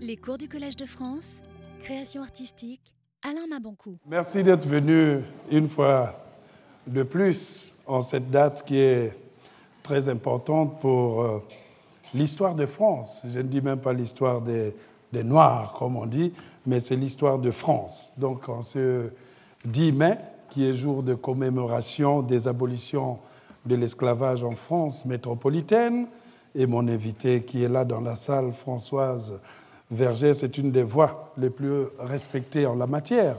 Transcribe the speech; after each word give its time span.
Les 0.00 0.16
cours 0.16 0.38
du 0.38 0.48
Collège 0.48 0.76
de 0.76 0.84
France, 0.84 1.40
création 1.80 2.22
artistique, 2.22 2.80
Alain 3.22 3.46
Mabancou. 3.48 3.96
Merci 4.06 4.42
d'être 4.42 4.66
venu 4.66 5.20
une 5.50 5.68
fois 5.68 6.14
de 6.86 7.02
plus 7.02 7.74
en 7.86 8.00
cette 8.00 8.30
date 8.30 8.62
qui 8.64 8.76
est 8.76 9.16
très 9.82 10.08
importante 10.08 10.78
pour 10.80 11.22
euh, 11.22 11.38
l'histoire 12.14 12.54
de 12.54 12.66
France. 12.66 13.22
Je 13.24 13.38
ne 13.38 13.48
dis 13.48 13.60
même 13.60 13.80
pas 13.80 13.92
l'histoire 13.92 14.42
des, 14.42 14.74
des 15.12 15.24
Noirs, 15.24 15.74
comme 15.78 15.96
on 15.96 16.06
dit, 16.06 16.32
mais 16.66 16.78
c'est 16.78 16.96
l'histoire 16.96 17.38
de 17.38 17.50
France. 17.50 18.12
Donc 18.16 18.48
en 18.48 18.62
ce 18.62 19.08
10 19.64 19.92
mai, 19.92 20.18
qui 20.50 20.66
est 20.66 20.74
jour 20.74 21.02
de 21.02 21.14
commémoration 21.14 22.22
des 22.22 22.46
abolitions 22.46 23.18
de 23.64 23.74
l'esclavage 23.74 24.44
en 24.44 24.54
France 24.54 25.04
métropolitaine, 25.04 26.06
et 26.56 26.66
mon 26.66 26.88
invité 26.88 27.42
qui 27.42 27.62
est 27.62 27.68
là 27.68 27.84
dans 27.84 28.00
la 28.00 28.16
salle, 28.16 28.52
Françoise 28.52 29.38
Verger, 29.90 30.34
c'est 30.34 30.58
une 30.58 30.72
des 30.72 30.82
voix 30.82 31.32
les 31.36 31.50
plus 31.50 31.84
respectées 32.00 32.66
en 32.66 32.74
la 32.74 32.86
matière. 32.86 33.36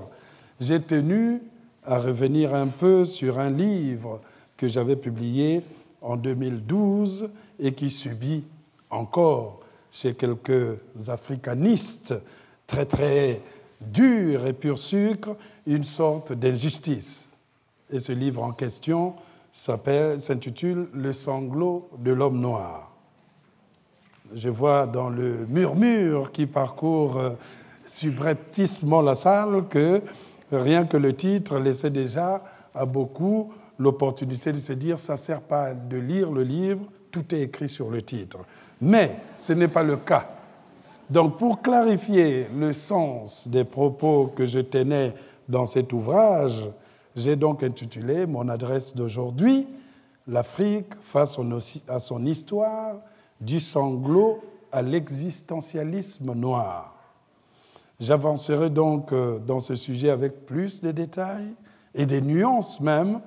J'ai 0.61 0.79
tenu 0.79 1.41
à 1.83 1.99
revenir 1.99 2.53
un 2.53 2.67
peu 2.67 3.03
sur 3.03 3.39
un 3.39 3.49
livre 3.49 4.21
que 4.55 4.67
j'avais 4.67 4.95
publié 4.95 5.63
en 6.01 6.15
2012 6.15 7.29
et 7.59 7.73
qui 7.73 7.89
subit 7.89 8.43
encore 8.89 9.59
chez 9.91 10.13
quelques 10.13 10.79
africanistes 11.07 12.13
très 12.67 12.85
très 12.85 13.41
durs 13.81 14.45
et 14.45 14.53
pur 14.53 14.77
sucre 14.77 15.35
une 15.65 15.83
sorte 15.83 16.33
d'injustice. 16.33 17.29
Et 17.91 17.99
ce 17.99 18.11
livre 18.11 18.43
en 18.43 18.51
question 18.51 19.15
s'intitule 19.51 20.87
Le 20.93 21.13
sanglot 21.13 21.89
de 21.97 22.11
l'homme 22.11 22.39
noir. 22.39 22.96
Je 24.33 24.49
vois 24.49 24.87
dans 24.87 25.09
le 25.09 25.45
murmure 25.47 26.31
qui 26.31 26.45
parcourt 26.45 27.17
euh, 27.17 27.31
subrepticement 27.85 29.01
la 29.01 29.15
salle 29.15 29.67
que 29.69 30.01
rien 30.51 30.85
que 30.85 30.97
le 30.97 31.15
titre 31.15 31.59
laissait 31.59 31.89
déjà 31.89 32.43
à 32.73 32.85
beaucoup 32.85 33.53
l'opportunité 33.79 34.51
de 34.51 34.57
se 34.57 34.73
dire 34.73 34.99
ça 34.99 35.13
ne 35.13 35.17
sert 35.17 35.41
pas 35.41 35.73
de 35.73 35.97
lire 35.97 36.31
le 36.31 36.43
livre, 36.43 36.83
tout 37.11 37.33
est 37.33 37.41
écrit 37.41 37.69
sur 37.69 37.89
le 37.89 38.01
titre. 38.01 38.39
Mais 38.81 39.17
ce 39.35 39.53
n'est 39.53 39.67
pas 39.67 39.83
le 39.83 39.97
cas. 39.97 40.27
Donc 41.09 41.37
pour 41.37 41.61
clarifier 41.61 42.47
le 42.55 42.73
sens 42.73 43.47
des 43.47 43.63
propos 43.63 44.31
que 44.35 44.45
je 44.45 44.59
tenais 44.59 45.13
dans 45.47 45.65
cet 45.65 45.93
ouvrage, 45.93 46.69
j'ai 47.15 47.35
donc 47.35 47.63
intitulé 47.63 48.25
mon 48.25 48.49
adresse 48.49 48.95
d'aujourd'hui 48.95 49.67
L'Afrique 50.27 50.93
face 51.01 51.37
à 51.87 51.99
son 51.99 52.25
histoire 52.25 52.95
du 53.41 53.59
sanglot 53.59 54.43
à 54.71 54.81
l'existentialisme 54.81 56.33
noir. 56.33 56.93
J'avancerai 57.99 58.69
donc 58.69 59.11
euh, 59.11 59.39
dans 59.39 59.59
ce 59.59 59.75
sujet 59.75 60.09
avec 60.09 60.45
plus 60.45 60.81
de 60.81 60.91
détails 60.91 61.53
et 61.95 62.05
des 62.05 62.21
nuances 62.21 62.79
même, 62.79 63.21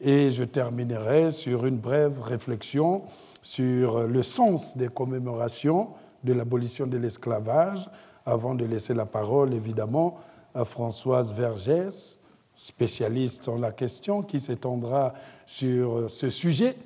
et 0.00 0.30
je 0.30 0.44
terminerai 0.44 1.30
sur 1.30 1.64
une 1.64 1.78
brève 1.78 2.20
réflexion 2.20 3.02
sur 3.40 4.02
le 4.08 4.22
sens 4.22 4.76
des 4.76 4.88
commémorations 4.88 5.90
de 6.24 6.32
l'abolition 6.32 6.86
de 6.86 6.98
l'esclavage, 6.98 7.88
avant 8.24 8.54
de 8.54 8.64
laisser 8.64 8.92
la 8.94 9.06
parole 9.06 9.54
évidemment 9.54 10.16
à 10.54 10.64
Françoise 10.64 11.32
Vergès, 11.32 12.18
spécialiste 12.54 13.48
en 13.48 13.58
la 13.58 13.70
question, 13.70 14.22
qui 14.22 14.40
s'étendra 14.40 15.14
sur 15.46 16.10
ce 16.10 16.30
sujet 16.30 16.76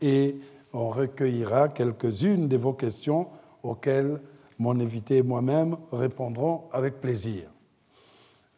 et 0.00 0.36
on 0.74 0.88
recueillera 0.88 1.68
quelques-unes 1.68 2.48
de 2.48 2.56
vos 2.56 2.72
questions 2.72 3.28
auxquelles 3.62 4.20
mon 4.58 4.78
invité 4.80 5.18
et 5.18 5.22
moi-même 5.22 5.76
répondrons 5.92 6.64
avec 6.72 7.00
plaisir. 7.00 7.44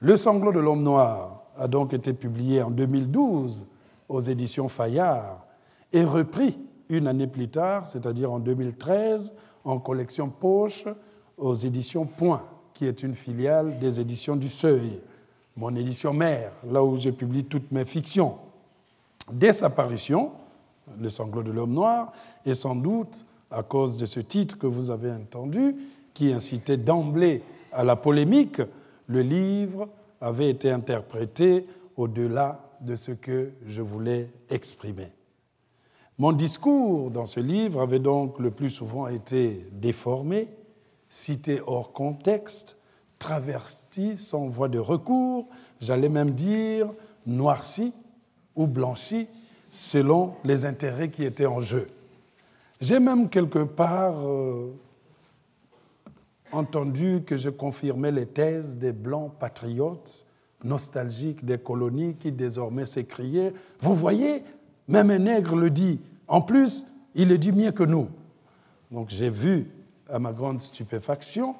Le 0.00 0.16
sanglot 0.16 0.52
de 0.52 0.58
l'homme 0.58 0.82
noir 0.82 1.42
a 1.56 1.68
donc 1.68 1.92
été 1.92 2.12
publié 2.12 2.62
en 2.62 2.70
2012 2.70 3.66
aux 4.08 4.20
éditions 4.20 4.68
Fayard 4.68 5.46
et 5.92 6.04
repris 6.04 6.58
une 6.88 7.06
année 7.06 7.26
plus 7.26 7.48
tard, 7.48 7.86
c'est-à-dire 7.86 8.32
en 8.32 8.38
2013, 8.38 9.32
en 9.64 9.78
collection 9.78 10.28
poche 10.28 10.84
aux 11.36 11.54
éditions 11.54 12.06
Point, 12.06 12.42
qui 12.72 12.86
est 12.86 13.02
une 13.02 13.14
filiale 13.14 13.78
des 13.78 14.00
éditions 14.00 14.36
du 14.36 14.48
Seuil, 14.48 15.00
mon 15.56 15.74
édition 15.74 16.12
mère, 16.12 16.52
là 16.70 16.82
où 16.82 16.98
je 16.98 17.10
publie 17.10 17.44
toutes 17.44 17.72
mes 17.72 17.84
fictions. 17.84 18.36
Dès 19.30 19.52
sa 19.52 19.70
parution, 19.70 20.32
le 21.00 21.08
sanglot 21.08 21.42
de 21.42 21.52
l'homme 21.52 21.72
noir, 21.72 22.12
et 22.44 22.54
sans 22.54 22.74
doute 22.74 23.24
à 23.50 23.62
cause 23.62 23.96
de 23.96 24.06
ce 24.06 24.20
titre 24.20 24.58
que 24.58 24.66
vous 24.66 24.90
avez 24.90 25.10
entendu, 25.10 25.76
qui 26.14 26.32
incitait 26.32 26.76
d'emblée 26.76 27.42
à 27.72 27.84
la 27.84 27.96
polémique, 27.96 28.60
le 29.06 29.22
livre 29.22 29.88
avait 30.20 30.50
été 30.50 30.70
interprété 30.70 31.66
au-delà 31.96 32.60
de 32.80 32.94
ce 32.94 33.12
que 33.12 33.52
je 33.66 33.82
voulais 33.82 34.30
exprimer. 34.50 35.08
Mon 36.18 36.32
discours 36.32 37.10
dans 37.10 37.26
ce 37.26 37.40
livre 37.40 37.82
avait 37.82 37.98
donc 37.98 38.38
le 38.38 38.50
plus 38.50 38.70
souvent 38.70 39.06
été 39.06 39.66
déformé, 39.72 40.48
cité 41.08 41.60
hors 41.66 41.92
contexte, 41.92 42.78
traverti 43.18 44.16
sans 44.16 44.48
voie 44.48 44.68
de 44.68 44.78
recours, 44.78 45.46
j'allais 45.80 46.08
même 46.08 46.30
dire 46.30 46.88
noirci 47.26 47.92
ou 48.54 48.66
blanchi 48.66 49.28
selon 49.76 50.32
les 50.42 50.64
intérêts 50.64 51.10
qui 51.10 51.22
étaient 51.22 51.44
en 51.44 51.60
jeu. 51.60 51.86
J'ai 52.80 52.98
même 52.98 53.28
quelque 53.28 53.62
part 53.62 54.26
euh, 54.26 54.74
entendu 56.50 57.22
que 57.26 57.36
je 57.36 57.50
confirmais 57.50 58.10
les 58.10 58.24
thèses 58.24 58.78
des 58.78 58.92
blancs 58.92 59.32
patriotes 59.38 60.24
nostalgiques 60.64 61.44
des 61.44 61.58
colonies 61.58 62.14
qui 62.14 62.32
désormais 62.32 62.86
s'écriaient 62.86 63.52
Vous 63.80 63.94
voyez, 63.94 64.44
même 64.88 65.10
un 65.10 65.18
nègre 65.18 65.56
le 65.56 65.68
dit. 65.68 66.00
En 66.26 66.40
plus, 66.40 66.86
il 67.14 67.28
le 67.28 67.36
dit 67.36 67.52
mieux 67.52 67.72
que 67.72 67.84
nous. 67.84 68.08
Donc 68.90 69.10
j'ai 69.10 69.30
vu, 69.30 69.70
à 70.08 70.18
ma 70.18 70.32
grande 70.32 70.62
stupéfaction, 70.62 71.54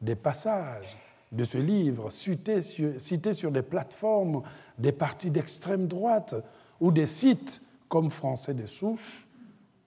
des 0.00 0.16
passages 0.16 0.96
de 1.32 1.44
ce 1.44 1.58
livre 1.58 2.10
cités 2.10 2.62
sur, 2.62 2.98
cités 2.98 3.34
sur 3.34 3.50
des 3.50 3.60
plateformes 3.60 4.40
des 4.78 4.92
partis 4.92 5.30
d'extrême 5.30 5.86
droite 5.86 6.34
ou 6.80 6.90
des 6.90 7.06
sites 7.06 7.62
comme 7.88 8.10
Français 8.10 8.54
de 8.54 8.66
souche, 8.66 9.26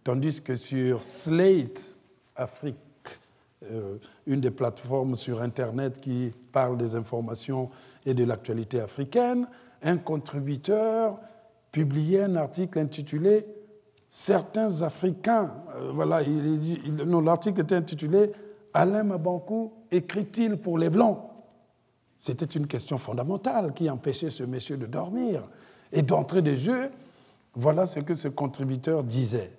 tandis 0.04 0.42
que 0.42 0.56
sur 0.56 1.04
Slate 1.04 1.96
Afrique, 2.36 2.76
euh, 3.64 3.98
une 4.26 4.42
des 4.42 4.52
plateformes 4.52 5.16
sur 5.16 5.42
Internet 5.42 6.00
qui 6.00 6.32
parle 6.52 6.78
des 6.78 6.96
informations 6.96 7.70
et 8.06 8.14
de 8.14 8.24
l'actualité 8.24 8.80
africaine, 8.80 9.48
un 9.84 9.98
contributeur 9.98 11.20
publiait 11.72 12.24
un 12.24 12.36
article 12.36 12.80
intitulé 12.80 13.46
Certains 14.14 14.82
Africains, 14.82 15.54
euh, 15.74 15.92
voilà, 15.94 16.22
l'article 16.22 17.62
était 17.62 17.76
intitulé 17.76 18.34
Alain 18.74 19.06
Mabankou 19.06 19.72
écrit-il 19.90 20.58
pour 20.58 20.78
les 20.78 20.90
Blancs? 20.90 21.18
C'était 22.18 22.46
une 22.46 22.68
question 22.68 22.98
fondamentale 22.98 23.74
qui 23.74 23.90
empêchait 23.90 24.30
ce 24.30 24.44
monsieur 24.44 24.76
de 24.76 24.86
dormir. 24.86 25.44
Et 25.94 26.02
d'entrée 26.02 26.42
de 26.42 26.56
jeu, 26.56 26.90
voilà 27.56 27.86
ce 27.86 28.00
que 28.00 28.14
ce 28.14 28.28
contributeur 28.28 29.04
disait. 29.04 29.52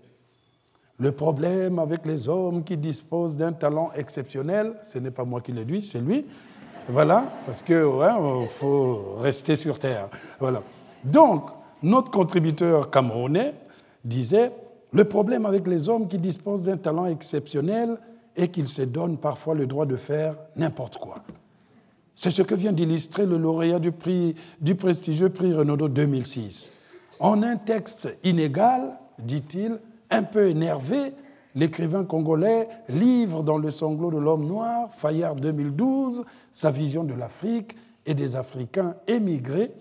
Le 0.98 1.12
problème 1.12 1.78
avec 1.78 2.06
les 2.06 2.28
hommes 2.28 2.62
qui 2.64 2.76
disposent 2.76 3.36
d'un 3.36 3.52
talent 3.52 3.90
exceptionnel, 3.96 4.74
ce 4.82 4.98
n'est 4.98 5.10
pas 5.10 5.24
moi 5.24 5.40
qui 5.40 5.52
le 5.52 5.64
dis, 5.64 5.82
c'est 5.82 6.00
lui. 6.00 6.24
Voilà, 6.88 7.24
parce 7.46 7.62
que 7.62 7.88
faut 8.58 9.16
rester 9.18 9.56
sur 9.56 9.78
terre. 9.78 10.08
Voilà. 10.40 10.62
Donc, 11.04 11.50
notre 11.82 12.10
contributeur 12.10 12.90
camerounais 12.90 13.54
disait 14.04 14.52
le 14.92 15.04
problème 15.04 15.46
avec 15.46 15.66
les 15.66 15.88
hommes 15.88 16.06
qui 16.06 16.18
disposent 16.18 16.64
d'un 16.64 16.76
talent 16.76 17.06
exceptionnel 17.06 17.96
est 18.36 18.48
qu'ils 18.48 18.68
se 18.68 18.82
donnent 18.82 19.16
parfois 19.16 19.54
le 19.54 19.66
droit 19.66 19.86
de 19.86 19.96
faire 19.96 20.36
n'importe 20.56 20.98
quoi. 20.98 21.16
C'est 22.22 22.30
ce 22.30 22.42
que 22.42 22.54
vient 22.54 22.70
d'illustrer 22.70 23.26
le 23.26 23.36
lauréat 23.36 23.80
du, 23.80 24.74
prestigieux 24.76 25.28
prix 25.30 25.52
Renaudot 25.52 25.88
2006. 25.88 26.70
En 27.18 27.42
un 27.42 27.56
texte 27.56 28.16
inégal, 28.22 28.92
dit-il, 29.18 29.80
un 30.08 30.22
peu 30.22 30.48
énervé, 30.48 31.14
l'écrivain 31.56 32.04
congolais 32.04 32.68
livre 32.88 33.42
dans 33.42 33.58
Le 33.58 33.72
sanglot 33.72 34.12
de 34.12 34.18
l'homme 34.18 34.46
noir, 34.46 34.90
Fayard 34.94 35.34
2012, 35.34 36.22
sa 36.52 36.70
vision 36.70 37.02
de 37.02 37.14
l'Afrique 37.14 37.74
et 38.06 38.14
des 38.14 38.36
Africains 38.36 38.94
émigrés, 39.08 39.72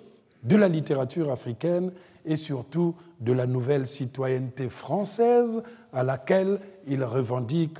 de 0.41 0.55
la 0.55 0.67
littérature 0.67 1.29
africaine 1.29 1.91
et 2.25 2.37
surtout 2.37 2.95
de 3.19 3.33
la 3.33 3.45
nouvelle 3.45 3.85
citoyenneté 3.85 4.67
française 4.67 5.61
à 5.93 6.01
laquelle 6.01 6.59
il 6.87 7.03
revendique 7.03 7.77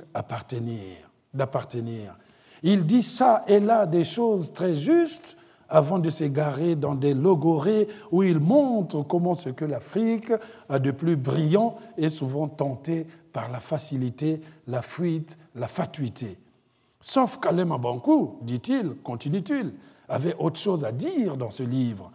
d'appartenir. 1.34 2.14
Il 2.62 2.86
dit 2.86 3.02
ça 3.02 3.44
et 3.48 3.60
là 3.60 3.86
des 3.86 4.04
choses 4.04 4.52
très 4.52 4.76
justes, 4.76 5.36
avant 5.68 5.98
de 5.98 6.10
s'égarer 6.10 6.76
dans 6.76 6.94
des 6.94 7.14
logorées 7.14 7.88
où 8.10 8.22
il 8.22 8.38
montre 8.38 9.02
comment 9.02 9.32
ce 9.32 9.48
que 9.48 9.64
l'Afrique 9.64 10.30
a 10.68 10.78
de 10.78 10.90
plus 10.90 11.16
brillant 11.16 11.76
est 11.96 12.10
souvent 12.10 12.46
tenté 12.46 13.06
par 13.32 13.50
la 13.50 13.58
facilité, 13.58 14.42
la 14.66 14.82
fuite, 14.82 15.38
la 15.54 15.68
fatuité. 15.68 16.36
Sauf 17.00 17.40
qu'Alem 17.40 17.72
Abankou, 17.72 18.36
dit-il, 18.42 18.96
continue-t-il, 19.02 19.72
avait 20.10 20.36
autre 20.38 20.60
chose 20.60 20.84
à 20.84 20.92
dire 20.92 21.38
dans 21.38 21.50
ce 21.50 21.62
livre, 21.62 22.12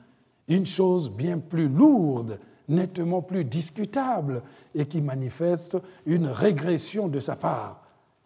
une 0.47 0.67
chose 0.67 1.09
bien 1.09 1.39
plus 1.39 1.67
lourde, 1.67 2.39
nettement 2.69 3.23
plus 3.23 3.43
discutable 3.43 4.43
et 4.75 4.85
qui 4.85 5.01
manifeste 5.01 5.77
une 6.05 6.27
régression 6.27 7.07
de 7.07 7.19
sa 7.19 7.35
part. 7.35 7.81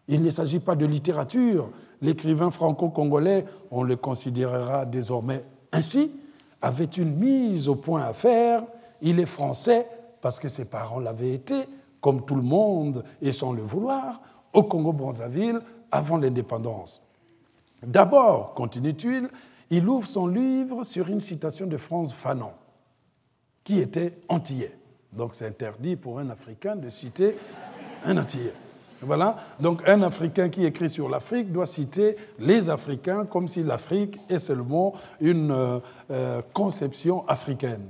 Il 0.07 0.21
ne 0.23 0.29
s'agit 0.29 0.59
pas 0.59 0.75
de 0.75 0.85
littérature. 0.85 1.69
L'écrivain 2.01 2.49
franco-congolais, 2.49 3.45
on 3.69 3.83
le 3.83 3.95
considérera 3.95 4.85
désormais 4.85 5.43
ainsi, 5.71 6.11
avait 6.61 6.85
une 6.85 7.15
mise 7.15 7.69
au 7.69 7.75
point 7.75 8.03
à 8.03 8.13
faire. 8.13 8.63
Il 9.01 9.19
est 9.19 9.25
français 9.25 9.87
parce 10.21 10.39
que 10.39 10.49
ses 10.49 10.65
parents 10.65 10.99
l'avaient 10.99 11.33
été, 11.33 11.63
comme 11.99 12.25
tout 12.25 12.35
le 12.35 12.41
monde 12.41 13.03
et 13.21 13.31
sans 13.31 13.53
le 13.53 13.61
vouloir, 13.61 14.21
au 14.53 14.63
Congo-Brazzaville 14.63 15.61
avant 15.91 16.17
l'indépendance. 16.17 17.01
D'abord, 17.83 18.53
continue-t-il, 18.53 19.29
il 19.69 19.87
ouvre 19.87 20.07
son 20.07 20.27
livre 20.27 20.83
sur 20.83 21.09
une 21.09 21.19
citation 21.19 21.65
de 21.65 21.77
Franz 21.77 22.13
Fanon, 22.13 22.51
qui 23.63 23.79
était 23.79 24.19
antillais. 24.27 24.77
Donc 25.13 25.35
c'est 25.35 25.47
interdit 25.47 25.95
pour 25.95 26.19
un 26.19 26.29
Africain 26.29 26.75
de 26.75 26.89
citer 26.89 27.35
un 28.05 28.17
antillais. 28.17 28.53
Voilà. 29.01 29.35
Donc 29.59 29.81
un 29.87 30.03
Africain 30.03 30.49
qui 30.49 30.65
écrit 30.65 30.89
sur 30.89 31.09
l'Afrique 31.09 31.51
doit 31.51 31.65
citer 31.65 32.15
les 32.37 32.69
Africains 32.69 33.25
comme 33.25 33.47
si 33.47 33.63
l'Afrique 33.63 34.19
est 34.29 34.39
seulement 34.39 34.93
une 35.19 35.51
euh, 35.51 35.79
euh, 36.11 36.41
conception 36.53 37.27
africaine. 37.27 37.87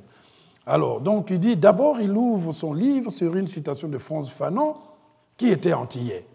Alors, 0.66 1.02
donc 1.02 1.30
il 1.30 1.40
dit, 1.40 1.58
d'abord 1.58 2.00
il 2.00 2.12
ouvre 2.12 2.54
son 2.54 2.74
livre 2.74 3.12
sur 3.12 3.36
une 3.36 3.48
citation 3.48 3.90
de 3.90 3.98
Franz 3.98 4.30
Fanon, 4.30 4.76
qui 5.36 5.50
était 5.50 5.74
antillais. 5.74 6.26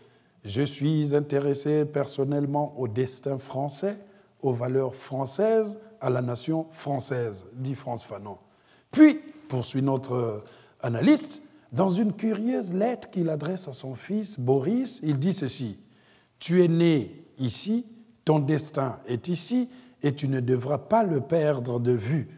Je 0.45 0.63
suis 0.63 1.15
intéressé 1.15 1.85
personnellement 1.85 2.75
au 2.77 2.87
destin 2.87 3.39
français, 3.39 3.97
aux 4.43 4.53
valeurs 4.53 4.95
françaises, 4.95 5.79
à 6.01 6.11
la 6.11 6.21
nation 6.21 6.67
française, 6.73 7.47
dit 7.53 7.75
Franz 7.75 8.05
Fanon. 8.05 8.37
Puis, 8.91 9.21
poursuit 9.49 9.83
notre 9.83 10.45
analyste, 10.81 11.43
dans 11.73 11.91
une 11.91 12.13
curieuse 12.13 12.75
lettre 12.75 13.11
qu'il 13.11 13.29
adresse 13.29 13.69
à 13.69 13.73
son 13.73 13.95
fils 13.95 14.39
Boris, 14.39 15.01
il 15.03 15.19
dit 15.19 15.33
ceci 15.33 15.79
Tu 16.39 16.65
es 16.65 16.69
né 16.69 17.11
ici, 17.39 17.85
ton 18.25 18.39
destin 18.39 18.99
est 19.07 19.29
ici, 19.29 19.69
et 20.03 20.15
tu 20.15 20.29
ne 20.29 20.41
devras 20.41 20.79
pas 20.79 21.03
le 21.03 21.21
perdre 21.21 21.81
de 21.81 21.93
vue. 21.93 22.29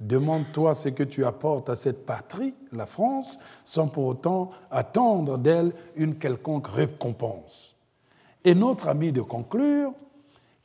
Demande-toi 0.00 0.74
ce 0.74 0.90
que 0.90 1.02
tu 1.02 1.24
apportes 1.24 1.68
à 1.68 1.76
cette 1.76 2.06
patrie, 2.06 2.54
la 2.72 2.86
France, 2.86 3.38
sans 3.64 3.88
pour 3.88 4.06
autant 4.06 4.50
attendre 4.70 5.38
d'elle 5.38 5.72
une 5.96 6.14
quelconque 6.14 6.68
récompense. 6.68 7.76
Et 8.44 8.54
notre 8.54 8.88
ami 8.88 9.10
de 9.10 9.20
conclure, 9.20 9.92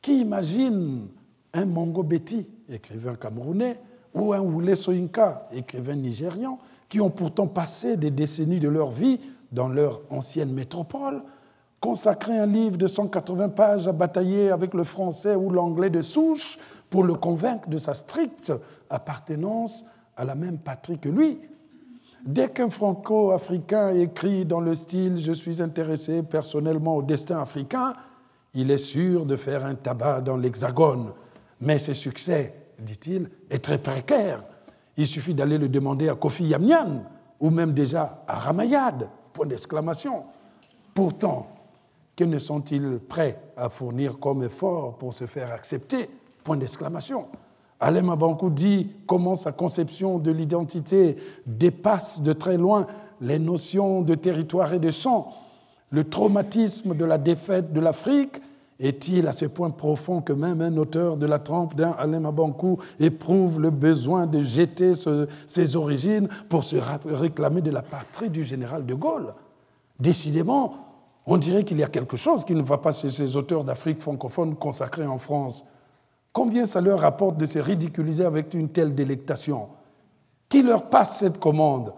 qui 0.00 0.20
imagine 0.20 1.08
un 1.52 1.64
Mongo 1.66 2.02
Betty, 2.04 2.46
écrivain 2.68 3.16
camerounais, 3.16 3.78
ou 4.14 4.32
un 4.32 4.40
Wule 4.40 4.76
Soyinka, 4.76 5.48
écrivain 5.52 5.96
nigérian, 5.96 6.58
qui 6.88 7.00
ont 7.00 7.10
pourtant 7.10 7.46
passé 7.46 7.96
des 7.96 8.10
décennies 8.10 8.60
de 8.60 8.68
leur 8.68 8.90
vie 8.90 9.20
dans 9.52 9.68
leur 9.68 10.02
ancienne 10.10 10.52
métropole, 10.52 11.22
consacré 11.80 12.38
un 12.38 12.46
livre 12.46 12.76
de 12.76 12.86
180 12.86 13.50
pages 13.50 13.88
à 13.88 13.92
batailler 13.92 14.50
avec 14.50 14.74
le 14.74 14.84
français 14.84 15.34
ou 15.34 15.50
l'anglais 15.50 15.90
de 15.90 16.00
souche 16.00 16.58
pour 16.90 17.04
le 17.04 17.14
convaincre 17.14 17.68
de 17.68 17.76
sa 17.76 17.94
stricte 17.94 18.52
appartenance 18.90 19.84
à 20.16 20.24
la 20.24 20.34
même 20.34 20.58
patrie 20.58 20.98
que 20.98 21.08
lui. 21.08 21.40
Dès 22.24 22.48
qu'un 22.48 22.70
franco-africain 22.70 23.90
écrit 23.90 24.46
dans 24.46 24.60
le 24.60 24.74
style 24.74 25.18
Je 25.18 25.32
suis 25.32 25.60
intéressé 25.60 26.22
personnellement 26.22 26.96
au 26.96 27.02
destin 27.02 27.40
africain, 27.40 27.94
il 28.54 28.70
est 28.70 28.78
sûr 28.78 29.26
de 29.26 29.36
faire 29.36 29.64
un 29.64 29.74
tabac 29.74 30.22
dans 30.22 30.36
l'Hexagone. 30.36 31.12
Mais 31.60 31.78
ce 31.78 31.92
succès, 31.92 32.54
dit-il, 32.78 33.28
est 33.50 33.62
très 33.62 33.78
précaire 33.78 34.42
il 34.96 35.06
suffit 35.06 35.34
d'aller 35.34 35.58
le 35.58 35.68
demander 35.68 36.08
à 36.08 36.14
Kofi 36.14 36.44
Yamnian 36.44 37.02
ou 37.40 37.50
même 37.50 37.72
déjà 37.72 38.22
à 38.26 38.38
Ramayad, 38.38 39.08
point 39.32 39.46
d'exclamation. 39.46 40.24
Pourtant, 40.94 41.48
que 42.16 42.24
ne 42.24 42.38
sont-ils 42.38 42.98
prêts 42.98 43.40
à 43.56 43.68
fournir 43.68 44.18
comme 44.18 44.44
effort 44.44 44.96
pour 44.96 45.12
se 45.12 45.26
faire 45.26 45.52
accepter? 45.52 46.08
Point 46.44 46.56
d'exclamation. 46.56 47.26
Alem 47.80 48.10
Abankou 48.10 48.50
dit 48.50 48.92
comment 49.06 49.34
sa 49.34 49.50
conception 49.50 50.18
de 50.18 50.30
l'identité 50.30 51.16
dépasse 51.46 52.22
de 52.22 52.32
très 52.32 52.56
loin 52.56 52.86
les 53.20 53.38
notions 53.38 54.02
de 54.02 54.14
territoire 54.14 54.72
et 54.74 54.78
de 54.78 54.90
sang. 54.90 55.32
Le 55.90 56.04
traumatisme 56.04 56.94
de 56.94 57.04
la 57.04 57.18
défaite 57.18 57.72
de 57.72 57.80
l'Afrique 57.80 58.40
est-il 58.80 59.28
à 59.28 59.32
ce 59.32 59.46
point 59.46 59.70
profond 59.70 60.20
que 60.20 60.32
même 60.32 60.60
un 60.60 60.76
auteur 60.76 61.16
de 61.16 61.26
la 61.26 61.38
trempe 61.38 61.74
d'un 61.76 61.92
Alain 61.92 62.24
Abankou 62.24 62.78
éprouve 62.98 63.60
le 63.60 63.70
besoin 63.70 64.26
de 64.26 64.40
jeter 64.40 64.92
ses 65.46 65.76
origines 65.76 66.28
pour 66.48 66.64
se 66.64 66.76
réclamer 67.06 67.60
de 67.60 67.70
la 67.70 67.82
patrie 67.82 68.30
du 68.30 68.42
général 68.42 68.84
de 68.84 68.94
Gaulle? 68.94 69.34
Décidément, 70.00 70.74
on 71.26 71.36
dirait 71.36 71.62
qu'il 71.62 71.78
y 71.78 71.84
a 71.84 71.88
quelque 71.88 72.16
chose 72.16 72.44
qui 72.44 72.54
ne 72.54 72.62
va 72.62 72.78
pas 72.78 72.92
chez 72.92 73.10
ces 73.10 73.36
auteurs 73.36 73.64
d'Afrique 73.64 74.00
francophone 74.00 74.56
consacrés 74.56 75.06
en 75.06 75.18
France. 75.18 75.64
Combien 76.32 76.66
ça 76.66 76.80
leur 76.80 76.98
rapporte 76.98 77.36
de 77.36 77.46
se 77.46 77.60
ridiculiser 77.60 78.24
avec 78.24 78.54
une 78.54 78.68
telle 78.68 78.94
délectation? 78.94 79.68
Qui 80.48 80.62
leur 80.62 80.90
passe 80.90 81.18
cette 81.20 81.38
commande? 81.38 81.94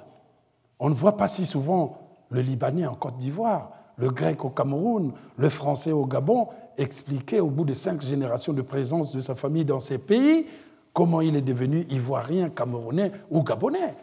On 0.79 0.91
ne 0.91 0.95
voit 0.95 1.17
pas 1.17 1.27
si 1.27 1.47
souvent 1.47 1.99
le 2.29 2.43
Libanais 2.43 2.87
en 2.87 2.95
Côte 2.95 3.17
d'Ivoire, 3.17 3.71
le 3.97 4.11
grec 4.11 4.45
au 4.45 4.51
Cameroun, 4.51 5.13
le 5.39 5.49
français 5.49 5.93
au 5.93 6.05
Gabon, 6.05 6.49
expliquer 6.79 7.41
au 7.41 7.49
bout 7.49 7.65
de 7.65 7.75
cinq 7.75 8.03
générations 8.03 8.53
de 8.53 8.63
présence 8.63 9.15
de 9.15 9.21
sa 9.21 9.35
famille 9.35 9.65
dans 9.65 9.81
ces 9.81 9.99
pays 9.99 10.47
comment 10.93 11.21
il 11.21 11.37
est 11.37 11.43
devenu 11.43 11.87
ivoirien, 11.91 12.49
camerounais 12.49 13.13
ou 13.31 13.43
gabonais. 13.43 13.95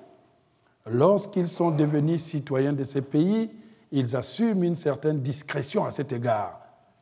Lorsqu'ils 0.86 1.48
sont 1.48 1.72
devenus 1.72 2.22
citoyens 2.22 2.74
de 2.74 2.84
ces 2.84 3.02
pays, 3.02 3.50
ils 3.92 4.16
assument 4.16 4.64
une 4.64 4.76
certaine 4.76 5.20
discrétion 5.20 5.86
à 5.86 5.92
cet 5.92 6.14
égard. 6.14 6.60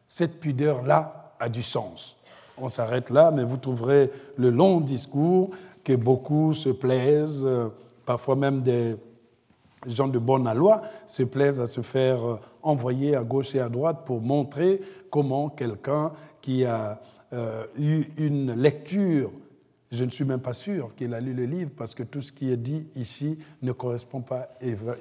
Cette 0.07 0.39
pudeur-là 0.39 1.33
a 1.39 1.49
du 1.49 1.63
sens. 1.63 2.17
On 2.57 2.67
s'arrête 2.67 3.09
là, 3.09 3.31
mais 3.31 3.43
vous 3.43 3.57
trouverez 3.57 4.11
le 4.37 4.49
long 4.49 4.79
discours 4.79 5.49
que 5.83 5.93
beaucoup 5.93 6.53
se 6.53 6.69
plaisent, 6.69 7.43
euh, 7.43 7.69
parfois 8.05 8.35
même 8.35 8.61
des 8.61 8.95
gens 9.87 10.07
de 10.07 10.19
bonne 10.19 10.51
loi 10.53 10.81
se 11.05 11.23
plaisent 11.23 11.59
à 11.59 11.67
se 11.67 11.81
faire 11.81 12.25
euh, 12.25 12.39
envoyer 12.61 13.15
à 13.15 13.23
gauche 13.23 13.55
et 13.55 13.59
à 13.59 13.69
droite 13.69 14.03
pour 14.05 14.21
montrer 14.21 14.81
comment 15.09 15.49
quelqu'un 15.49 16.11
qui 16.41 16.65
a 16.65 17.01
euh, 17.33 17.65
eu 17.77 18.05
une 18.17 18.53
lecture, 18.53 19.31
je 19.91 20.03
ne 20.03 20.09
suis 20.09 20.25
même 20.25 20.41
pas 20.41 20.53
sûr 20.53 20.93
qu'il 20.95 21.13
a 21.13 21.19
lu 21.19 21.33
le 21.33 21.45
livre 21.45 21.71
parce 21.75 21.95
que 21.95 22.03
tout 22.03 22.21
ce 22.21 22.31
qui 22.31 22.51
est 22.51 22.57
dit 22.57 22.85
ici 22.95 23.37
ne 23.61 23.71
correspond 23.71 24.21
pas 24.21 24.49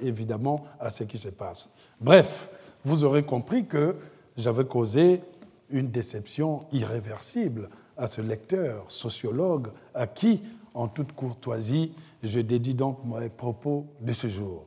évidemment 0.01 0.63
à 0.79 0.89
ce 0.89 1.03
qui 1.03 1.17
se 1.17 1.29
passe. 1.29 1.69
Bref, 1.99 2.49
vous 2.83 3.03
aurez 3.03 3.23
compris 3.23 3.65
que 3.65 3.95
j'avais 4.35 4.65
causé 4.65 5.21
une 5.69 5.89
déception 5.89 6.65
irréversible 6.71 7.69
à 7.97 8.07
ce 8.07 8.21
lecteur, 8.21 8.85
sociologue, 8.89 9.67
à 9.93 10.07
qui, 10.07 10.41
en 10.73 10.87
toute 10.87 11.13
courtoisie, 11.13 11.93
je 12.23 12.39
dédie 12.39 12.73
donc 12.73 12.99
mes 13.05 13.29
propos 13.29 13.85
de 13.99 14.13
ce 14.13 14.27
jour. 14.27 14.65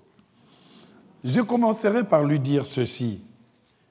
Je 1.25 1.41
commencerai 1.41 2.05
par 2.05 2.23
lui 2.23 2.39
dire 2.39 2.67
ceci, 2.67 3.23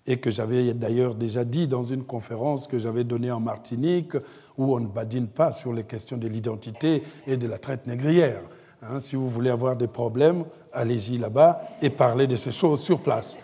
et 0.06 0.18
que 0.18 0.30
j'avais 0.30 0.74
d'ailleurs 0.74 1.16
déjà 1.16 1.44
dit 1.44 1.68
dans 1.68 1.84
une 1.84 2.04
conférence 2.04 2.68
que 2.68 2.78
j'avais 2.78 3.04
donnée 3.04 3.32
en 3.32 3.40
Martinique, 3.40 4.16
où 4.58 4.76
on 4.76 4.80
ne 4.80 4.88
badine 4.88 5.28
pas 5.28 5.52
sur 5.52 5.74
les 5.74 5.84
questions 5.84 6.18
de 6.18 6.28
l'identité 6.28 7.02
et 7.26 7.38
de 7.38 7.48
la 7.48 7.58
traite 7.58 7.88
négrière. 7.88 8.42
Hein, 8.84 9.00
si 9.00 9.16
vous 9.16 9.30
voulez 9.30 9.50
avoir 9.50 9.76
des 9.76 9.88
problèmes, 9.88 10.44
allez-y 10.74 11.18
là-bas 11.18 11.64
et 11.82 11.90
parlez 11.90 12.28
de 12.28 12.36
ces 12.36 12.52
choses 12.52 12.82
sur 12.82 13.00
place. 13.00 13.38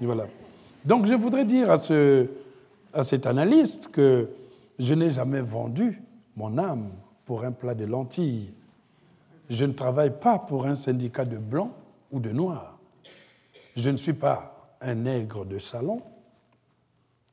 voilà. 0.00 0.26
Donc 0.84 1.06
je 1.06 1.14
voudrais 1.14 1.44
dire 1.44 1.70
à, 1.70 1.76
ce, 1.76 2.28
à 2.94 3.04
cet 3.04 3.26
analyste 3.26 3.88
que 3.88 4.30
je 4.78 4.94
n'ai 4.94 5.10
jamais 5.10 5.40
vendu 5.40 6.00
mon 6.36 6.56
âme 6.56 6.90
pour 7.26 7.44
un 7.44 7.52
plat 7.52 7.74
de 7.74 7.84
lentilles. 7.84 8.52
Je 9.50 9.64
ne 9.64 9.72
travaille 9.72 10.18
pas 10.18 10.38
pour 10.38 10.66
un 10.66 10.76
syndicat 10.76 11.24
de 11.24 11.36
blancs 11.36 11.72
ou 12.12 12.20
de 12.20 12.30
noirs. 12.30 12.77
Je 13.78 13.90
ne 13.90 13.96
suis 13.96 14.12
pas 14.12 14.74
un 14.80 14.96
nègre 14.96 15.44
de 15.44 15.60
salon. 15.60 16.02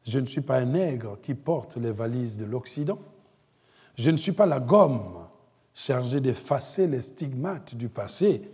Je 0.05 0.19
ne 0.19 0.27
suis 0.27 0.41
pas 0.41 0.57
un 0.57 0.65
nègre 0.65 1.17
qui 1.19 1.33
porte 1.33 1.75
les 1.77 1.91
valises 1.91 2.37
de 2.37 2.45
l'Occident. 2.45 2.99
Je 3.97 4.11
ne 4.11 4.17
suis 4.17 4.31
pas 4.31 4.45
la 4.45 4.59
gomme 4.59 5.25
chargée 5.73 6.21
d'effacer 6.21 6.85
les 6.85 7.01
stigmates 7.01 7.73
du 7.73 7.89
passé. 7.89 8.47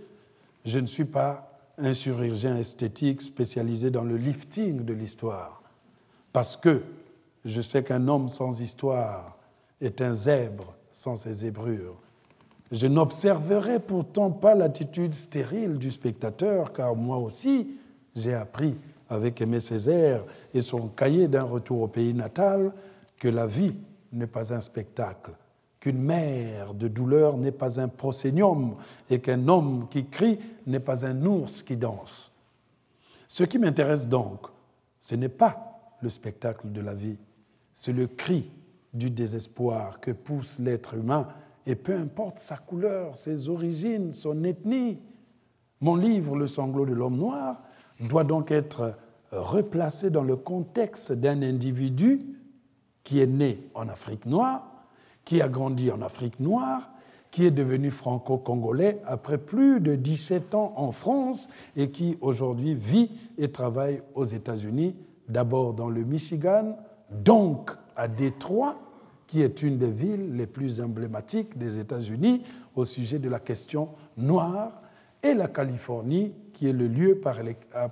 Je 0.63 0.79
ne 0.79 0.85
suis 0.85 1.03
pas 1.03 1.59
un 1.77 1.91
chirurgien 1.91 2.55
esthétique 2.55 3.21
spécialisé 3.21 3.91
dans 3.91 4.05
le 4.05 4.15
lifting 4.15 4.85
de 4.85 4.93
l'histoire. 4.93 5.61
Parce 6.31 6.55
que 6.55 6.83
je 7.43 7.59
sais 7.59 7.83
qu'un 7.83 8.07
homme 8.07 8.29
sans 8.29 8.61
histoire 8.61 9.37
est 9.81 9.99
un 9.99 10.13
zèbre 10.13 10.75
sans 10.93 11.17
ses 11.17 11.33
zébrures. 11.33 11.97
Je 12.71 12.87
n'observerai 12.87 13.81
pourtant 13.81 14.31
pas 14.31 14.55
l'attitude 14.55 15.13
stérile 15.13 15.77
du 15.77 15.91
spectateur, 15.91 16.71
car 16.71 16.95
moi 16.95 17.17
aussi, 17.17 17.67
j'ai 18.15 18.33
appris 18.33 18.75
avec 19.09 19.41
Aimé 19.41 19.59
Césaire 19.59 20.23
et 20.53 20.61
son 20.61 20.87
cahier 20.87 21.27
d'un 21.27 21.43
retour 21.43 21.81
au 21.81 21.87
pays 21.87 22.13
natal 22.13 22.71
que 23.17 23.27
la 23.27 23.45
vie 23.45 23.77
n'est 24.11 24.27
pas 24.27 24.53
un 24.53 24.59
spectacle, 24.59 25.31
qu'une 25.79 26.01
mère 26.01 26.73
de 26.73 26.87
douleur 26.87 27.37
n'est 27.37 27.51
pas 27.51 27.79
un 27.79 27.87
prosénium 27.87 28.75
et 29.09 29.19
qu'un 29.19 29.47
homme 29.47 29.87
qui 29.89 30.05
crie 30.05 30.39
n'est 30.65 30.79
pas 30.79 31.05
un 31.05 31.25
ours 31.25 31.63
qui 31.63 31.77
danse. 31.77 32.31
Ce 33.27 33.43
qui 33.43 33.59
m'intéresse 33.59 34.07
donc, 34.07 34.47
ce 34.99 35.15
n'est 35.15 35.29
pas 35.29 35.95
le 36.01 36.09
spectacle 36.09 36.71
de 36.71 36.81
la 36.81 36.93
vie, 36.93 37.17
c'est 37.73 37.93
le 37.93 38.07
cri 38.07 38.49
du 38.93 39.09
désespoir 39.09 39.99
que 39.99 40.11
pousse 40.11 40.59
l'être 40.59 40.95
humain, 40.95 41.27
et 41.65 41.75
peu 41.75 41.95
importe 41.95 42.39
sa 42.39 42.57
couleur, 42.57 43.15
ses 43.15 43.47
origines, 43.47 44.11
son 44.11 44.43
ethnie. 44.43 44.99
Mon 45.79 45.95
livre, 45.95 46.35
Le 46.35 46.47
sanglot 46.47 46.85
de 46.85 46.93
l'homme 46.93 47.17
noir, 47.17 47.61
doit 48.07 48.23
donc 48.23 48.51
être 48.51 48.93
replacé 49.31 50.09
dans 50.09 50.23
le 50.23 50.35
contexte 50.35 51.11
d'un 51.11 51.41
individu 51.41 52.21
qui 53.03 53.19
est 53.19 53.27
né 53.27 53.69
en 53.73 53.87
Afrique 53.87 54.25
noire, 54.25 54.85
qui 55.25 55.41
a 55.41 55.47
grandi 55.47 55.91
en 55.91 56.01
Afrique 56.01 56.39
noire, 56.39 56.89
qui 57.31 57.45
est 57.45 57.51
devenu 57.51 57.91
franco-congolais 57.91 59.01
après 59.05 59.37
plus 59.37 59.79
de 59.79 59.95
17 59.95 60.53
ans 60.53 60.73
en 60.75 60.91
France 60.91 61.49
et 61.77 61.89
qui 61.89 62.17
aujourd'hui 62.21 62.75
vit 62.75 63.09
et 63.37 63.49
travaille 63.51 64.01
aux 64.15 64.25
États-Unis, 64.25 64.95
d'abord 65.29 65.73
dans 65.73 65.89
le 65.89 66.03
Michigan, 66.03 66.77
donc 67.09 67.71
à 67.95 68.07
Détroit, 68.07 68.75
qui 69.27 69.41
est 69.41 69.63
une 69.63 69.77
des 69.77 69.89
villes 69.91 70.35
les 70.35 70.45
plus 70.45 70.81
emblématiques 70.81 71.57
des 71.57 71.79
États-Unis 71.79 72.43
au 72.75 72.83
sujet 72.83 73.17
de 73.17 73.29
la 73.29 73.39
question 73.39 73.89
noire, 74.17 74.81
et 75.23 75.33
la 75.33 75.47
Californie, 75.47 76.33
qui 76.53 76.67
est 76.67 76.73
le 76.73 76.87
lieu 76.87 77.19
par, 77.19 77.37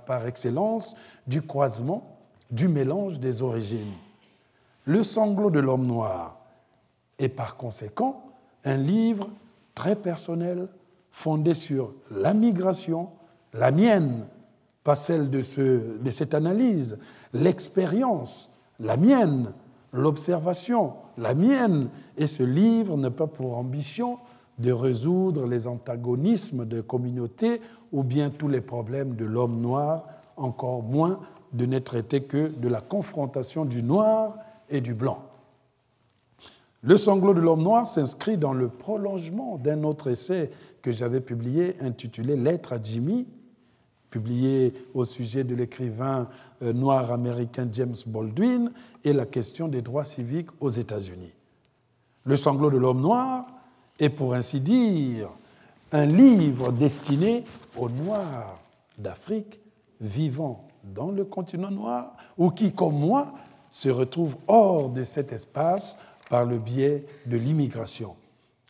par 0.06 0.26
excellence 0.26 0.96
du 1.26 1.42
croisement, 1.42 2.16
du 2.50 2.68
mélange 2.68 3.20
des 3.20 3.42
origines. 3.42 3.92
Le 4.84 5.02
sanglot 5.02 5.50
de 5.50 5.60
l'homme 5.60 5.86
noir 5.86 6.38
est 7.18 7.28
par 7.28 7.56
conséquent 7.56 8.24
un 8.64 8.76
livre 8.76 9.28
très 9.74 9.96
personnel, 9.96 10.68
fondé 11.12 11.54
sur 11.54 11.92
la 12.10 12.34
migration, 12.34 13.08
la 13.54 13.70
mienne, 13.70 14.26
pas 14.84 14.96
celle 14.96 15.30
de, 15.30 15.42
ce, 15.42 15.98
de 15.98 16.10
cette 16.10 16.34
analyse, 16.34 16.98
l'expérience, 17.32 18.50
la 18.78 18.96
mienne, 18.96 19.52
l'observation, 19.92 20.94
la 21.18 21.34
mienne. 21.34 21.88
Et 22.16 22.26
ce 22.26 22.42
livre 22.42 22.96
n'a 22.96 23.10
pas 23.10 23.26
pour 23.26 23.56
ambition 23.56 24.18
de 24.60 24.72
résoudre 24.72 25.46
les 25.46 25.66
antagonismes 25.66 26.66
de 26.66 26.80
communautés 26.80 27.60
ou 27.92 28.02
bien 28.02 28.30
tous 28.30 28.48
les 28.48 28.60
problèmes 28.60 29.16
de 29.16 29.24
l'homme 29.24 29.60
noir, 29.60 30.04
encore 30.36 30.82
moins 30.82 31.20
de 31.52 31.66
ne 31.66 31.78
traiter 31.78 32.22
que 32.22 32.48
de 32.48 32.68
la 32.68 32.80
confrontation 32.80 33.64
du 33.64 33.82
noir 33.82 34.36
et 34.68 34.80
du 34.80 34.94
blanc. 34.94 35.22
Le 36.82 36.96
sanglot 36.96 37.34
de 37.34 37.40
l'homme 37.40 37.62
noir 37.62 37.88
s'inscrit 37.88 38.38
dans 38.38 38.52
le 38.52 38.68
prolongement 38.68 39.58
d'un 39.58 39.82
autre 39.84 40.10
essai 40.10 40.50
que 40.82 40.92
j'avais 40.92 41.20
publié 41.20 41.76
intitulé 41.80 42.36
Lettre 42.36 42.74
à 42.74 42.82
Jimmy, 42.82 43.26
publié 44.10 44.72
au 44.94 45.04
sujet 45.04 45.44
de 45.44 45.54
l'écrivain 45.54 46.28
euh, 46.62 46.72
noir 46.72 47.12
américain 47.12 47.68
James 47.72 47.94
Baldwin 48.06 48.72
et 49.04 49.12
la 49.12 49.26
question 49.26 49.68
des 49.68 49.82
droits 49.82 50.04
civiques 50.04 50.50
aux 50.60 50.70
États-Unis. 50.70 51.32
Le 52.24 52.36
sanglot 52.36 52.70
de 52.70 52.78
l'homme 52.78 53.00
noir 53.00 53.46
est 54.00 54.08
pour 54.08 54.34
ainsi 54.34 54.60
dire 54.60 55.28
un 55.92 56.06
livre 56.06 56.72
destiné 56.72 57.44
aux 57.76 57.88
Noirs 57.88 58.58
d'Afrique 58.98 59.60
vivant 60.00 60.68
dans 60.82 61.10
le 61.10 61.24
continent 61.24 61.70
noir 61.70 62.16
ou 62.38 62.50
qui, 62.50 62.72
comme 62.72 62.98
moi, 62.98 63.32
se 63.70 63.88
retrouvent 63.88 64.36
hors 64.48 64.88
de 64.88 65.04
cet 65.04 65.32
espace 65.32 65.98
par 66.28 66.44
le 66.44 66.58
biais 66.58 67.04
de 67.26 67.36
l'immigration. 67.36 68.16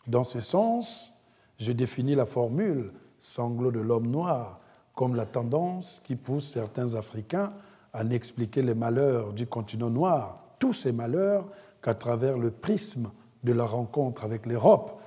Dans 0.07 0.23
ce 0.23 0.41
sens, 0.41 1.13
je 1.59 1.71
définis 1.71 2.15
la 2.15 2.25
formule 2.25 2.91
sanglot 3.19 3.71
de 3.71 3.79
l'homme 3.79 4.07
noir 4.07 4.59
comme 4.93 5.15
la 5.15 5.25
tendance 5.25 6.01
qui 6.03 6.15
pousse 6.15 6.47
certains 6.47 6.95
Africains 6.95 7.53
à 7.93 8.03
n'expliquer 8.03 8.61
les 8.61 8.73
malheurs 8.73 9.33
du 9.33 9.47
continent 9.47 9.89
noir, 9.89 10.43
tous 10.59 10.73
ces 10.73 10.91
malheurs, 10.91 11.45
qu'à 11.81 11.93
travers 11.93 12.37
le 12.37 12.51
prisme 12.51 13.09
de 13.43 13.53
la 13.53 13.65
rencontre 13.65 14.23
avec 14.23 14.45
l'Europe, 14.45 15.00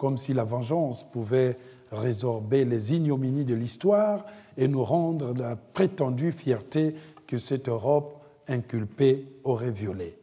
comme 0.00 0.16
si 0.16 0.32
la 0.32 0.44
vengeance 0.44 1.04
pouvait 1.04 1.58
résorber 1.92 2.64
les 2.64 2.94
ignominies 2.94 3.44
de 3.44 3.52
l'histoire 3.52 4.24
et 4.56 4.66
nous 4.66 4.82
rendre 4.82 5.34
la 5.34 5.56
prétendue 5.56 6.32
fierté 6.32 6.94
que 7.26 7.36
cette 7.36 7.68
Europe 7.68 8.18
inculpée 8.48 9.26
aurait 9.44 9.70
violée. 9.70 10.16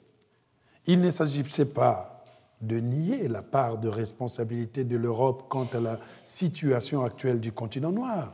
Il 0.88 1.00
ne 1.00 1.12
s'agissait 1.12 1.72
pas 1.72 2.25
de 2.60 2.79
nier 2.79 3.27
la 3.27 3.43
part 3.43 3.77
de 3.77 3.88
responsabilité 3.88 4.84
de 4.84 4.98
l'Europe 4.98 5.46
quant 5.48 5.67
à 5.72 5.79
la 5.79 6.00
situation 6.25 7.03
actuelle 7.03 7.39
du 7.39 7.51
continent 7.51 7.91
noir. 7.91 8.34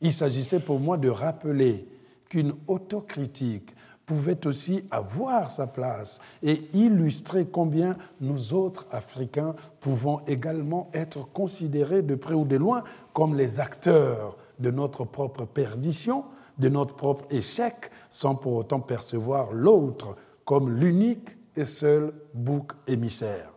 Il 0.00 0.14
s'agissait 0.14 0.60
pour 0.60 0.80
moi 0.80 0.96
de 0.96 1.10
rappeler 1.10 1.86
qu'une 2.30 2.54
autocritique 2.66 3.74
pouvait 4.12 4.46
aussi 4.46 4.84
avoir 4.90 5.50
sa 5.50 5.66
place 5.66 6.20
et 6.42 6.68
illustrer 6.74 7.46
combien 7.46 7.96
nous 8.20 8.52
autres 8.52 8.86
Africains 8.92 9.54
pouvons 9.80 10.20
également 10.26 10.90
être 10.92 11.26
considérés 11.32 12.02
de 12.02 12.14
près 12.14 12.34
ou 12.34 12.44
de 12.44 12.56
loin 12.56 12.84
comme 13.14 13.38
les 13.38 13.58
acteurs 13.58 14.36
de 14.58 14.70
notre 14.70 15.06
propre 15.06 15.46
perdition, 15.46 16.24
de 16.58 16.68
notre 16.68 16.94
propre 16.94 17.24
échec, 17.30 17.90
sans 18.10 18.34
pour 18.34 18.52
autant 18.52 18.80
percevoir 18.80 19.50
l'autre 19.54 20.14
comme 20.44 20.78
l'unique 20.78 21.30
et 21.56 21.64
seul 21.64 22.12
bouc 22.34 22.72
émissaire. 22.86 23.50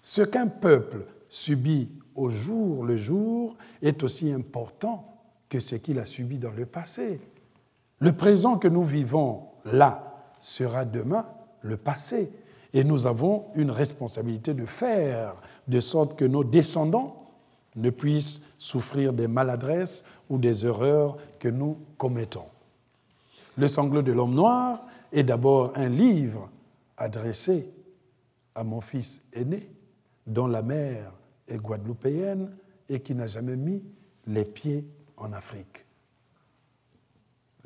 Ce 0.00 0.22
qu'un 0.22 0.46
peuple 0.46 1.06
subit 1.28 1.90
au 2.14 2.30
jour 2.30 2.84
le 2.84 2.96
jour 2.96 3.56
est 3.82 4.04
aussi 4.04 4.30
important 4.30 5.18
que 5.48 5.58
ce 5.58 5.74
qu'il 5.74 5.98
a 5.98 6.04
subi 6.04 6.38
dans 6.38 6.52
le 6.52 6.66
passé. 6.66 7.20
Le 7.98 8.12
présent 8.12 8.58
que 8.58 8.68
nous 8.68 8.84
vivons 8.84 9.48
là 9.72 10.02
sera 10.40 10.84
demain 10.84 11.26
le 11.62 11.76
passé. 11.76 12.32
Et 12.72 12.84
nous 12.84 13.06
avons 13.06 13.46
une 13.54 13.70
responsabilité 13.70 14.54
de 14.54 14.66
faire 14.66 15.34
de 15.66 15.80
sorte 15.80 16.18
que 16.18 16.24
nos 16.24 16.44
descendants 16.44 17.26
ne 17.74 17.90
puissent 17.90 18.42
souffrir 18.58 19.12
des 19.12 19.28
maladresses 19.28 20.04
ou 20.28 20.38
des 20.38 20.66
erreurs 20.66 21.16
que 21.38 21.48
nous 21.48 21.78
commettons. 21.98 22.46
Le 23.56 23.68
sanglot 23.68 24.02
de 24.02 24.12
l'homme 24.12 24.34
noir 24.34 24.84
est 25.12 25.22
d'abord 25.22 25.72
un 25.76 25.88
livre 25.88 26.50
adressé 26.96 27.70
à 28.54 28.64
mon 28.64 28.80
fils 28.80 29.22
aîné, 29.32 29.68
dont 30.26 30.46
la 30.46 30.62
mère 30.62 31.12
est 31.48 31.58
guadeloupéenne 31.58 32.50
et 32.88 33.00
qui 33.00 33.14
n'a 33.14 33.26
jamais 33.26 33.56
mis 33.56 33.82
les 34.26 34.44
pieds 34.44 34.84
en 35.16 35.32
Afrique. 35.32 35.85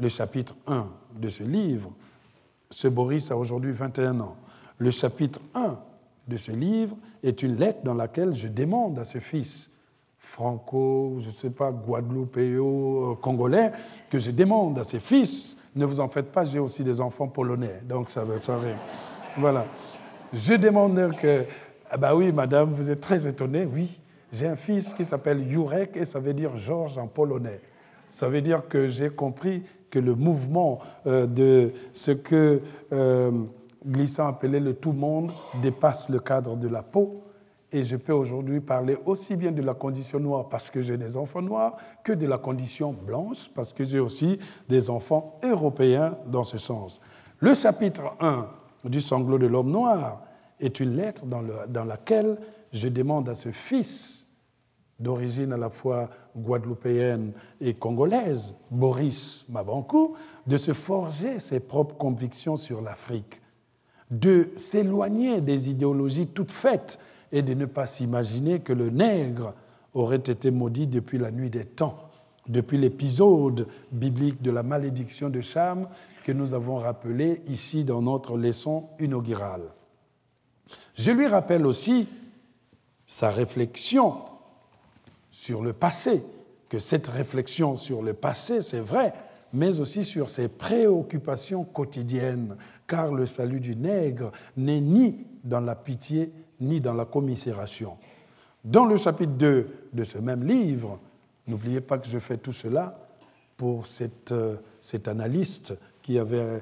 Le 0.01 0.09
chapitre 0.09 0.55
1 0.67 0.87
de 1.17 1.29
ce 1.29 1.43
livre, 1.43 1.93
ce 2.71 2.89
Boris 2.89 3.31
a 3.31 3.37
aujourd'hui 3.37 3.73
21 3.73 4.21
ans. 4.21 4.37
Le 4.79 4.91
chapitre 4.91 5.41
1 5.55 5.79
de 6.27 6.37
ce 6.39 6.53
livre 6.53 6.97
est 7.23 7.43
une 7.43 7.57
lettre 7.57 7.81
dans 7.85 7.95
laquelle 7.95 8.35
je 8.35 8.49
demande 8.49 8.99
à 8.99 9.05
ce 9.05 9.19
fils 9.19 9.71
franco, 10.19 11.17
je 11.19 11.27
ne 11.27 11.33
sais 11.33 11.51
pas, 11.51 11.71
guadeloupéo, 11.73 13.19
congolais, 13.21 13.73
que 14.09 14.19
je 14.19 14.31
demande 14.31 14.79
à 14.79 14.85
ses 14.85 15.01
fils, 15.01 15.57
ne 15.75 15.85
vous 15.85 16.01
en 16.01 16.09
faites 16.09 16.31
pas, 16.31 16.45
j'ai 16.45 16.61
aussi 16.61 16.85
des 16.85 17.01
enfants 17.01 17.29
polonais, 17.29 17.83
donc 17.87 18.11
ça 18.11 18.25
va, 18.25 18.41
ça 18.41 18.57
va. 18.57 18.69
Voilà. 19.37 19.67
Je 20.33 20.55
demande 20.55 21.15
que, 21.17 21.45
ah 21.91 21.97
bah 21.97 22.15
oui, 22.15 22.33
madame, 22.33 22.73
vous 22.73 22.91
êtes 22.91 23.01
très 23.01 23.27
étonnée. 23.27 23.67
Oui, 23.67 24.01
j'ai 24.33 24.47
un 24.47 24.57
fils 24.57 24.95
qui 24.95 25.05
s'appelle 25.05 25.47
Jurek 25.49 25.97
et 25.97 26.05
ça 26.05 26.21
veut 26.21 26.33
dire 26.33 26.57
Georges 26.57 26.97
en 26.97 27.07
polonais. 27.07 27.61
Ça 28.11 28.29
veut 28.29 28.43
dire 28.43 28.67
que 28.69 28.89
j'ai 28.89 29.09
compris 29.09 29.63
que 29.89 30.01
le 30.01 30.17
mouvement 30.17 30.81
euh, 31.07 31.27
de 31.27 31.73
ce 31.93 32.11
que 32.11 32.61
euh, 32.93 33.31
Glissant 33.87 34.27
appelait 34.27 34.59
le 34.59 34.75
tout-monde 34.75 35.31
dépasse 35.63 36.09
le 36.09 36.19
cadre 36.19 36.57
de 36.57 36.67
la 36.67 36.83
peau. 36.83 37.23
Et 37.73 37.85
je 37.85 37.95
peux 37.95 38.13
aujourd'hui 38.13 38.61
parler 38.61 38.99
aussi 39.07 39.37
bien 39.37 39.53
de 39.53 39.63
la 39.63 39.75
condition 39.75 40.19
noire 40.19 40.49
parce 40.49 40.71
que 40.71 40.83
j'ai 40.83 40.97
des 40.97 41.17
enfants 41.17 41.41
noirs 41.41 41.77
que 42.03 42.13
de 42.13 42.27
la 42.27 42.37
condition 42.37 42.93
blanche 42.93 43.49
parce 43.55 43.73
que 43.73 43.85
j'ai 43.85 44.01
aussi 44.01 44.41
des 44.69 44.91
enfants 44.91 45.39
européens 45.45 46.17
dans 46.27 46.43
ce 46.43 46.59
sens. 46.59 47.01
Le 47.39 47.55
chapitre 47.55 48.03
1 48.19 48.49
du 48.87 49.01
sanglot 49.01 49.39
de 49.39 49.47
l'homme 49.47 49.71
noir 49.71 50.23
est 50.59 50.81
une 50.81 50.97
lettre 50.97 51.25
dans, 51.27 51.85
laquelle 51.85 52.39
je 52.73 52.89
demande 52.89 53.29
à 53.29 53.35
ce 53.35 53.53
fils 53.53 54.29
d'origine 55.01 55.53
à 55.53 55.57
la 55.57 55.71
fois 55.71 56.11
guadeloupéenne 56.37 57.33
et 57.61 57.75
congolaise, 57.75 58.55
Boris 58.71 59.47
Mabankou, 59.49 60.15
de 60.47 60.57
se 60.57 60.73
forger 60.73 61.39
ses 61.39 61.59
propres 61.59 61.97
convictions 61.97 62.57
sur 62.57 62.83
l'Afrique, 62.83 63.41
de 64.11 64.51
s'éloigner 64.57 65.41
des 65.41 65.71
idéologies 65.71 66.27
toutes 66.29 66.53
faites 66.53 66.99
et 67.33 67.43
de 67.43 67.55
ne 67.55 67.65
pas 67.65 67.87
s'imaginer 67.87 68.61
que 68.61 68.73
le 68.73 68.91
nègre 68.91 69.55
aurait 69.95 70.17
été 70.17 70.51
maudit 70.51 70.87
depuis 70.87 71.19
la 71.19 71.31
nuit 71.31 71.51
des 71.51 71.65
temps, 71.65 72.11
depuis 72.49 72.79
l'épisode 72.79 73.67
biblique 73.91 74.43
de 74.43 74.51
la 74.51 74.63
malédiction 74.63 75.31
de 75.31 75.41
Cham 75.41 75.89
que 76.25 76.33
nous 76.33 76.55
avons 76.55 76.77
rappelé 76.77 77.43
ici 77.49 77.85
dans 77.85 78.03
notre 78.03 78.37
leçon 78.37 78.85
inaugurale. 78.99 79.63
Je 80.95 81.11
lui 81.11 81.27
rappelle 81.27 81.67
aussi 81.67 82.09
sa 83.07 83.31
réflexion 83.31 84.19
sur 85.41 85.63
le 85.63 85.73
passé, 85.73 86.23
que 86.69 86.79
cette 86.79 87.07
réflexion 87.07 87.75
sur 87.75 88.03
le 88.03 88.13
passé, 88.13 88.61
c'est 88.61 88.81
vrai, 88.81 89.15
mais 89.55 89.81
aussi 89.81 90.05
sur 90.05 90.29
ses 90.29 90.49
préoccupations 90.49 91.65
quotidiennes, 91.65 92.59
car 92.87 93.11
le 93.11 93.25
salut 93.25 93.59
du 93.59 93.75
nègre 93.75 94.33
n'est 94.59 94.83
ni 94.83 95.25
dans 95.43 95.61
la 95.61 95.77
pitié 95.77 96.31
ni 96.61 96.83
dans 96.83 96.93
la 96.93 97.07
commisération. 97.07 97.97
Dans 98.63 98.85
le 98.85 98.99
chapitre 98.99 99.33
2 99.33 99.69
de 99.95 100.05
ce 100.05 100.19
même 100.19 100.47
livre, 100.47 100.99
n'oubliez 101.47 101.81
pas 101.81 101.97
que 101.97 102.07
je 102.07 102.19
fais 102.19 102.37
tout 102.37 102.53
cela 102.53 103.09
pour 103.57 103.87
cette, 103.87 104.33
euh, 104.33 104.57
cet 104.83 105.09
analyste 105.09 105.73
qui 106.03 106.19
euh, 106.19 106.59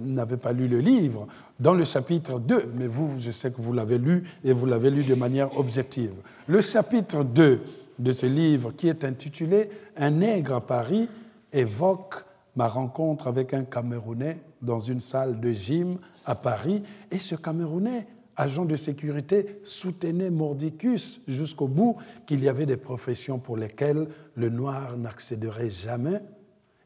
n'avait 0.00 0.38
pas 0.38 0.52
lu 0.54 0.66
le 0.66 0.78
livre, 0.78 1.26
dans 1.60 1.74
le 1.74 1.84
chapitre 1.84 2.40
2, 2.40 2.72
mais 2.74 2.86
vous, 2.86 3.16
je 3.18 3.32
sais 3.32 3.50
que 3.50 3.60
vous 3.60 3.74
l'avez 3.74 3.98
lu 3.98 4.24
et 4.42 4.54
vous 4.54 4.64
l'avez 4.64 4.90
lu 4.90 5.04
de 5.04 5.14
manière 5.14 5.58
objective. 5.58 6.14
Le 6.46 6.62
chapitre 6.62 7.22
2 7.22 7.60
de 7.98 8.12
ce 8.12 8.26
livre, 8.26 8.72
qui 8.72 8.88
est 8.88 9.04
intitulé 9.04 9.68
Un 9.96 10.10
nègre 10.10 10.54
à 10.54 10.66
Paris, 10.66 11.08
évoque 11.52 12.24
ma 12.56 12.68
rencontre 12.68 13.26
avec 13.26 13.54
un 13.54 13.64
Camerounais 13.64 14.38
dans 14.62 14.78
une 14.78 15.00
salle 15.00 15.40
de 15.40 15.52
gym 15.52 15.98
à 16.24 16.34
Paris. 16.34 16.82
Et 17.10 17.18
ce 17.18 17.34
Camerounais, 17.34 18.06
agent 18.36 18.64
de 18.64 18.76
sécurité, 18.76 19.60
soutenait 19.64 20.30
Mordicus 20.30 21.20
jusqu'au 21.28 21.68
bout 21.68 21.96
qu'il 22.26 22.42
y 22.42 22.48
avait 22.48 22.66
des 22.66 22.76
professions 22.76 23.38
pour 23.38 23.56
lesquelles 23.56 24.08
le 24.34 24.48
noir 24.50 24.96
n'accéderait 24.96 25.70
jamais 25.70 26.20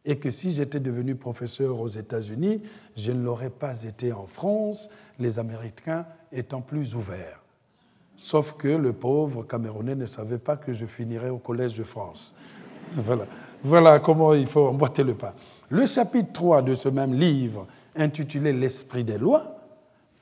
et 0.05 0.19
que 0.19 0.31
si 0.31 0.53
j'étais 0.53 0.81
devenu 0.81 1.15
professeur 1.15 1.81
aux 1.81 1.88
États-Unis, 1.88 2.62
je 2.97 3.12
ne 3.12 3.23
l'aurais 3.23 3.50
pas 3.50 3.83
été 3.83 4.12
en 4.12 4.27
France, 4.27 4.88
les 5.19 5.38
Américains 5.38 6.07
étant 6.33 6.62
plus 6.62 6.95
ouverts. 6.95 7.43
Sauf 8.19 8.55
que 8.55 8.67
le 8.67 8.93
pauvre 8.93 9.45
Camerounais 9.45 9.95
ne 9.95 10.05
savait 10.05 10.39
pas 10.39 10.57
que 10.57 10.73
je 10.73 10.87
finirais 10.87 11.29
au 11.31 11.39
Collège 11.39 11.75
de 11.75 11.85
France. 11.85 12.35
Voilà, 12.95 13.27
voilà 13.63 14.01
comment 14.01 14.35
il 14.35 14.47
faut 14.47 14.67
emboîter 14.67 15.05
le 15.05 15.15
pas. 15.15 15.35
Le 15.71 15.87
chapitre 15.87 16.33
3 16.33 16.63
de 16.63 16.75
ce 16.75 16.89
même 16.89 17.15
livre, 17.15 17.69
intitulé 17.95 18.53
L'esprit 18.53 19.05
des 19.05 19.19
lois, 19.19 19.61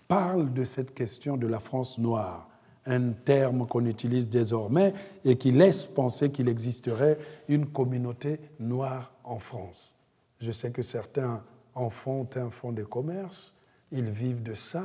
parle 0.08 0.52
de 0.52 0.62
cette 0.62 0.92
question 0.92 1.38
de 1.38 1.46
la 1.46 1.58
France 1.58 1.96
noire, 1.96 2.50
un 2.84 3.12
terme 3.12 3.66
qu'on 3.66 3.86
utilise 3.86 4.28
désormais 4.28 4.92
et 5.24 5.38
qui 5.38 5.50
laisse 5.50 5.86
penser 5.86 6.30
qu'il 6.30 6.50
existerait 6.50 7.16
une 7.48 7.64
communauté 7.64 8.40
noire 8.60 9.10
en 9.24 9.38
France. 9.38 9.96
Je 10.38 10.52
sais 10.52 10.70
que 10.70 10.82
certains 10.82 11.42
en 11.74 11.88
font 11.88 12.28
un 12.36 12.50
fonds 12.50 12.72
de 12.72 12.84
commerce, 12.84 13.54
ils 13.90 14.10
vivent 14.10 14.42
de 14.42 14.54
ça, 14.54 14.82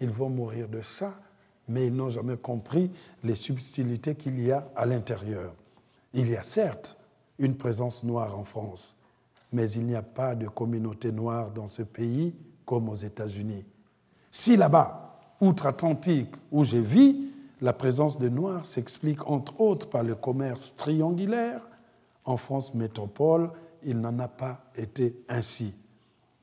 ils 0.00 0.10
vont 0.10 0.30
mourir 0.30 0.66
de 0.68 0.80
ça, 0.80 1.12
mais 1.68 1.86
ils 1.86 1.94
n'ont 1.94 2.10
jamais 2.10 2.36
compris 2.36 2.90
les 3.22 3.34
subtilités 3.34 4.14
qu'il 4.14 4.40
y 4.40 4.50
a 4.52 4.68
à 4.74 4.86
l'intérieur. 4.86 5.52
Il 6.14 6.28
y 6.28 6.36
a 6.36 6.42
certes 6.42 6.96
une 7.38 7.56
présence 7.56 8.02
noire 8.02 8.38
en 8.38 8.44
France, 8.44 8.96
mais 9.52 9.70
il 9.70 9.84
n'y 9.84 9.94
a 9.94 10.02
pas 10.02 10.34
de 10.34 10.48
communauté 10.48 11.12
noire 11.12 11.50
dans 11.50 11.66
ce 11.66 11.82
pays 11.82 12.34
comme 12.64 12.88
aux 12.88 12.94
États-Unis. 12.94 13.64
Si 14.30 14.56
là-bas, 14.56 15.14
outre-Atlantique, 15.40 16.34
où 16.50 16.64
je 16.64 16.76
vis, 16.76 17.30
la 17.60 17.72
présence 17.72 18.18
de 18.18 18.28
Noirs 18.28 18.66
s'explique 18.66 19.26
entre 19.26 19.60
autres 19.60 19.88
par 19.88 20.02
le 20.02 20.14
commerce 20.14 20.74
triangulaire, 20.76 21.60
en 22.24 22.36
France 22.36 22.74
métropole, 22.74 23.50
il 23.82 24.00
n'en 24.00 24.18
a 24.18 24.28
pas 24.28 24.64
été 24.76 25.16
ainsi. 25.28 25.72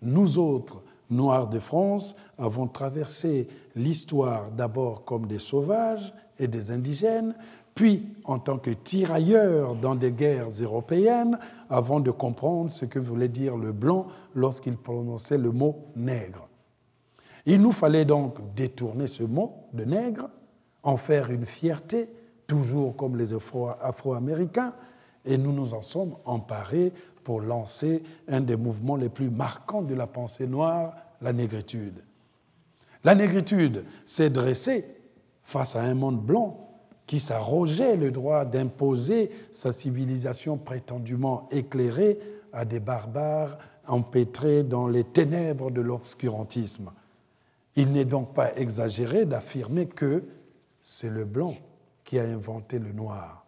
Nous 0.01 0.37
autres, 0.37 0.81
Noirs 1.09 1.47
de 1.47 1.59
France, 1.59 2.15
avons 2.37 2.67
traversé 2.67 3.47
l'histoire 3.75 4.49
d'abord 4.51 5.03
comme 5.05 5.27
des 5.27 5.39
sauvages 5.39 6.13
et 6.39 6.47
des 6.47 6.71
indigènes, 6.71 7.35
puis 7.75 8.07
en 8.23 8.39
tant 8.39 8.57
que 8.57 8.71
tirailleurs 8.71 9.75
dans 9.75 9.95
des 9.95 10.11
guerres 10.11 10.49
européennes, 10.61 11.37
avant 11.69 11.99
de 11.99 12.11
comprendre 12.11 12.69
ce 12.69 12.85
que 12.85 12.99
voulait 12.99 13.27
dire 13.27 13.57
le 13.57 13.71
blanc 13.71 14.07
lorsqu'il 14.33 14.77
prononçait 14.77 15.37
le 15.37 15.51
mot 15.51 15.85
nègre. 15.95 16.47
Il 17.45 17.61
nous 17.61 17.73
fallait 17.73 18.05
donc 18.05 18.37
détourner 18.55 19.07
ce 19.07 19.23
mot 19.23 19.53
de 19.73 19.83
nègre, 19.83 20.29
en 20.83 20.97
faire 20.97 21.31
une 21.31 21.45
fierté, 21.45 22.09
toujours 22.47 22.95
comme 22.95 23.17
les 23.17 23.33
Afro-Américains, 23.33 24.73
et 25.25 25.37
nous 25.37 25.51
nous 25.51 25.73
en 25.73 25.81
sommes 25.81 26.15
emparés 26.25 26.93
pour 27.25 27.41
lancer 27.41 28.03
un 28.27 28.39
des 28.39 28.55
mouvements 28.55 28.95
les 28.95 29.09
plus 29.09 29.31
marquants 29.31 29.81
de 29.81 29.95
la 29.95 30.05
pensée 30.05 30.45
noire, 30.45 30.93
la 31.21 31.33
négritude. 31.33 32.03
La 33.03 33.15
négritude 33.15 33.83
s'est 34.05 34.29
dressée 34.29 34.85
face 35.43 35.75
à 35.75 35.81
un 35.81 35.95
monde 35.95 36.23
blanc 36.23 36.69
qui 37.07 37.19
s'arrogeait 37.19 37.97
le 37.97 38.11
droit 38.11 38.45
d'imposer 38.45 39.31
sa 39.51 39.73
civilisation 39.73 40.57
prétendument 40.57 41.49
éclairée 41.51 42.19
à 42.53 42.63
des 42.63 42.79
barbares 42.79 43.57
empêtrés 43.87 44.63
dans 44.63 44.87
les 44.87 45.03
ténèbres 45.03 45.71
de 45.71 45.81
l'obscurantisme. 45.81 46.91
Il 47.75 47.91
n'est 47.91 48.05
donc 48.05 48.35
pas 48.35 48.55
exagéré 48.55 49.25
d'affirmer 49.25 49.87
que 49.87 50.23
c'est 50.83 51.09
le 51.09 51.25
blanc 51.25 51.55
qui 52.03 52.19
a 52.19 52.23
inventé 52.23 52.77
le 52.77 52.91
noir 52.91 53.45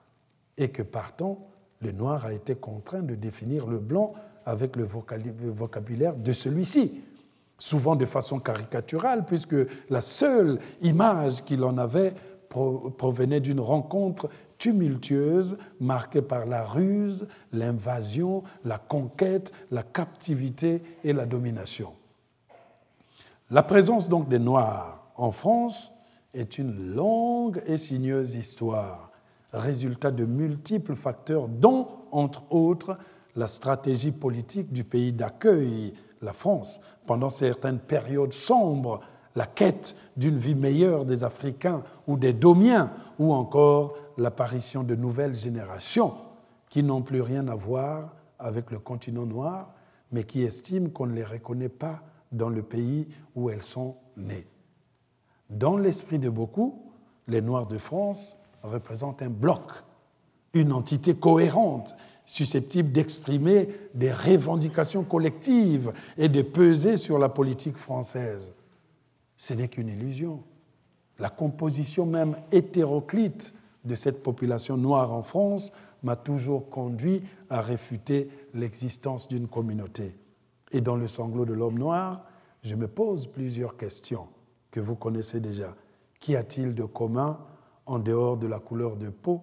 et 0.57 0.69
que 0.69 0.81
partant, 0.81 1.47
le 1.81 1.91
noir 1.91 2.25
a 2.25 2.33
été 2.33 2.55
contraint 2.55 3.01
de 3.01 3.15
définir 3.15 3.67
le 3.67 3.77
blanc 3.77 4.13
avec 4.45 4.75
le 4.75 4.83
vocabulaire 4.85 6.15
de 6.15 6.31
celui-ci, 6.31 7.03
souvent 7.59 7.95
de 7.95 8.05
façon 8.05 8.39
caricaturale, 8.39 9.25
puisque 9.25 9.55
la 9.89 10.01
seule 10.01 10.59
image 10.81 11.43
qu'il 11.43 11.63
en 11.63 11.77
avait 11.77 12.13
provenait 12.49 13.41
d'une 13.41 13.59
rencontre 13.59 14.29
tumultueuse 14.57 15.57
marquée 15.79 16.21
par 16.21 16.45
la 16.45 16.63
ruse, 16.63 17.27
l'invasion, 17.51 18.43
la 18.63 18.77
conquête, 18.77 19.51
la 19.69 19.83
captivité 19.83 20.81
et 21.03 21.13
la 21.13 21.25
domination. 21.25 21.93
La 23.51 23.63
présence 23.63 24.09
donc 24.09 24.27
des 24.27 24.39
Noirs 24.39 25.11
en 25.15 25.31
France 25.31 25.93
est 26.33 26.57
une 26.57 26.95
longue 26.95 27.61
et 27.65 27.77
sinueuse 27.77 28.35
histoire 28.35 29.06
résultat 29.53 30.11
de 30.11 30.25
multiples 30.25 30.95
facteurs, 30.95 31.47
dont, 31.47 31.87
entre 32.11 32.51
autres, 32.51 32.97
la 33.35 33.47
stratégie 33.47 34.11
politique 34.11 34.73
du 34.73 34.83
pays 34.83 35.13
d'accueil, 35.13 35.93
la 36.21 36.33
France, 36.33 36.81
pendant 37.05 37.29
certaines 37.29 37.79
périodes 37.79 38.33
sombres, 38.33 38.99
la 39.35 39.45
quête 39.45 39.95
d'une 40.17 40.37
vie 40.37 40.55
meilleure 40.55 41.05
des 41.05 41.23
Africains 41.23 41.83
ou 42.07 42.17
des 42.17 42.33
Domiens, 42.33 42.91
ou 43.19 43.33
encore 43.33 43.93
l'apparition 44.17 44.83
de 44.83 44.95
nouvelles 44.95 45.35
générations 45.35 46.13
qui 46.69 46.83
n'ont 46.83 47.01
plus 47.01 47.21
rien 47.21 47.47
à 47.47 47.55
voir 47.55 48.15
avec 48.39 48.71
le 48.71 48.79
continent 48.79 49.25
noir, 49.25 49.73
mais 50.11 50.23
qui 50.23 50.43
estiment 50.43 50.89
qu'on 50.89 51.07
ne 51.07 51.13
les 51.13 51.23
reconnaît 51.23 51.69
pas 51.69 52.01
dans 52.31 52.49
le 52.49 52.63
pays 52.63 53.07
où 53.35 53.49
elles 53.49 53.61
sont 53.61 53.95
nées. 54.15 54.47
Dans 55.49 55.77
l'esprit 55.77 56.19
de 56.19 56.29
beaucoup, 56.29 56.91
les 57.27 57.41
Noirs 57.41 57.67
de 57.67 57.77
France 57.77 58.37
représente 58.67 59.21
un 59.21 59.29
bloc, 59.29 59.71
une 60.53 60.71
entité 60.71 61.15
cohérente, 61.15 61.95
susceptible 62.25 62.91
d'exprimer 62.91 63.69
des 63.93 64.11
revendications 64.11 65.03
collectives 65.03 65.93
et 66.17 66.29
de 66.29 66.41
peser 66.41 66.97
sur 66.97 67.17
la 67.17 67.29
politique 67.29 67.77
française. 67.77 68.51
Ce 69.37 69.53
n'est 69.53 69.69
qu'une 69.69 69.87
illusion. 69.87 70.43
La 71.19 71.29
composition 71.29 72.05
même 72.05 72.35
hétéroclite 72.51 73.53
de 73.85 73.95
cette 73.95 74.21
population 74.21 74.77
noire 74.77 75.13
en 75.13 75.23
France 75.23 75.71
m'a 76.03 76.15
toujours 76.15 76.69
conduit 76.69 77.23
à 77.49 77.61
réfuter 77.61 78.29
l'existence 78.53 79.27
d'une 79.27 79.47
communauté. 79.47 80.15
Et 80.71 80.81
dans 80.81 80.95
le 80.95 81.07
sanglot 81.07 81.45
de 81.45 81.53
l'homme 81.53 81.79
noir, 81.79 82.25
je 82.63 82.75
me 82.75 82.87
pose 82.87 83.27
plusieurs 83.27 83.77
questions 83.77 84.27
que 84.69 84.79
vous 84.79 84.95
connaissez 84.95 85.39
déjà. 85.39 85.75
Qu'y 86.19 86.35
a-t-il 86.35 86.75
de 86.75 86.83
commun 86.83 87.39
en 87.87 87.99
dehors 87.99 88.37
de 88.37 88.47
la 88.47 88.59
couleur 88.59 88.97
de 88.97 89.09
peau, 89.09 89.41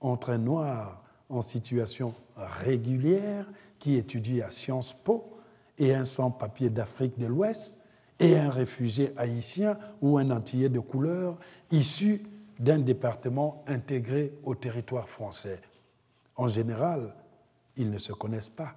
entre 0.00 0.30
un 0.30 0.38
noir 0.38 1.02
en 1.28 1.42
situation 1.42 2.14
régulière 2.36 3.46
qui 3.78 3.96
étudie 3.96 4.42
à 4.42 4.50
Sciences 4.50 4.92
Po 4.92 5.38
et 5.78 5.94
un 5.94 6.04
sans-papier 6.04 6.70
d'Afrique 6.70 7.18
de 7.18 7.26
l'Ouest 7.26 7.80
et 8.20 8.36
un 8.36 8.50
réfugié 8.50 9.12
haïtien 9.16 9.78
ou 10.00 10.18
un 10.18 10.30
antillais 10.30 10.68
de 10.68 10.80
couleur 10.80 11.36
issu 11.70 12.22
d'un 12.58 12.78
département 12.78 13.62
intégré 13.66 14.32
au 14.44 14.54
territoire 14.54 15.08
français. 15.08 15.60
En 16.36 16.48
général, 16.48 17.14
ils 17.76 17.90
ne 17.90 17.98
se 17.98 18.12
connaissent 18.12 18.48
pas. 18.48 18.74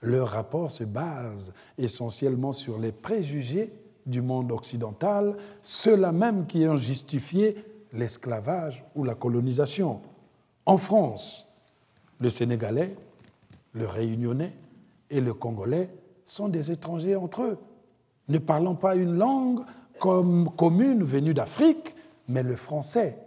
Leur 0.00 0.28
rapport 0.28 0.70
se 0.70 0.84
base 0.84 1.52
essentiellement 1.78 2.52
sur 2.52 2.78
les 2.78 2.92
préjugés 2.92 3.72
du 4.04 4.22
monde 4.22 4.52
occidental, 4.52 5.36
ceux-là 5.62 6.12
même 6.12 6.46
qui 6.46 6.66
ont 6.66 6.76
justifié 6.76 7.56
l'esclavage 7.92 8.84
ou 8.94 9.04
la 9.04 9.14
colonisation. 9.14 10.00
En 10.64 10.78
France, 10.78 11.46
le 12.18 12.30
Sénégalais 12.30 12.96
le 13.76 13.86
réunionnais 13.86 14.52
et 15.10 15.20
le 15.20 15.34
congolais 15.34 15.90
sont 16.24 16.48
des 16.48 16.72
étrangers 16.72 17.14
entre 17.14 17.42
eux, 17.42 17.58
ne 18.28 18.38
parlant 18.38 18.74
pas 18.74 18.96
une 18.96 19.16
langue 19.16 19.60
comme 20.00 20.50
commune 20.56 21.04
venue 21.04 21.34
d'Afrique, 21.34 21.94
mais 22.28 22.42
le 22.42 22.56
français. 22.56 23.18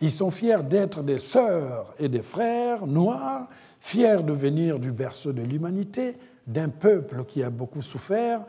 Ils 0.00 0.10
sont 0.10 0.30
fiers 0.30 0.62
d'être 0.62 1.02
des 1.02 1.18
sœurs 1.18 1.94
et 1.98 2.08
des 2.08 2.22
frères 2.22 2.86
noirs, 2.86 3.48
fiers 3.80 4.22
de 4.22 4.32
venir 4.32 4.78
du 4.78 4.92
berceau 4.92 5.32
de 5.32 5.40
l'humanité, 5.42 6.16
d'un 6.46 6.68
peuple 6.68 7.24
qui 7.24 7.42
a 7.42 7.48
beaucoup 7.50 7.80
souffert. 7.82 8.42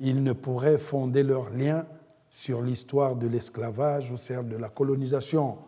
Ils 0.00 0.22
ne 0.24 0.32
pourraient 0.32 0.78
fonder 0.78 1.22
leur 1.22 1.50
lien 1.50 1.86
sur 2.30 2.62
l'histoire 2.62 3.16
de 3.16 3.26
l'esclavage 3.26 4.10
ou 4.10 4.16
celle 4.16 4.48
de 4.48 4.56
la 4.56 4.68
colonisation. 4.68 5.58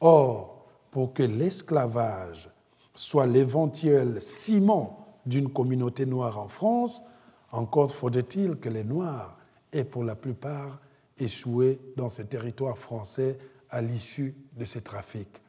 Or, 0.00 0.66
pour 0.90 1.14
que 1.14 1.22
l'esclavage 1.22 2.50
soit 2.94 3.26
l'éventuel 3.26 4.20
ciment 4.20 5.18
d'une 5.24 5.50
communauté 5.50 6.06
noire 6.06 6.38
en 6.38 6.48
France, 6.48 7.02
encore 7.50 7.94
faudrait-il 7.94 8.56
que 8.56 8.68
les 8.68 8.84
Noirs 8.84 9.36
aient 9.72 9.84
pour 9.84 10.04
la 10.04 10.14
plupart 10.14 10.80
échoué 11.18 11.80
dans 11.96 12.08
ce 12.08 12.22
territoire 12.22 12.78
français 12.78 13.38
à 13.70 13.80
l'issue 13.80 14.34
de 14.56 14.64
ces 14.64 14.82
trafics. 14.82 15.42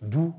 D'où 0.00 0.34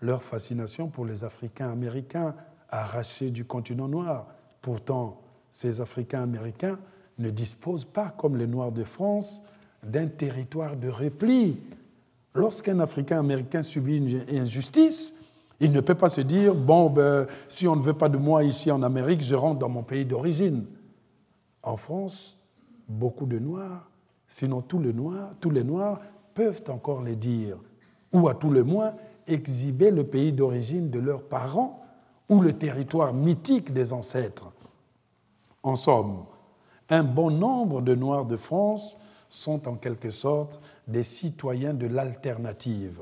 leur 0.00 0.22
fascination 0.22 0.88
pour 0.88 1.04
les 1.04 1.24
Africains 1.24 1.70
américains 1.70 2.34
arrachés 2.68 3.30
du 3.30 3.44
continent 3.44 3.88
noir. 3.88 4.26
Pourtant, 4.62 5.20
ces 5.50 5.80
Africains 5.80 6.22
américains 6.22 6.78
ne 7.20 7.30
disposent 7.30 7.84
pas, 7.84 8.14
comme 8.16 8.36
les 8.36 8.46
Noirs 8.46 8.72
de 8.72 8.84
France, 8.84 9.42
d'un 9.82 10.06
territoire 10.06 10.76
de 10.76 10.88
repli. 10.88 11.58
Lorsqu'un 12.34 12.80
Africain 12.80 13.18
américain 13.18 13.62
subit 13.62 13.96
une 13.96 14.38
injustice, 14.38 15.14
il 15.60 15.72
ne 15.72 15.80
peut 15.80 15.94
pas 15.94 16.08
se 16.08 16.20
dire, 16.20 16.54
bon, 16.54 16.88
ben, 16.88 17.26
si 17.48 17.68
on 17.68 17.76
ne 17.76 17.82
veut 17.82 17.94
pas 17.94 18.08
de 18.08 18.16
moi 18.16 18.44
ici 18.44 18.70
en 18.70 18.82
Amérique, 18.82 19.22
je 19.22 19.34
rentre 19.34 19.58
dans 19.58 19.68
mon 19.68 19.82
pays 19.82 20.06
d'origine. 20.06 20.64
En 21.62 21.76
France, 21.76 22.38
beaucoup 22.88 23.26
de 23.26 23.38
Noirs, 23.38 23.90
sinon 24.26 24.62
tous 24.62 24.78
les 24.78 24.92
Noirs, 24.92 25.34
tous 25.40 25.50
les 25.50 25.64
Noirs 25.64 26.00
peuvent 26.34 26.64
encore 26.68 27.02
les 27.02 27.16
dire, 27.16 27.58
ou 28.12 28.28
à 28.28 28.34
tout 28.34 28.50
le 28.50 28.64
moins 28.64 28.94
exhiber 29.26 29.90
le 29.90 30.04
pays 30.04 30.32
d'origine 30.32 30.90
de 30.90 30.98
leurs 30.98 31.22
parents 31.22 31.84
ou 32.28 32.40
le 32.40 32.52
territoire 32.52 33.12
mythique 33.12 33.72
des 33.72 33.92
ancêtres. 33.92 34.50
En 35.62 35.76
somme, 35.76 36.24
un 36.90 37.04
bon 37.04 37.30
nombre 37.30 37.80
de 37.80 37.94
Noirs 37.94 38.26
de 38.26 38.36
France 38.36 38.98
sont 39.28 39.68
en 39.68 39.76
quelque 39.76 40.10
sorte 40.10 40.60
des 40.88 41.04
citoyens 41.04 41.72
de 41.72 41.86
l'alternative. 41.86 43.00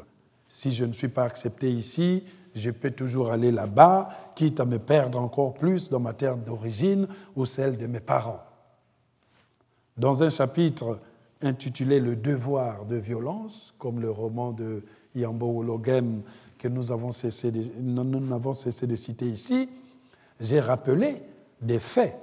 Si 0.48 0.72
je 0.72 0.84
ne 0.84 0.92
suis 0.92 1.08
pas 1.08 1.24
accepté 1.24 1.72
ici, 1.72 2.24
je 2.54 2.70
peux 2.70 2.90
toujours 2.90 3.30
aller 3.30 3.50
là-bas, 3.50 4.10
quitte 4.34 4.60
à 4.60 4.66
me 4.66 4.78
perdre 4.78 5.18
encore 5.18 5.54
plus 5.54 5.88
dans 5.88 6.00
ma 6.00 6.12
terre 6.12 6.36
d'origine 6.36 7.08
ou 7.34 7.46
celle 7.46 7.78
de 7.78 7.86
mes 7.86 8.00
parents. 8.00 8.42
Dans 9.96 10.22
un 10.22 10.30
chapitre 10.30 11.00
intitulé 11.40 12.00
Le 12.00 12.16
devoir 12.16 12.84
de 12.84 12.96
violence, 12.96 13.74
comme 13.78 14.00
le 14.00 14.10
roman 14.10 14.52
de 14.52 14.84
Yambo 15.14 15.60
Ologem 15.60 16.22
que 16.58 16.68
nous 16.68 16.90
avons 16.92 17.10
cessé 17.10 17.50
de, 17.52 17.64
nous 17.80 18.34
avons 18.34 18.52
cessé 18.52 18.86
de 18.86 18.96
citer 18.96 19.26
ici, 19.26 19.68
j'ai 20.40 20.60
rappelé 20.60 21.22
des 21.60 21.78
faits 21.78 22.16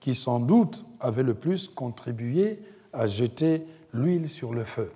qui 0.00 0.14
sans 0.14 0.40
doute 0.40 0.84
avaient 1.00 1.22
le 1.22 1.34
plus 1.34 1.68
contribué 1.68 2.62
à 2.92 3.06
jeter 3.06 3.66
l'huile 3.92 4.28
sur 4.28 4.54
le 4.54 4.64
feu. 4.64 4.92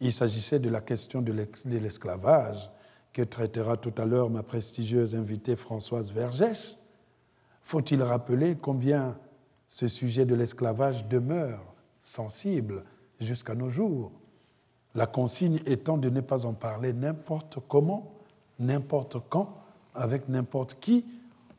Il 0.00 0.12
s'agissait 0.12 0.58
de 0.58 0.68
la 0.68 0.80
question 0.80 1.22
de 1.22 1.32
l'esclavage 1.32 2.70
que 3.12 3.22
traitera 3.22 3.76
tout 3.76 3.92
à 3.98 4.04
l'heure 4.04 4.30
ma 4.30 4.42
prestigieuse 4.42 5.14
invitée 5.14 5.54
Françoise 5.54 6.10
Vergès. 6.10 6.78
Faut-il 7.62 8.02
rappeler 8.02 8.56
combien 8.60 9.16
ce 9.68 9.86
sujet 9.86 10.24
de 10.24 10.34
l'esclavage 10.34 11.06
demeure 11.06 11.62
sensible 12.00 12.84
jusqu'à 13.20 13.54
nos 13.54 13.70
jours? 13.70 14.10
La 14.94 15.06
consigne 15.06 15.60
étant 15.66 15.96
de 15.98 16.10
ne 16.10 16.20
pas 16.20 16.44
en 16.44 16.52
parler 16.52 16.92
n'importe 16.92 17.58
comment, 17.68 18.12
n'importe 18.58 19.16
quand, 19.28 19.56
avec 19.94 20.28
n'importe 20.28 20.78
qui, 20.80 21.04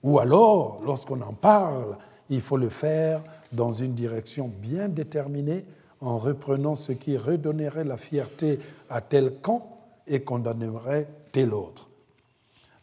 ou 0.04 0.20
alors, 0.20 0.82
lorsqu'on 0.84 1.22
en 1.22 1.34
parle, 1.34 1.98
il 2.30 2.42
faut 2.42 2.58
le 2.58 2.70
faire 2.70 3.22
dans 3.52 3.72
une 3.72 3.94
direction 3.94 4.48
bien 4.48 4.90
déterminée, 4.90 5.66
en 6.02 6.18
reprenant 6.18 6.76
ce 6.76 6.92
qui 6.92 7.18
redonnerait 7.18 7.86
la 7.86 7.98
fierté 7.98 8.60
à 8.90 9.00
tel 9.00 9.36
camp 9.42 9.78
et 10.06 10.22
condamnerait 10.22 11.08
tel 11.32 11.54
autre. 11.54 11.88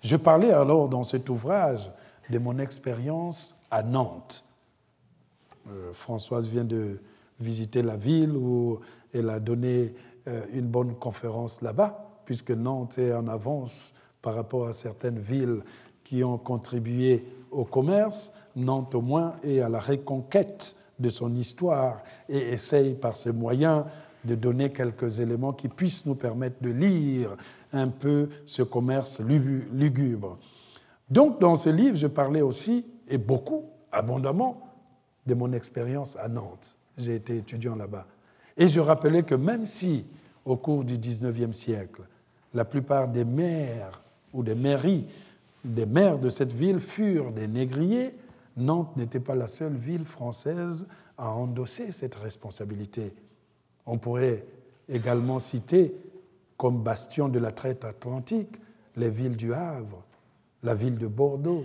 Je 0.02 0.16
parlais 0.16 0.52
alors 0.52 0.88
dans 0.88 1.04
cet 1.04 1.28
ouvrage 1.28 1.90
de 2.30 2.38
mon 2.38 2.58
expérience 2.58 3.56
à 3.70 3.82
Nantes. 3.82 4.44
Euh, 5.68 5.92
Françoise 5.92 6.46
vient 6.48 6.64
de 6.64 6.98
visiter 7.38 7.82
la 7.82 7.96
ville 7.96 8.34
où 8.34 8.80
elle 9.12 9.28
a 9.28 9.40
donné 9.40 9.94
euh, 10.26 10.44
une 10.52 10.66
bonne 10.66 10.94
conférence 10.94 11.60
là-bas, 11.60 12.22
puisque 12.24 12.50
Nantes 12.50 12.98
est 12.98 13.12
en 13.12 13.28
avance 13.28 13.94
par 14.22 14.34
rapport 14.34 14.66
à 14.66 14.72
certaines 14.72 15.18
villes 15.18 15.60
qui 16.04 16.24
ont 16.24 16.38
contribué 16.38 17.24
au 17.50 17.64
commerce. 17.64 18.32
Nantes 18.56 18.94
au 18.94 19.00
moins 19.00 19.34
est 19.42 19.60
à 19.60 19.68
la 19.68 19.80
reconquête 19.80 20.76
de 20.98 21.08
son 21.08 21.34
histoire 21.34 22.02
et 22.28 22.52
essaye 22.52 22.94
par 22.94 23.16
ce 23.16 23.30
moyen 23.30 23.86
de 24.24 24.34
donner 24.34 24.70
quelques 24.70 25.20
éléments 25.20 25.52
qui 25.52 25.68
puissent 25.68 26.04
nous 26.06 26.14
permettre 26.14 26.62
de 26.62 26.70
lire 26.70 27.36
un 27.72 27.88
peu 27.88 28.28
ce 28.44 28.62
commerce 28.62 29.20
lugubre. 29.20 30.38
Donc 31.08 31.40
dans 31.40 31.56
ce 31.56 31.70
livre, 31.70 31.96
je 31.96 32.06
parlais 32.06 32.42
aussi, 32.42 32.84
et 33.08 33.18
beaucoup, 33.18 33.64
abondamment, 33.90 34.60
de 35.26 35.34
mon 35.34 35.52
expérience 35.52 36.16
à 36.16 36.28
Nantes. 36.28 36.76
J'ai 36.96 37.16
été 37.16 37.36
étudiant 37.36 37.76
là-bas. 37.76 38.06
Et 38.56 38.68
je 38.68 38.80
rappelais 38.80 39.22
que 39.22 39.34
même 39.34 39.66
si, 39.66 40.04
au 40.44 40.56
cours 40.56 40.84
du 40.84 40.98
XIXe 40.98 41.56
siècle, 41.56 42.02
la 42.52 42.64
plupart 42.64 43.08
des 43.08 43.24
maires 43.24 44.02
ou 44.32 44.42
des 44.42 44.54
mairies, 44.54 45.06
des 45.64 45.86
maires 45.86 46.18
de 46.18 46.28
cette 46.28 46.52
ville 46.52 46.80
furent 46.80 47.32
des 47.32 47.46
négriers, 47.46 48.14
Nantes 48.60 48.96
n'était 48.96 49.20
pas 49.20 49.34
la 49.34 49.46
seule 49.46 49.76
ville 49.76 50.04
française 50.04 50.86
à 51.16 51.30
endosser 51.30 51.92
cette 51.92 52.14
responsabilité. 52.14 53.12
On 53.86 53.98
pourrait 53.98 54.44
également 54.88 55.38
citer 55.38 55.94
comme 56.56 56.82
bastion 56.82 57.28
de 57.28 57.38
la 57.38 57.52
traite 57.52 57.84
atlantique 57.84 58.60
les 58.96 59.10
villes 59.10 59.36
du 59.36 59.54
Havre, 59.54 60.02
la 60.62 60.74
ville 60.74 60.98
de 60.98 61.06
Bordeaux, 61.06 61.64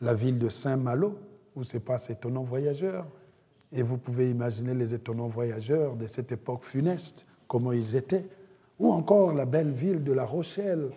la 0.00 0.14
ville 0.14 0.38
de 0.38 0.48
Saint-Malo, 0.48 1.18
où 1.56 1.64
se 1.64 1.78
passent 1.78 2.10
étonnants 2.10 2.42
voyageurs. 2.42 3.06
Et 3.72 3.82
vous 3.82 3.96
pouvez 3.96 4.30
imaginer 4.30 4.74
les 4.74 4.94
étonnants 4.94 5.28
voyageurs 5.28 5.96
de 5.96 6.06
cette 6.06 6.30
époque 6.30 6.64
funeste, 6.64 7.26
comment 7.48 7.72
ils 7.72 7.96
étaient. 7.96 8.24
Ou 8.78 8.92
encore 8.92 9.32
la 9.32 9.46
belle 9.46 9.72
ville 9.72 10.04
de 10.04 10.12
La 10.12 10.24
Rochelle, 10.24 10.90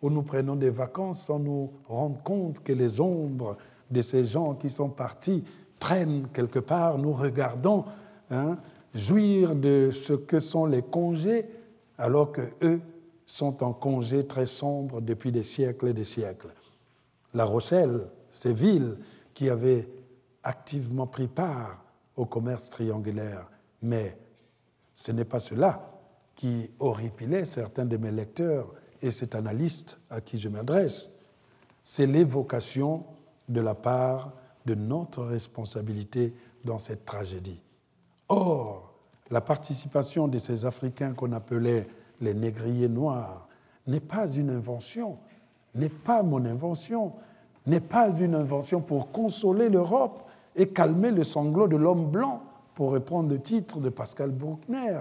où 0.00 0.10
nous 0.10 0.22
prenons 0.22 0.56
des 0.56 0.70
vacances 0.70 1.26
sans 1.26 1.38
nous 1.38 1.70
rendre 1.88 2.22
compte 2.22 2.60
que 2.60 2.72
les 2.72 3.00
ombres 3.00 3.56
de 3.92 4.00
ces 4.00 4.24
gens 4.24 4.54
qui 4.54 4.70
sont 4.70 4.88
partis 4.88 5.44
traînent 5.78 6.28
quelque 6.32 6.58
part. 6.58 6.98
Nous 6.98 7.12
regardons 7.12 7.84
hein, 8.30 8.58
jouir 8.94 9.54
de 9.54 9.90
ce 9.92 10.14
que 10.14 10.40
sont 10.40 10.66
les 10.66 10.82
congés, 10.82 11.46
alors 11.98 12.32
que 12.32 12.42
eux 12.62 12.80
sont 13.26 13.62
en 13.62 13.72
congé 13.72 14.26
très 14.26 14.46
sombre 14.46 15.00
depuis 15.00 15.32
des 15.32 15.42
siècles 15.42 15.88
et 15.88 15.92
des 15.92 16.04
siècles. 16.04 16.48
La 17.34 17.44
Rochelle, 17.44 18.06
ces 18.32 18.52
villes 18.52 18.96
qui 19.34 19.48
avaient 19.48 19.88
activement 20.42 21.06
pris 21.06 21.28
part 21.28 21.84
au 22.16 22.26
commerce 22.26 22.68
triangulaire, 22.68 23.46
mais 23.80 24.16
ce 24.94 25.12
n'est 25.12 25.24
pas 25.24 25.38
cela 25.38 25.90
qui 26.34 26.70
horripilait 26.78 27.44
certains 27.44 27.84
de 27.84 27.96
mes 27.96 28.10
lecteurs 28.10 28.72
et 29.00 29.10
cet 29.10 29.34
analyste 29.34 29.98
à 30.10 30.20
qui 30.20 30.38
je 30.38 30.48
m'adresse, 30.48 31.10
c'est 31.84 32.06
l'évocation 32.06 33.04
de 33.48 33.60
la 33.60 33.74
part 33.74 34.32
de 34.66 34.74
notre 34.74 35.24
responsabilité 35.24 36.34
dans 36.64 36.78
cette 36.78 37.04
tragédie. 37.04 37.60
Or, 38.28 38.92
la 39.30 39.40
participation 39.40 40.28
de 40.28 40.38
ces 40.38 40.64
Africains 40.66 41.14
qu'on 41.14 41.32
appelait 41.32 41.86
les 42.20 42.34
négriers 42.34 42.88
noirs 42.88 43.48
n'est 43.86 44.00
pas 44.00 44.30
une 44.30 44.50
invention, 44.50 45.18
n'est 45.74 45.88
pas 45.88 46.22
mon 46.22 46.44
invention, 46.44 47.12
n'est 47.66 47.80
pas 47.80 48.16
une 48.18 48.34
invention 48.34 48.80
pour 48.80 49.10
consoler 49.10 49.68
l'Europe 49.68 50.28
et 50.54 50.68
calmer 50.68 51.10
le 51.10 51.24
sanglot 51.24 51.68
de 51.68 51.76
l'homme 51.76 52.10
blanc, 52.10 52.42
pour 52.74 52.90
reprendre 52.90 53.30
le 53.30 53.40
titre 53.40 53.80
de 53.80 53.90
Pascal 53.90 54.30
Bruckner. 54.30 55.00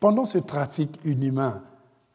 Pendant 0.00 0.24
ce 0.24 0.38
trafic 0.38 1.00
inhumain, 1.04 1.62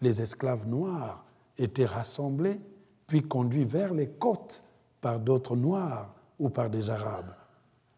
les 0.01 0.21
esclaves 0.21 0.67
noirs 0.67 1.23
étaient 1.57 1.85
rassemblés 1.85 2.59
puis 3.07 3.21
conduits 3.23 3.65
vers 3.65 3.93
les 3.93 4.07
côtes 4.07 4.63
par 5.03 5.19
d'autres 5.19 5.57
noirs 5.57 6.15
ou 6.39 6.49
par 6.49 6.69
des 6.69 6.89
arabes. 6.89 7.35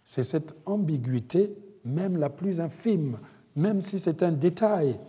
C'est 0.04 0.24
cette 0.24 0.56
ambiguïté, 0.66 1.56
même 1.86 2.18
la 2.18 2.30
plus 2.30 2.60
infime, 2.60 3.18
même 3.56 3.80
si 3.82 4.00
c'est 4.00 4.24
un 4.24 4.32
détail, 4.32 5.00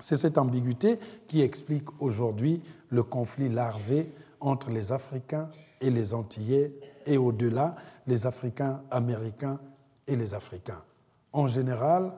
c'est 0.00 0.16
cette 0.16 0.38
ambiguïté 0.38 0.98
qui 1.28 1.42
explique 1.42 1.88
aujourd'hui 2.00 2.62
le 2.88 3.02
conflit 3.02 3.50
larvé 3.50 4.10
entre 4.40 4.70
les 4.70 4.90
Africains 4.90 5.50
et 5.82 5.90
les 5.90 6.14
Antillais 6.14 6.72
et 7.04 7.18
au-delà, 7.18 7.76
les 8.06 8.26
Africains 8.26 8.80
américains 8.90 9.58
et 10.06 10.16
les 10.16 10.32
Africains. 10.34 10.82
En 11.34 11.46
général, 11.46 12.12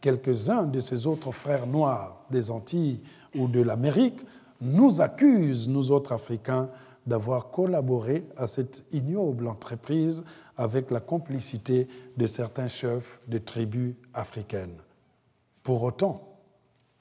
quelques-uns 0.00 0.62
de 0.62 0.80
ces 0.80 1.06
autres 1.06 1.32
frères 1.32 1.66
noirs 1.66 2.24
des 2.30 2.50
Antilles 2.50 3.02
ou 3.36 3.46
de 3.46 3.60
l'Amérique 3.60 4.20
nous 4.62 5.02
accusent, 5.02 5.68
nous 5.68 5.90
autres 5.90 6.12
Africains, 6.12 6.70
d'avoir 7.06 7.50
collaboré 7.50 8.24
à 8.36 8.46
cette 8.46 8.84
ignoble 8.92 9.46
entreprise 9.46 10.24
avec 10.56 10.90
la 10.90 11.00
complicité 11.00 11.88
de 12.16 12.26
certains 12.26 12.68
chefs 12.68 13.20
de 13.28 13.38
tribus 13.38 13.94
africaines. 14.14 14.76
Pour 15.62 15.82
autant, 15.82 16.36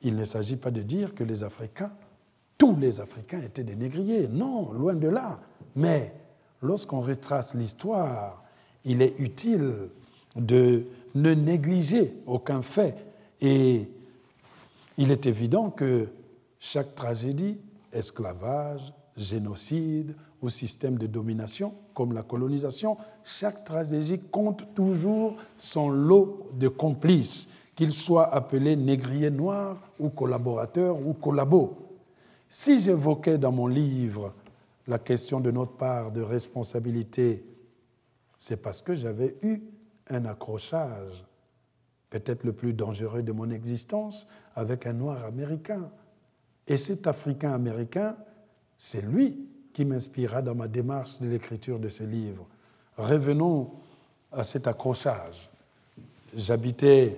il 0.02 0.16
ne 0.16 0.26
s'agit 0.26 0.56
pas 0.56 0.72
de 0.72 0.82
dire 0.82 1.14
que 1.16 1.24
les 1.24 1.44
Africains, 1.44 1.92
tous 2.58 2.76
les 2.76 3.00
Africains 3.00 3.42
étaient 3.42 3.64
des 3.64 3.76
négriers. 3.76 4.28
Non, 4.28 4.72
loin 4.72 4.94
de 4.94 5.08
là. 5.08 5.40
Mais 5.76 6.14
lorsqu'on 6.62 7.02
retrace 7.02 7.56
l'histoire, 7.56 8.44
il 8.86 9.02
est 9.02 9.16
utile 9.20 9.90
de 10.36 10.86
ne 11.16 11.34
négliger 11.34 12.16
aucun 12.26 12.62
fait. 12.62 12.96
Et 13.42 13.90
il 14.98 15.12
est 15.12 15.26
évident 15.26 15.70
que 15.70 16.10
chaque 16.60 16.96
tragédie, 16.96 17.58
esclavage, 17.92 18.94
génocide 19.18 20.16
ou 20.42 20.50
système 20.50 20.98
de 20.98 21.08
domination, 21.08 21.74
comme 21.94 22.14
la 22.14 22.24
colonisation, 22.24 22.98
chaque 23.24 23.64
tragédie 23.64 24.20
compte 24.32 24.74
toujours 24.74 25.36
son 25.58 25.90
lot 25.90 26.50
de 26.54 26.68
complices, 26.68 27.48
qu'ils 27.76 27.94
soient 27.94 28.34
appelés 28.34 28.76
négriers 28.76 29.32
noirs 29.32 29.78
ou 30.00 30.10
collaborateurs 30.10 31.00
ou 31.06 31.14
collabos. 31.14 31.78
Si 32.50 32.80
j'évoquais 32.80 33.38
dans 33.38 33.52
mon 33.52 33.68
livre 33.68 34.34
la 34.88 35.00
question 35.00 35.40
de 35.40 35.50
notre 35.50 35.74
part 35.74 36.12
de 36.12 36.22
responsabilité, 36.22 37.44
c'est 38.38 38.58
parce 38.58 38.82
que 38.82 38.94
j'avais 38.94 39.38
eu 39.42 39.62
un 40.10 40.26
accrochage, 40.26 41.26
peut-être 42.10 42.44
le 42.44 42.54
plus 42.54 42.74
dangereux 42.74 43.24
de 43.24 43.32
mon 43.32 43.50
existence, 43.50 44.28
avec 44.56 44.86
un 44.86 44.94
noir 44.94 45.24
américain. 45.26 45.90
Et 46.68 46.78
cet 46.78 47.08
Africain 47.08 47.54
américain, 47.54 48.16
c'est 48.86 49.02
lui 49.02 49.34
qui 49.72 49.86
m'inspira 49.86 50.42
dans 50.42 50.56
ma 50.56 50.68
démarche 50.68 51.18
de 51.22 51.26
l'écriture 51.26 51.80
de 51.80 51.88
ce 51.88 52.04
livre. 52.04 52.46
Revenons 52.98 53.72
à 54.30 54.44
cet 54.44 54.68
accrochage. 54.68 55.50
J'habitais 56.36 57.18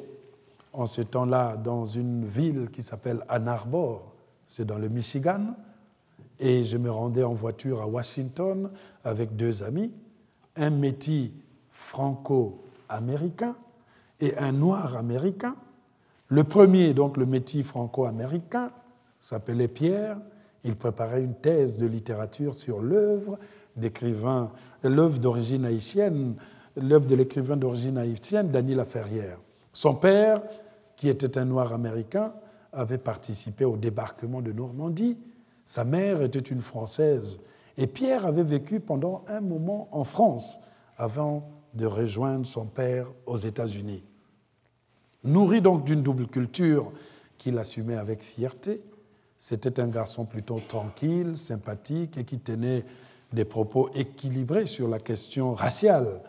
en 0.73 0.85
ce 0.85 1.01
temps-là 1.01 1.57
dans 1.57 1.83
une 1.83 2.27
ville 2.27 2.69
qui 2.71 2.83
s'appelle 2.83 3.25
Ann 3.29 3.47
Arbor, 3.47 4.13
c'est 4.45 4.63
dans 4.63 4.77
le 4.77 4.89
Michigan, 4.89 5.55
et 6.39 6.63
je 6.63 6.77
me 6.77 6.91
rendais 6.91 7.23
en 7.23 7.33
voiture 7.33 7.81
à 7.81 7.87
Washington 7.87 8.69
avec 9.03 9.35
deux 9.35 9.63
amis, 9.63 9.91
un 10.55 10.69
métis 10.69 11.31
franco-américain 11.71 13.55
et 14.21 14.37
un 14.37 14.51
noir 14.51 14.95
américain. 14.95 15.55
Le 16.27 16.43
premier, 16.43 16.93
donc 16.93 17.17
le 17.17 17.25
métis 17.25 17.65
franco-américain, 17.65 18.69
s'appelait 19.19 19.67
Pierre, 19.67 20.17
il 20.65 20.75
préparait 20.75 21.21
une 21.21 21.35
thèse 21.35 21.77
de 21.77 21.85
littérature 21.85 22.55
sur 22.55 22.81
l'œuvre 22.81 23.37
d'écrivain, 23.75 24.51
l'œuvre 24.83 25.19
d'origine 25.19 25.63
haïtienne, 25.63 26.35
l'œuvre 26.75 27.05
de 27.05 27.15
l'écrivain 27.15 27.55
d'origine 27.55 27.97
haïtienne, 27.97 28.49
Daniel 28.49 28.77
Laferrière. 28.77 29.37
Son 29.71 29.93
père, 29.93 30.41
qui 30.95 31.07
était 31.07 31.37
un 31.37 31.45
noir 31.45 31.71
américain, 31.71 32.33
avait 32.73 32.97
participé 32.97 33.63
au 33.63 33.77
débarquement 33.77 34.41
de 34.41 34.51
Normandie. 34.51 35.17
Sa 35.65 35.83
mère 35.83 36.21
était 36.21 36.39
une 36.39 36.61
Française. 36.61 37.39
Et 37.77 37.87
Pierre 37.87 38.25
avait 38.25 38.43
vécu 38.43 38.79
pendant 38.79 39.23
un 39.27 39.41
moment 39.41 39.87
en 39.91 40.03
France 40.03 40.59
avant 40.97 41.47
de 41.73 41.85
rejoindre 41.85 42.45
son 42.45 42.65
père 42.65 43.07
aux 43.25 43.37
États-Unis. 43.37 44.03
Nourri 45.23 45.61
donc 45.61 45.85
d'une 45.85 46.01
double 46.01 46.27
culture 46.27 46.91
qu'il 47.37 47.57
assumait 47.57 47.97
avec 47.97 48.21
fierté, 48.21 48.81
c'était 49.47 49.79
un 49.79 49.87
garçon 49.89 50.25
plutôt 50.25 50.59
tranquille, 50.59 51.37
sympathique 51.37 52.17
et 52.17 52.23
qui 52.23 52.39
tenait 52.39 52.83
des 53.31 53.45
propos 53.45 53.91
équilibrés 53.93 54.65
sur 54.65 54.87
la 54.87 54.97
question 54.97 55.53
raciale. 55.53 56.19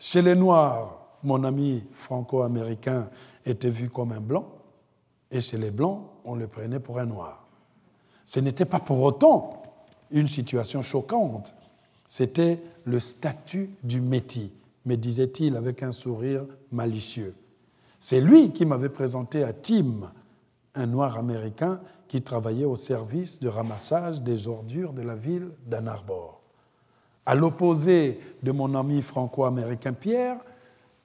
Chez 0.00 0.20
les 0.20 0.34
Noirs, 0.34 0.98
mon 1.22 1.44
ami 1.44 1.84
franco-américain 1.92 3.08
était 3.46 3.70
vu 3.70 3.88
comme 3.88 4.10
un 4.10 4.20
blanc, 4.20 4.48
et 5.30 5.40
chez 5.40 5.58
les 5.58 5.70
Blancs, 5.70 6.10
on 6.24 6.34
le 6.34 6.48
prenait 6.48 6.80
pour 6.80 6.98
un 6.98 7.06
Noir. 7.06 7.46
Ce 8.24 8.40
n'était 8.40 8.64
pas 8.64 8.80
pour 8.80 9.00
autant 9.00 9.62
une 10.10 10.26
situation 10.26 10.82
choquante, 10.82 11.54
c'était 12.04 12.60
le 12.82 12.98
statut 12.98 13.70
du 13.84 14.00
métis, 14.00 14.50
me 14.86 14.96
disait-il 14.96 15.54
avec 15.54 15.84
un 15.84 15.92
sourire 15.92 16.46
malicieux. 16.72 17.36
C'est 18.00 18.20
lui 18.20 18.50
qui 18.50 18.66
m'avait 18.66 18.88
présenté 18.88 19.44
à 19.44 19.52
Tim, 19.52 20.10
un 20.74 20.86
Noir 20.86 21.16
américain 21.16 21.80
qui 22.08 22.22
travaillait 22.22 22.64
au 22.64 22.76
service 22.76 23.38
de 23.38 23.48
ramassage 23.48 24.22
des 24.22 24.48
ordures 24.48 24.92
de 24.92 25.02
la 25.02 25.14
ville 25.14 25.50
d'Ann 25.66 25.88
Arbor. 25.88 26.40
À 27.26 27.34
l'opposé 27.34 28.18
de 28.42 28.50
mon 28.52 28.74
ami 28.74 29.02
franco-américain 29.02 29.92
Pierre, 29.92 30.38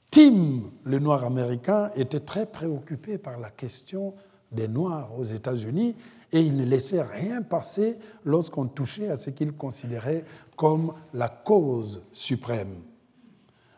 Tim, 0.10 0.62
le 0.84 1.00
noir 1.00 1.26
américain, 1.26 1.90
était 1.96 2.22
très 2.22 2.46
préoccupé 2.46 3.18
par 3.18 3.40
la 3.40 3.50
question 3.50 4.14
des 4.52 4.68
Noirs 4.68 5.10
aux 5.18 5.24
États-Unis 5.24 5.96
et 6.32 6.40
il 6.40 6.56
ne 6.56 6.66
laissait 6.66 7.02
rien 7.02 7.42
passer 7.42 7.98
lorsqu'on 8.24 8.66
touchait 8.66 9.10
à 9.10 9.18
ce 9.18 9.30
qu'il 9.32 9.54
considérait 9.54 10.24
comme 10.56 10.94
la 11.14 11.30
cause 11.30 12.04
suprême. 12.14 12.76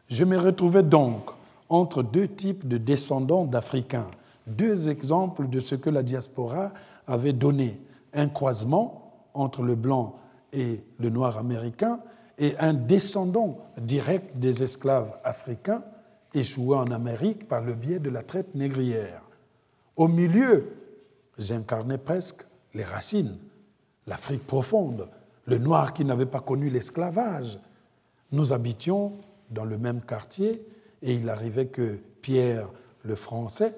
Je 0.10 0.24
me 0.24 0.38
retrouvais 0.38 0.84
donc 0.84 1.32
entre 1.70 2.04
deux 2.04 2.28
types 2.28 2.68
de 2.68 2.78
descendants 2.78 3.46
d'Africains, 3.46 4.12
deux 4.46 4.90
exemples 4.90 5.50
de 5.50 5.60
ce 5.60 5.76
que 5.76 5.90
la 5.90 6.04
diaspora 6.04 6.72
avait 7.08 7.34
donné 7.34 7.80
un 8.14 8.28
croisement 8.28 9.30
entre 9.34 9.62
le 9.62 9.76
blanc 9.76 10.16
et 10.54 10.84
le 11.00 11.10
noir 11.10 11.38
américain 11.38 12.00
et 12.38 12.58
un 12.58 12.74
descendant 12.74 13.60
direct 13.78 14.38
des 14.38 14.64
esclaves 14.64 15.18
africains 15.24 15.84
échoués 16.34 16.78
en 16.78 16.92
Amérique 16.92 17.48
par 17.48 17.62
le 17.62 17.74
biais 17.74 18.00
de 18.00 18.10
la 18.10 18.24
traite 18.24 18.56
négrière. 18.56 19.22
Au 19.96 20.08
milieu, 20.08 20.72
j'incarnais 21.38 21.98
presque 21.98 22.46
les 22.74 22.84
racines, 22.84 23.38
l'Afrique 24.08 24.46
profonde, 24.46 25.08
le 25.46 25.58
noir 25.58 25.94
qui 25.94 26.04
n'avait 26.04 26.26
pas 26.26 26.42
connu 26.42 26.70
l'esclavage. 26.70 27.60
Nous 28.32 28.52
habitions 28.52 29.14
dans 29.50 29.64
le 29.64 29.78
même 29.78 30.02
quartier 30.02 30.66
et 31.02 31.14
il 31.14 31.30
arrivait 31.30 31.68
que 31.68 32.00
Pierre, 32.22 32.68
le 33.04 33.16
français, 33.16 33.76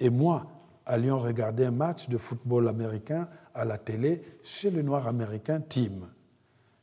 et 0.00 0.10
moi, 0.10 0.46
allions 0.88 1.18
regarder 1.18 1.66
un 1.66 1.70
match 1.70 2.08
de 2.08 2.18
football 2.18 2.68
américain 2.68 3.28
à 3.54 3.64
la 3.64 3.78
télé 3.78 4.22
chez 4.42 4.70
le 4.70 4.82
noir 4.82 5.06
américain 5.06 5.60
Tim. 5.60 6.08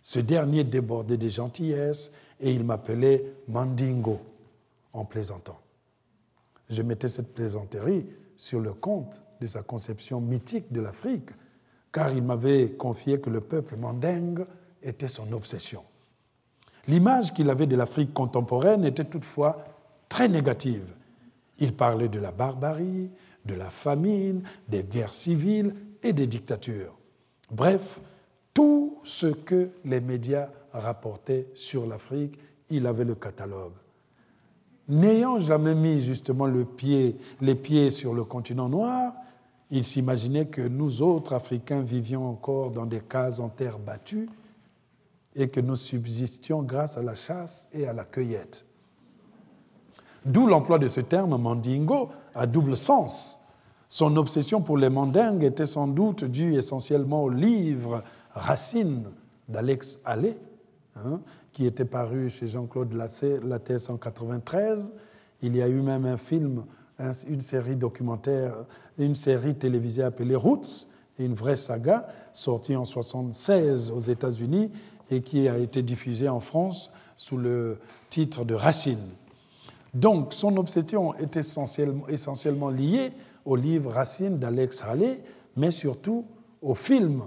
Ce 0.01 0.19
dernier 0.19 0.63
débordait 0.63 1.17
des 1.17 1.29
gentillesses 1.29 2.11
et 2.39 2.53
il 2.53 2.63
m'appelait 2.63 3.25
Mandingo 3.47 4.19
en 4.93 5.03
plaisantant. 5.03 5.59
Je 6.69 6.81
mettais 6.81 7.07
cette 7.07 7.33
plaisanterie 7.33 8.05
sur 8.37 8.59
le 8.59 8.73
compte 8.73 9.23
de 9.41 9.47
sa 9.47 9.63
conception 9.63 10.21
mythique 10.21 10.71
de 10.71 10.81
l'Afrique, 10.81 11.29
car 11.91 12.11
il 12.11 12.23
m'avait 12.23 12.71
confié 12.71 13.19
que 13.19 13.29
le 13.29 13.41
peuple 13.41 13.77
mandingue 13.77 14.45
était 14.83 15.07
son 15.07 15.31
obsession. 15.33 15.83
L'image 16.87 17.33
qu'il 17.33 17.49
avait 17.49 17.67
de 17.67 17.75
l'Afrique 17.75 18.13
contemporaine 18.13 18.85
était 18.85 19.05
toutefois 19.05 19.65
très 20.07 20.27
négative. 20.27 20.87
Il 21.57 21.73
parlait 21.73 22.09
de 22.09 22.19
la 22.19 22.31
barbarie, 22.31 23.09
de 23.45 23.53
la 23.53 23.69
famine, 23.69 24.43
des 24.67 24.83
guerres 24.83 25.13
civiles 25.13 25.73
et 26.01 26.13
des 26.13 26.27
dictatures. 26.27 26.97
Bref, 27.51 27.99
tout 28.53 28.99
ce 29.03 29.27
que 29.27 29.69
les 29.83 29.99
médias 29.99 30.49
rapportaient 30.73 31.47
sur 31.53 31.85
l'Afrique, 31.85 32.37
il 32.69 32.87
avait 32.87 33.05
le 33.05 33.15
catalogue. 33.15 33.73
N'ayant 34.87 35.39
jamais 35.39 35.75
mis 35.75 35.99
justement 35.99 36.47
les 36.47 37.55
pieds 37.55 37.89
sur 37.89 38.13
le 38.13 38.23
continent 38.23 38.69
noir, 38.69 39.13
il 39.71 39.83
s'imaginait 39.83 40.45
que 40.45 40.61
nous 40.61 41.01
autres 41.01 41.33
Africains 41.33 41.81
vivions 41.81 42.29
encore 42.29 42.71
dans 42.71 42.85
des 42.85 42.99
cases 42.99 43.39
en 43.39 43.49
terre 43.49 43.79
battue 43.79 44.29
et 45.35 45.47
que 45.47 45.59
nous 45.59 45.75
subsistions 45.75 46.61
grâce 46.61 46.97
à 46.97 47.01
la 47.01 47.15
chasse 47.15 47.67
et 47.73 47.87
à 47.87 47.93
la 47.93 48.03
cueillette. 48.03 48.65
D'où 50.25 50.47
l'emploi 50.47 50.79
de 50.79 50.87
ce 50.87 51.01
terme 51.01 51.37
mandingo 51.37 52.09
à 52.33 52.47
double 52.47 52.75
sens. 52.75 53.39
Son 53.87 54.17
obsession 54.17 54.61
pour 54.61 54.77
les 54.77 54.89
mandingues 54.89 55.43
était 55.43 55.67
sans 55.67 55.87
doute 55.87 56.23
due 56.23 56.55
essentiellement 56.55 57.23
au 57.23 57.29
livre 57.29 58.03
Racine 58.31 59.03
d'Alex 59.47 59.99
Allais, 60.03 60.37
hein, 60.95 61.21
qui 61.51 61.67
était 61.67 61.85
paru 61.85 62.29
chez 62.29 62.47
Jean-Claude 62.47 62.93
Lattès 62.93 63.89
en 63.89 63.93
1993. 63.93 64.91
Il 65.43 65.55
y 65.55 65.61
a 65.61 65.67
eu 65.67 65.81
même 65.81 66.05
un 66.05 66.17
film, 66.17 66.63
une 67.27 67.41
série 67.41 67.75
documentaire, 67.75 68.55
une 68.97 69.13
série 69.13 69.53
télévisée 69.53 70.03
appelée 70.03 70.35
Roots, 70.35 70.87
une 71.19 71.35
vraie 71.35 71.55
saga 71.55 72.07
sortie 72.33 72.75
en 72.75 72.81
1976 72.81 73.91
aux 73.91 73.99
États-Unis 73.99 74.71
et 75.11 75.21
qui 75.21 75.47
a 75.47 75.59
été 75.59 75.83
diffusée 75.83 76.29
en 76.29 76.39
France 76.39 76.89
sous 77.15 77.37
le 77.37 77.77
titre 78.09 78.43
de 78.43 78.55
Racine. 78.55 78.97
Donc 79.95 80.33
son 80.33 80.57
obsession 80.57 81.15
est 81.15 81.37
essentiellement, 81.37 82.69
liée 82.69 83.13
au 83.45 83.55
livre 83.55 83.91
Racine 83.91 84.37
d'Alex 84.37 84.83
Haley, 84.83 85.21
mais 85.55 85.71
surtout 85.71 86.25
au 86.61 86.75
film 86.75 87.23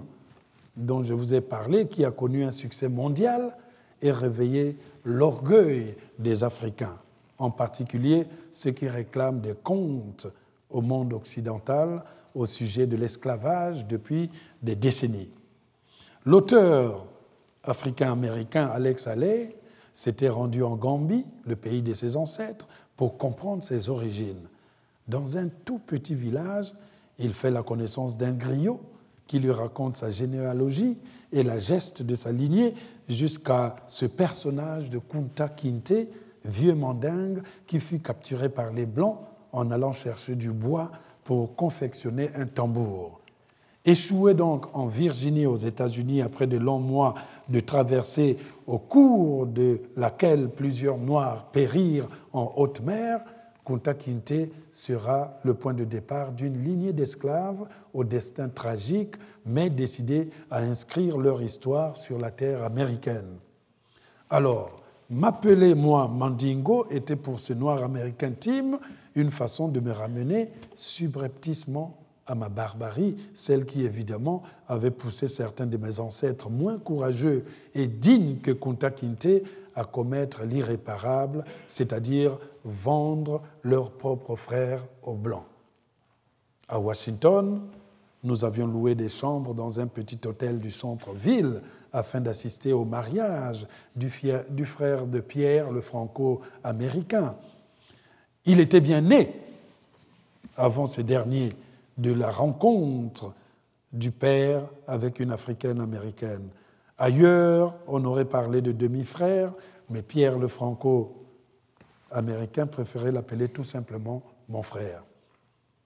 dont 0.77 1.03
je 1.03 1.15
vous 1.15 1.33
ai 1.33 1.41
parlé, 1.41 1.87
qui 1.87 2.05
a 2.05 2.11
connu 2.11 2.43
un 2.45 2.51
succès 2.51 2.87
mondial 2.87 3.57
et 4.03 4.11
réveillé 4.11 4.77
l'orgueil 5.03 5.95
des 6.19 6.43
Africains, 6.43 6.99
en 7.39 7.49
particulier 7.49 8.27
ceux 8.53 8.71
qui 8.71 8.87
réclament 8.87 9.41
des 9.41 9.55
comptes 9.55 10.27
au 10.69 10.81
monde 10.81 11.13
occidental 11.13 12.03
au 12.35 12.45
sujet 12.45 12.85
de 12.85 12.95
l'esclavage 12.95 13.87
depuis 13.87 14.29
des 14.61 14.75
décennies. 14.75 15.31
L'auteur 16.23 17.07
africain-américain 17.63 18.67
Alex 18.67 19.07
Haley 19.07 19.55
s'était 19.93 20.29
rendu 20.29 20.63
en 20.63 20.75
Gambie, 20.75 21.25
le 21.45 21.55
pays 21.55 21.81
de 21.81 21.93
ses 21.93 22.15
ancêtres, 22.15 22.67
pour 22.97 23.17
comprendre 23.17 23.63
ses 23.63 23.89
origines. 23.89 24.47
Dans 25.07 25.37
un 25.37 25.47
tout 25.65 25.79
petit 25.79 26.15
village, 26.15 26.73
il 27.17 27.33
fait 27.33 27.51
la 27.51 27.63
connaissance 27.63 28.17
d'un 28.17 28.33
griot 28.33 28.79
qui 29.27 29.39
lui 29.39 29.51
raconte 29.51 29.95
sa 29.95 30.09
généalogie 30.09 30.97
et 31.31 31.43
la 31.43 31.59
geste 31.59 32.01
de 32.01 32.15
sa 32.15 32.31
lignée 32.31 32.73
jusqu'à 33.07 33.75
ce 33.87 34.05
personnage 34.05 34.89
de 34.89 34.99
Kunta 34.99 35.49
Kinte, 35.49 36.07
vieux 36.45 36.73
mandingue, 36.73 37.43
qui 37.67 37.79
fut 37.79 37.99
capturé 37.99 38.49
par 38.49 38.71
les 38.71 38.85
Blancs 38.85 39.19
en 39.51 39.71
allant 39.71 39.93
chercher 39.93 40.35
du 40.35 40.51
bois 40.51 40.91
pour 41.23 41.55
confectionner 41.55 42.31
un 42.35 42.45
tambour. 42.45 43.19
Échoué 43.85 44.33
donc 44.33 44.75
en 44.75 44.87
Virginie 44.87 45.45
aux 45.45 45.55
États-Unis 45.55 46.21
après 46.21 46.47
de 46.47 46.57
longs 46.57 46.79
mois 46.79 47.15
de 47.47 47.59
traversée 47.59 48.37
au 48.69 48.77
cours 48.77 49.47
de 49.47 49.81
laquelle 49.97 50.47
plusieurs 50.47 50.99
Noirs 50.99 51.45
périrent 51.51 52.07
en 52.31 52.53
haute 52.55 52.81
mer, 52.81 53.21
Kunta 53.65 53.93
sera 54.71 55.39
le 55.43 55.55
point 55.55 55.73
de 55.73 55.83
départ 55.83 56.31
d'une 56.31 56.63
lignée 56.63 56.93
d'esclaves 56.93 57.67
au 57.93 58.03
destin 58.03 58.47
tragique, 58.47 59.15
mais 59.43 59.71
décidés 59.71 60.29
à 60.51 60.59
inscrire 60.59 61.17
leur 61.17 61.41
histoire 61.41 61.97
sur 61.97 62.19
la 62.19 62.29
terre 62.29 62.63
américaine. 62.63 63.37
Alors, 64.29 64.83
m'appeler 65.09 65.73
moi 65.73 66.07
Mandingo 66.07 66.85
était 66.91 67.15
pour 67.15 67.39
ce 67.39 67.53
noir 67.53 67.83
américain 67.83 68.33
Tim 68.39 68.79
une 69.15 69.31
façon 69.31 69.67
de 69.67 69.79
me 69.79 69.91
ramener 69.91 70.51
subrepticement 70.75 71.98
à 72.29 72.35
ma 72.35 72.47
barbarie, 72.47 73.15
celle 73.33 73.65
qui 73.65 73.83
évidemment 73.83 74.43
avait 74.67 74.91
poussé 74.91 75.27
certains 75.27 75.65
de 75.65 75.77
mes 75.77 75.99
ancêtres 75.99 76.49
moins 76.49 76.77
courageux 76.77 77.43
et 77.73 77.87
dignes 77.87 78.37
que 78.37 78.51
Kunta 78.51 78.91
Kinte 78.91 79.43
à 79.75 79.83
commettre 79.83 80.43
l'irréparable, 80.43 81.43
c'est-à-dire 81.67 82.37
vendre 82.63 83.41
leurs 83.63 83.91
propres 83.91 84.35
frères 84.35 84.85
aux 85.03 85.15
Blancs. 85.15 85.45
À 86.67 86.79
Washington, 86.79 87.61
nous 88.23 88.45
avions 88.45 88.67
loué 88.67 88.93
des 88.93 89.09
chambres 89.09 89.53
dans 89.53 89.79
un 89.79 89.87
petit 89.87 90.19
hôtel 90.27 90.59
du 90.59 90.69
centre-ville 90.69 91.61
afin 91.91 92.21
d'assister 92.21 92.73
au 92.73 92.85
mariage 92.85 93.65
du, 93.95 94.09
frère 94.09 95.07
de 95.07 95.19
Pierre, 95.19 95.71
le 95.71 95.81
franco-américain. 95.81 97.35
Il 98.45 98.59
était 98.59 98.81
bien 98.81 99.01
né 99.01 99.33
avant 100.55 100.85
ce 100.85 101.01
dernier 101.01 101.55
de 101.99 102.11
la 102.11 102.31
rencontre 102.31 103.35
du 103.91 104.11
père 104.11 104.63
avec 104.87 105.19
une 105.19 105.31
africaine 105.31 105.81
américaine. 105.81 106.49
Ailleurs, 106.97 107.75
on 107.87 108.03
aurait 108.05 108.25
parlé 108.25 108.61
de 108.61 108.71
demi-frère, 108.71 109.53
mais 109.89 110.01
Pierre 110.01 110.39
le 110.39 110.47
franco-américain 110.47 112.65
préférait 112.67 113.11
l'appeler 113.11 113.49
tout 113.49 113.63
simplement 113.63 114.23
mon 114.47 114.63
frère. 114.63 115.03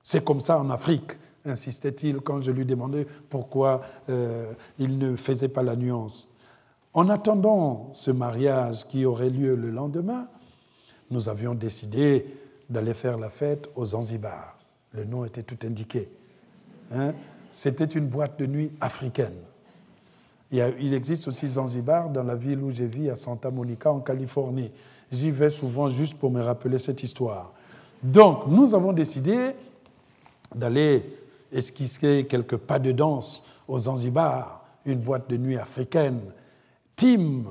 C'est 0.02 0.24
comme 0.24 0.40
ça 0.42 0.60
en 0.60 0.70
Afrique, 0.70 1.18
insistait-il 1.46 2.22
quand 2.22 2.42
je 2.42 2.52
lui 2.52 2.66
demandais 2.66 3.06
pourquoi 3.30 3.82
euh, 4.10 4.54
il 4.80 4.98
ne 4.98 5.16
faisait 5.16 5.50
pas 5.50 5.64
la 5.64 5.76
nuance. 5.76 6.30
En 6.94 7.10
attendant 7.10 7.90
ce 7.94 8.12
mariage 8.12 8.88
qui 8.88 9.06
aurait 9.06 9.30
lieu 9.30 9.56
le 9.56 9.72
lendemain, 9.72 10.28
nous 11.10 11.30
avions 11.30 11.56
décidé 11.56 12.28
d'aller 12.70 12.94
faire 12.94 13.18
la 13.18 13.30
fête 13.30 13.70
aux 13.76 13.86
Zanzibar. 13.86 14.53
Le 14.94 15.06
nom 15.06 15.26
était 15.26 15.44
tout 15.44 15.58
indiqué. 15.66 16.08
Hein. 16.94 17.14
C'était 17.52 17.86
une 17.86 18.08
boîte 18.08 18.40
de 18.40 18.46
nuit 18.46 18.72
africaine. 18.82 19.36
Il 20.52 20.94
existe 20.94 21.28
aussi 21.28 21.48
Zanzibar 21.48 22.10
dans 22.10 22.24
la 22.24 22.36
ville 22.36 22.60
où 22.60 22.72
j'ai 22.72 22.86
vis, 22.86 23.10
à 23.10 23.16
Santa 23.16 23.50
Monica, 23.50 23.92
en 23.92 24.02
Californie. 24.02 24.72
J'y 25.12 25.32
vais 25.32 25.50
souvent 25.50 25.90
juste 25.90 26.16
pour 26.20 26.30
me 26.30 26.42
rappeler 26.42 26.78
cette 26.78 27.02
histoire. 27.02 27.52
Donc, 28.04 28.48
nous 28.48 28.76
avons 28.76 28.94
décidé 28.94 29.52
d'aller 30.54 31.04
esquisser 31.52 32.28
quelques 32.30 32.58
pas 32.58 32.78
de 32.78 32.92
danse 32.92 33.44
aux 33.68 33.80
Zanzibar, 33.80 34.64
une 34.86 35.00
boîte 35.00 35.30
de 35.30 35.38
nuit 35.38 35.58
africaine. 35.58 36.20
Tim, 36.96 37.44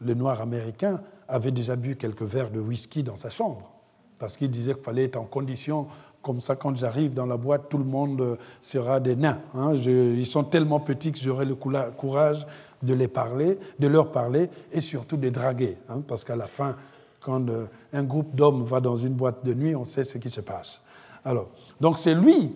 le 0.00 0.14
noir 0.14 0.40
américain, 0.40 1.00
avait 1.28 1.52
déjà 1.52 1.76
bu 1.76 1.96
quelques 1.96 2.22
verres 2.22 2.50
de 2.50 2.60
whisky 2.60 3.02
dans 3.02 3.16
sa 3.16 3.30
chambre, 3.30 3.72
parce 4.18 4.36
qu'il 4.36 4.50
disait 4.50 4.74
qu'il 4.74 4.82
fallait 4.82 5.04
être 5.04 5.16
en 5.16 5.24
condition 5.24 5.86
comme 6.26 6.40
ça, 6.40 6.56
quand 6.56 6.76
j'arrive 6.76 7.14
dans 7.14 7.24
la 7.24 7.36
boîte, 7.36 7.68
tout 7.68 7.78
le 7.78 7.84
monde 7.84 8.20
euh, 8.20 8.36
sera 8.60 8.98
des 8.98 9.14
nains. 9.14 9.38
Hein. 9.54 9.74
ils 9.76 10.26
sont 10.26 10.42
tellement 10.42 10.80
petits 10.80 11.12
que 11.12 11.20
j'aurai 11.20 11.44
le 11.44 11.54
courage 11.54 12.44
de, 12.82 12.94
les 12.94 13.06
parler, 13.06 13.56
de 13.78 13.86
leur 13.86 14.10
parler 14.10 14.50
et 14.72 14.80
surtout 14.80 15.16
de 15.16 15.28
draguer. 15.28 15.76
Hein, 15.88 16.02
parce 16.08 16.24
qu'à 16.24 16.34
la 16.34 16.48
fin, 16.48 16.74
quand 17.20 17.48
euh, 17.48 17.66
un 17.92 18.02
groupe 18.02 18.34
d'hommes 18.34 18.64
va 18.64 18.80
dans 18.80 18.96
une 18.96 19.12
boîte 19.12 19.44
de 19.44 19.54
nuit, 19.54 19.76
on 19.76 19.84
sait 19.84 20.02
ce 20.02 20.18
qui 20.18 20.28
se 20.28 20.40
passe. 20.40 20.80
Alors, 21.24 21.46
donc 21.80 22.00
c'est 22.00 22.14
lui 22.16 22.52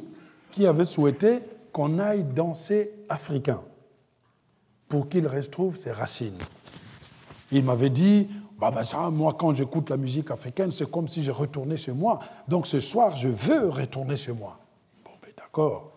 qui 0.50 0.66
avait 0.66 0.82
souhaité 0.82 1.38
qu'on 1.70 2.00
aille 2.00 2.24
danser 2.24 2.90
africain 3.08 3.60
pour 4.88 5.08
qu'il 5.08 5.28
retrouve 5.28 5.76
ses 5.76 5.92
racines. 5.92 6.38
Il 7.52 7.62
m'avait 7.62 7.90
dit, 7.90 8.26
bah, 8.60 8.70
bah, 8.70 8.84
ça, 8.84 9.08
moi, 9.08 9.34
quand 9.38 9.54
j'écoute 9.54 9.88
la 9.88 9.96
musique 9.96 10.30
africaine, 10.30 10.70
c'est 10.70 10.90
comme 10.90 11.08
si 11.08 11.22
je 11.22 11.30
retournais 11.30 11.76
chez 11.76 11.92
moi. 11.92 12.20
Donc 12.46 12.66
ce 12.66 12.78
soir, 12.78 13.16
je 13.16 13.28
veux 13.28 13.70
retourner 13.70 14.16
chez 14.16 14.32
moi. 14.32 14.58
Bon, 15.02 15.12
ben, 15.22 15.30
d'accord. 15.34 15.92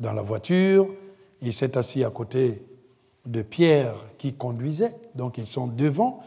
Dans 0.00 0.12
la 0.12 0.22
voiture, 0.22 0.88
il 1.40 1.52
s'est 1.52 1.78
assis 1.78 2.02
à 2.02 2.10
côté 2.10 2.66
de 3.24 3.42
Pierre 3.42 3.94
qui 4.18 4.34
conduisait. 4.34 4.96
Donc 5.14 5.38
ils 5.38 5.46
sont 5.46 5.68
devant, 5.68 6.24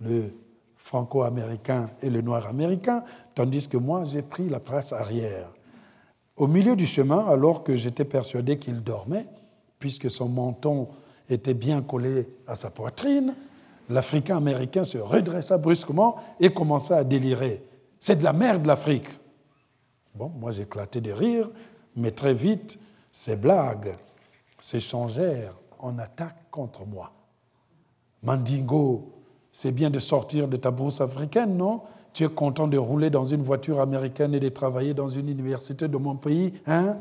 le 0.00 0.34
franco-américain 0.76 1.90
et 2.02 2.10
le 2.10 2.20
noir 2.20 2.48
américain, 2.48 3.04
tandis 3.36 3.68
que 3.68 3.76
moi, 3.76 4.04
j'ai 4.04 4.22
pris 4.22 4.48
la 4.48 4.58
place 4.58 4.92
arrière. 4.92 5.48
Au 6.36 6.48
milieu 6.48 6.74
du 6.74 6.86
chemin, 6.86 7.24
alors 7.28 7.62
que 7.62 7.76
j'étais 7.76 8.04
persuadé 8.04 8.58
qu'il 8.58 8.82
dormait, 8.82 9.26
puisque 9.78 10.10
son 10.10 10.28
menton 10.28 10.88
était 11.30 11.54
bien 11.54 11.82
collé 11.82 12.26
à 12.48 12.56
sa 12.56 12.70
poitrine, 12.70 13.36
l'Africain 13.92 14.36
américain 14.36 14.84
se 14.84 14.98
redressa 14.98 15.58
brusquement 15.58 16.16
et 16.40 16.50
commença 16.50 16.96
à 16.96 17.04
délirer. 17.04 17.62
C'est 18.00 18.16
de 18.16 18.24
la 18.24 18.32
merde 18.32 18.66
l'Afrique. 18.66 19.08
Bon, 20.14 20.30
moi 20.38 20.50
j'éclatais 20.50 21.00
de 21.00 21.12
rire, 21.12 21.50
mais 21.96 22.10
très 22.10 22.34
vite, 22.34 22.78
ces 23.12 23.36
blagues 23.36 23.92
s'échangèrent 24.58 25.54
en 25.78 25.98
attaque 25.98 26.50
contre 26.50 26.86
moi. 26.86 27.12
Mandingo, 28.22 29.12
c'est 29.52 29.72
bien 29.72 29.90
de 29.90 29.98
sortir 29.98 30.48
de 30.48 30.56
ta 30.56 30.70
brousse 30.70 31.00
africaine, 31.00 31.56
non? 31.56 31.82
Tu 32.12 32.24
es 32.24 32.28
content 32.28 32.68
de 32.68 32.78
rouler 32.78 33.10
dans 33.10 33.24
une 33.24 33.42
voiture 33.42 33.80
américaine 33.80 34.34
et 34.34 34.40
de 34.40 34.48
travailler 34.48 34.94
dans 34.94 35.08
une 35.08 35.28
université 35.28 35.88
de 35.88 35.96
mon 35.96 36.16
pays, 36.16 36.52
hein? 36.66 36.98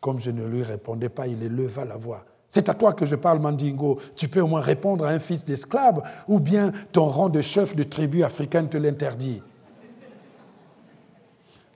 Comme 0.00 0.20
je 0.20 0.30
ne 0.30 0.46
lui 0.46 0.62
répondais 0.62 1.08
pas, 1.08 1.26
il 1.26 1.42
éleva 1.42 1.84
la 1.84 1.96
voix. 1.96 2.24
C'est 2.48 2.68
à 2.68 2.74
toi 2.74 2.92
que 2.92 3.06
je 3.06 3.16
parle, 3.16 3.38
Mandingo. 3.38 3.98
Tu 4.14 4.28
peux 4.28 4.40
au 4.40 4.46
moins 4.46 4.60
répondre 4.60 5.04
à 5.04 5.10
un 5.10 5.18
fils 5.18 5.44
d'esclave, 5.44 6.02
ou 6.28 6.38
bien 6.38 6.72
ton 6.92 7.08
rang 7.08 7.28
de 7.28 7.40
chef 7.40 7.74
de 7.74 7.82
tribu 7.82 8.22
africaine 8.22 8.68
te 8.68 8.76
l'interdit. 8.76 9.42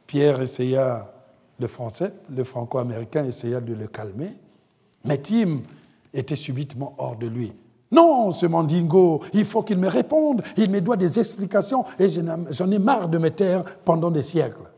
Pierre 0.07 0.40
essaya, 0.40 1.12
le 1.59 1.66
français, 1.68 2.12
le 2.34 2.42
franco-américain 2.45 3.24
essaya 3.24 3.61
de 3.61 3.74
le 3.74 3.86
calmer, 3.86 4.32
mais 5.05 5.18
Tim 5.18 5.61
était 6.12 6.36
subitement 6.36 6.95
hors 6.99 7.16
de 7.16 7.26
lui. 7.26 7.53
Non, 7.92 8.30
ce 8.30 8.47
Mandingo, 8.47 9.20
il 9.32 9.45
faut 9.45 9.62
qu'il 9.62 9.78
me 9.78 9.88
réponde, 9.88 10.42
il 10.57 10.70
me 10.70 10.80
doit 10.80 10.97
des 10.97 11.18
explications 11.18 11.84
et 11.99 12.07
j'en 12.09 12.70
ai 12.70 12.78
marre 12.78 13.09
de 13.09 13.18
me 13.18 13.30
taire 13.30 13.64
pendant 13.84 14.11
des 14.11 14.22
siècles. 14.22 14.70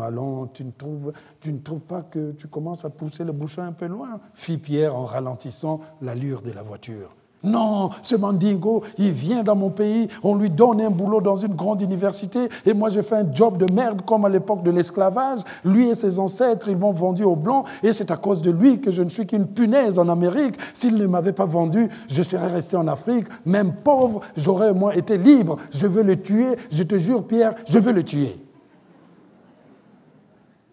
Allons, 0.00 0.46
tu 0.52 0.64
ne, 0.64 0.70
trouves, 0.70 1.12
tu 1.40 1.52
ne 1.52 1.58
trouves 1.58 1.80
pas 1.80 2.02
que 2.02 2.32
tu 2.32 2.48
commences 2.48 2.84
à 2.84 2.90
pousser 2.90 3.24
le 3.24 3.32
bouchon 3.32 3.62
un 3.62 3.72
peu 3.72 3.86
loin? 3.86 4.20
Fit 4.34 4.58
Pierre 4.58 4.96
en 4.96 5.04
ralentissant 5.04 5.80
l'allure 6.02 6.42
de 6.42 6.50
la 6.50 6.62
voiture. 6.62 7.14
Non, 7.44 7.90
ce 8.00 8.16
mandingo, 8.16 8.82
il 8.96 9.12
vient 9.12 9.42
dans 9.42 9.54
mon 9.54 9.68
pays, 9.68 10.08
on 10.22 10.34
lui 10.34 10.48
donne 10.48 10.80
un 10.80 10.88
boulot 10.88 11.20
dans 11.20 11.36
une 11.36 11.54
grande 11.54 11.82
université 11.82 12.48
et 12.64 12.72
moi 12.72 12.88
je 12.88 13.02
fais 13.02 13.16
un 13.16 13.34
job 13.34 13.58
de 13.58 13.70
merde 13.70 14.00
comme 14.02 14.24
à 14.24 14.30
l'époque 14.30 14.62
de 14.62 14.70
l'esclavage. 14.70 15.40
Lui 15.62 15.90
et 15.90 15.94
ses 15.94 16.18
ancêtres, 16.18 16.68
ils 16.70 16.76
m'ont 16.76 16.92
vendu 16.92 17.22
aux 17.22 17.36
Blancs 17.36 17.66
et 17.82 17.92
c'est 17.92 18.10
à 18.10 18.16
cause 18.16 18.40
de 18.40 18.50
lui 18.50 18.80
que 18.80 18.90
je 18.90 19.02
ne 19.02 19.10
suis 19.10 19.26
qu'une 19.26 19.46
punaise 19.46 19.98
en 19.98 20.08
Amérique. 20.08 20.54
S'il 20.72 20.94
ne 20.94 21.06
m'avait 21.06 21.32
pas 21.32 21.44
vendu, 21.44 21.90
je 22.08 22.22
serais 22.22 22.50
resté 22.50 22.78
en 22.78 22.88
Afrique, 22.88 23.26
même 23.44 23.74
pauvre, 23.74 24.22
j'aurais 24.38 24.70
au 24.70 24.74
moins 24.74 24.92
été 24.92 25.18
libre. 25.18 25.58
Je 25.70 25.86
veux 25.86 26.02
le 26.02 26.20
tuer, 26.22 26.56
je 26.70 26.82
te 26.82 26.96
jure 26.96 27.26
Pierre, 27.26 27.54
je 27.68 27.78
veux 27.78 27.92
le 27.92 28.04
tuer. 28.04 28.43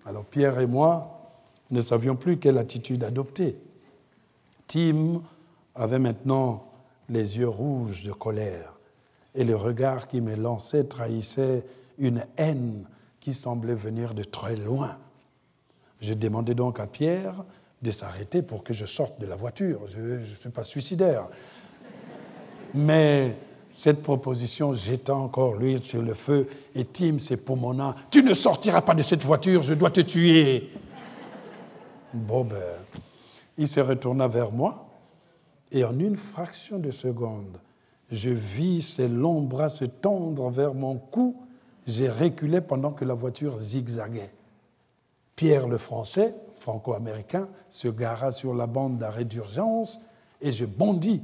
Alors 0.06 0.26
Pierre 0.26 0.60
et 0.60 0.68
moi 0.68 1.32
ne 1.70 1.82
savions 1.82 2.16
plus 2.16 2.38
quelle 2.38 2.58
attitude 2.58 3.04
adopter. 3.04 3.58
Tim 4.68 5.22
avait 5.76 5.99
maintenant 5.99 6.66
les 7.10 7.38
yeux 7.38 7.47
rouges 7.47 8.02
de 8.02 8.12
colère 8.12 8.74
et 9.36 9.43
le 9.43 9.56
regard 9.56 10.08
qui 10.08 10.22
me 10.22 10.36
lançait 10.36 10.84
trahissait 10.86 11.64
une 11.97 12.26
haine 12.38 12.86
qui 13.20 13.34
semblait 13.34 13.76
venir 13.76 14.14
de 14.14 14.24
très 14.24 14.56
loin. 14.56 14.97
Je 16.02 16.14
demandais 16.14 16.56
donc 16.56 16.80
à 16.80 16.88
Pierre 16.88 17.43
de 17.82 17.91
s'arrêter 17.91 18.41
pour 18.41 18.64
que 18.64 18.74
je 18.74 18.86
sorte 18.86 19.20
de 19.20 19.26
la 19.26 19.36
voiture. 19.36 19.88
Je 19.88 19.99
ne 19.99 20.26
suis 20.26 20.49
pas 20.49 20.64
suicidaire. 20.64 21.28
Mais 22.74 23.36
cette 23.72 24.03
proposition 24.03 24.74
jeta 24.74 25.15
encore 25.15 25.55
l'huile 25.55 25.84
sur 25.84 26.01
le 26.01 26.13
feu 26.13 26.47
et 26.76 26.86
Tim 26.86 27.19
s'époumonna. 27.19 27.95
Tu 28.09 28.24
ne 28.24 28.34
sortiras 28.34 28.82
pas 28.82 28.93
de 28.93 29.03
cette 29.03 29.24
voiture, 29.24 29.63
je 29.63 29.74
dois 29.74 29.91
te 29.91 30.01
tuer. 30.01 30.69
Bon, 32.13 32.43
ben, 32.43 32.57
il 33.57 33.67
se 33.67 33.80
retourna 33.80 34.28
vers 34.28 34.51
moi 34.51 34.89
et 35.72 35.84
en 35.86 35.97
une 35.97 36.17
fraction 36.17 36.80
de 36.80 36.91
seconde, 36.91 37.57
je 38.11 38.30
vis 38.30 38.82
ses 38.82 39.07
longs 39.07 39.41
bras 39.41 39.69
se 39.69 39.86
tendre 39.86 40.49
vers 40.49 40.74
mon 40.74 40.97
cou. 40.97 41.36
J'ai 41.88 42.09
reculé 42.09 42.59
pendant 42.59 42.91
que 42.91 43.05
la 43.05 43.13
voiture 43.13 43.57
zigzaguait. 43.57 44.32
Pierre 45.36 45.67
le 45.67 45.78
Français, 45.78 46.36
franco-américain, 46.55 47.47
se 47.69 47.88
gara 47.88 48.32
sur 48.32 48.53
la 48.53 48.67
bande 48.67 48.97
d'arrêt 48.97 49.26
d'urgence 49.26 49.99
et 50.41 50.51
je 50.51 50.65
bondis 50.65 51.22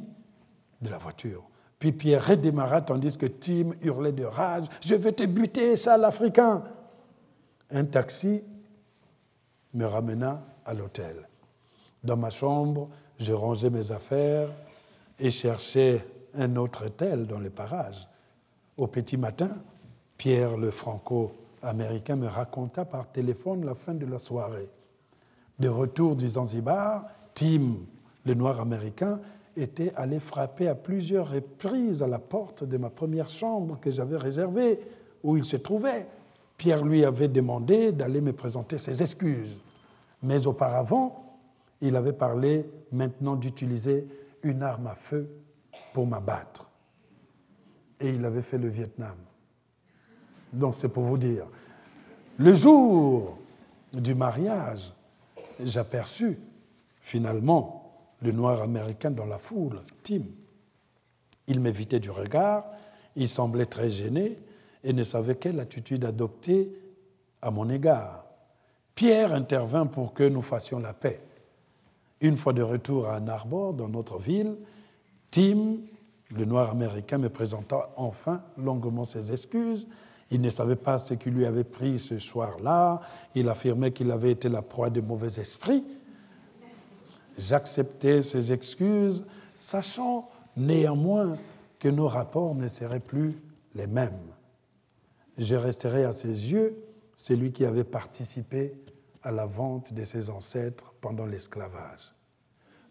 de 0.81 0.89
la 0.89 0.97
voiture. 0.97 1.43
Puis 1.79 1.91
Pierre 1.91 2.25
redémarra 2.25 2.81
tandis 2.81 3.17
que 3.17 3.27
Tim 3.27 3.71
hurlait 3.81 4.11
de 4.11 4.25
rage 4.25 4.65
Je 4.85 4.95
vais 4.95 5.11
te 5.11 5.23
buter, 5.23 5.75
sale 5.75 6.05
africain 6.05 6.63
Un 7.69 7.85
taxi 7.85 8.41
me 9.73 9.85
ramena 9.85 10.41
à 10.65 10.73
l'hôtel. 10.73 11.27
Dans 12.03 12.17
ma 12.17 12.29
chambre, 12.29 12.89
je 13.19 13.33
rangeais 13.33 13.69
mes 13.69 13.91
affaires 13.91 14.49
et 15.19 15.31
cherchais 15.31 16.05
un 16.35 16.55
autre 16.55 16.85
hôtel 16.87 17.27
dans 17.27 17.39
les 17.39 17.49
parages. 17.49 18.07
Au 18.77 18.87
petit 18.87 19.17
matin, 19.17 19.49
Pierre 20.17 20.57
le 20.57 20.71
franco-américain 20.71 22.15
me 22.15 22.27
raconta 22.27 22.85
par 22.85 23.11
téléphone 23.11 23.65
la 23.65 23.75
fin 23.75 23.93
de 23.93 24.05
la 24.05 24.19
soirée. 24.19 24.69
De 25.59 25.69
retour 25.69 26.15
du 26.15 26.27
Zanzibar, 26.27 27.05
Tim, 27.33 27.77
le 28.25 28.33
noir 28.33 28.59
américain, 28.59 29.19
était 29.57 29.91
allé 29.95 30.19
frapper 30.19 30.67
à 30.67 30.75
plusieurs 30.75 31.31
reprises 31.31 32.03
à 32.03 32.07
la 32.07 32.19
porte 32.19 32.63
de 32.63 32.77
ma 32.77 32.89
première 32.89 33.29
chambre 33.29 33.79
que 33.79 33.91
j'avais 33.91 34.17
réservée, 34.17 34.79
où 35.23 35.35
il 35.35 35.43
se 35.43 35.57
trouvait. 35.57 36.07
Pierre 36.57 36.85
lui 36.85 37.03
avait 37.03 37.27
demandé 37.27 37.91
d'aller 37.91 38.21
me 38.21 38.33
présenter 38.33 38.77
ses 38.77 39.01
excuses. 39.01 39.61
Mais 40.23 40.47
auparavant, 40.47 41.37
il 41.81 41.95
avait 41.95 42.13
parlé 42.13 42.69
maintenant 42.91 43.35
d'utiliser 43.35 44.07
une 44.43 44.63
arme 44.63 44.87
à 44.87 44.95
feu 44.95 45.29
pour 45.93 46.07
m'abattre. 46.07 46.69
Et 47.99 48.09
il 48.09 48.23
avait 48.25 48.41
fait 48.41 48.57
le 48.57 48.69
Vietnam. 48.69 49.15
Donc 50.53 50.75
c'est 50.75 50.87
pour 50.87 51.03
vous 51.03 51.17
dire. 51.17 51.45
Le 52.37 52.53
jour 52.53 53.37
du 53.93 54.13
mariage, 54.13 54.93
j'aperçus 55.59 56.37
finalement 57.01 57.86
le 58.21 58.31
noir 58.31 58.61
américain 58.61 59.11
dans 59.11 59.25
la 59.25 59.37
foule, 59.37 59.81
Tim. 60.03 60.21
Il 61.47 61.59
m'évitait 61.59 61.99
du 61.99 62.09
regard, 62.09 62.65
il 63.15 63.29
semblait 63.29 63.65
très 63.65 63.89
gêné 63.89 64.37
et 64.83 64.93
ne 64.93 65.03
savait 65.03 65.35
quelle 65.35 65.59
attitude 65.59 66.05
adopter 66.05 66.71
à 67.41 67.51
mon 67.51 67.69
égard. 67.69 68.25
Pierre 68.95 69.33
intervint 69.33 69.85
pour 69.85 70.13
que 70.13 70.23
nous 70.23 70.41
fassions 70.41 70.79
la 70.79 70.93
paix. 70.93 71.21
Une 72.19 72.35
fois 72.35 72.53
de 72.53 72.63
retour 72.63 73.07
à 73.07 73.17
Ann 73.17 73.29
Arbor, 73.29 73.73
dans 73.73 73.87
notre 73.87 74.17
ville, 74.17 74.55
Tim, 75.29 75.77
le 76.35 76.45
noir 76.45 76.71
américain, 76.71 77.19
me 77.19 77.29
présenta 77.29 77.91
enfin 77.95 78.41
longuement 78.57 79.05
ses 79.05 79.31
excuses. 79.31 79.87
Il 80.31 80.41
ne 80.41 80.49
savait 80.49 80.75
pas 80.75 80.97
ce 80.97 81.13
qui 81.13 81.29
lui 81.29 81.45
avait 81.45 81.63
pris 81.63 81.99
ce 81.99 82.19
soir-là. 82.19 83.01
Il 83.35 83.47
affirmait 83.49 83.91
qu'il 83.91 84.11
avait 84.11 84.31
été 84.31 84.49
la 84.49 84.61
proie 84.61 84.89
de 84.89 84.99
mauvais 84.99 85.39
esprits. 85.39 85.83
J'acceptais 87.37 88.21
ses 88.21 88.51
excuses, 88.51 89.25
sachant 89.53 90.29
néanmoins 90.55 91.37
que 91.79 91.87
nos 91.87 92.07
rapports 92.07 92.55
ne 92.55 92.67
seraient 92.67 92.99
plus 92.99 93.35
les 93.75 93.87
mêmes. 93.87 94.33
Je 95.37 95.55
resterai 95.55 96.03
à 96.03 96.13
ses 96.13 96.51
yeux 96.51 96.75
celui 97.15 97.51
qui 97.51 97.65
avait 97.65 97.83
participé 97.83 98.73
à 99.23 99.31
la 99.31 99.45
vente 99.45 99.93
de 99.93 100.03
ses 100.03 100.29
ancêtres 100.29 100.93
pendant 101.01 101.25
l'esclavage. 101.25 102.13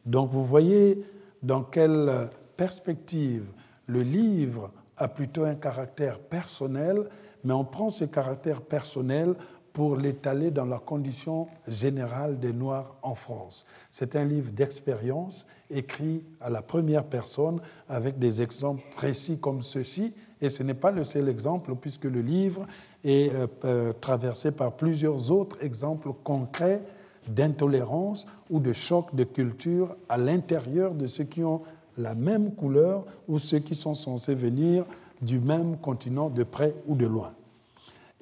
Donc 0.05 0.31
vous 0.31 0.45
voyez 0.45 1.05
dans 1.43 1.63
quelle 1.63 2.29
perspective 2.57 3.47
le 3.87 4.03
livre 4.03 4.71
a 4.97 5.09
plutôt 5.09 5.45
un 5.45 5.55
caractère 5.55 6.19
personnel, 6.19 7.09
mais 7.45 7.53
on 7.53 7.65
prend 7.65 7.89
ce 7.89 8.05
caractère 8.05 8.63
personnel 8.63 9.35
pour 9.77 9.95
l'étaler 9.95 10.51
dans 10.51 10.65
la 10.65 10.79
condition 10.79 11.49
générale 11.69 12.41
des 12.41 12.55
Noirs 12.55 12.97
en 13.03 13.15
France. 13.15 13.67
C'est 13.91 14.17
un 14.17 14.25
livre 14.25 14.51
d'expérience 14.51 15.47
écrit 15.71 16.25
à 16.41 16.49
la 16.49 16.63
première 16.63 17.05
personne 17.05 17.61
avec 17.87 18.19
des 18.19 18.41
exemples 18.41 18.81
précis 18.97 19.39
comme 19.39 19.61
ceci, 19.61 20.15
et 20.41 20.49
ce 20.49 20.63
n'est 20.63 20.73
pas 20.73 20.93
le 20.93 21.05
seul 21.05 21.29
exemple 21.29 21.75
puisque 21.79 22.05
le 22.05 22.23
livre 22.23 22.67
et 23.05 23.31
euh, 23.35 23.47
euh, 23.67 23.93
traversé 24.01 24.51
par 24.51 24.73
plusieurs 24.73 25.31
autres 25.31 25.63
exemples 25.63 26.09
concrets 26.25 26.81
d'intolérance 27.29 28.27
ou 28.49 28.61
de 28.61 28.73
choc 28.73 29.15
de 29.15 29.25
culture 29.25 29.95
à 30.09 30.17
l'intérieur 30.17 30.95
de 30.95 31.07
ceux 31.07 31.25
qui 31.25 31.45
ont 31.45 31.61
la 31.99 32.15
même 32.15 32.55
couleur 32.55 33.05
ou 33.29 33.39
ceux 33.39 33.59
qui 33.59 33.75
sont 33.75 33.93
censés 33.93 34.35
venir 34.35 34.87
du 35.21 35.39
même 35.39 35.77
continent 35.77 36.31
de 36.31 36.45
près 36.45 36.75
ou 36.87 36.95
de 36.95 37.05
loin. 37.05 37.35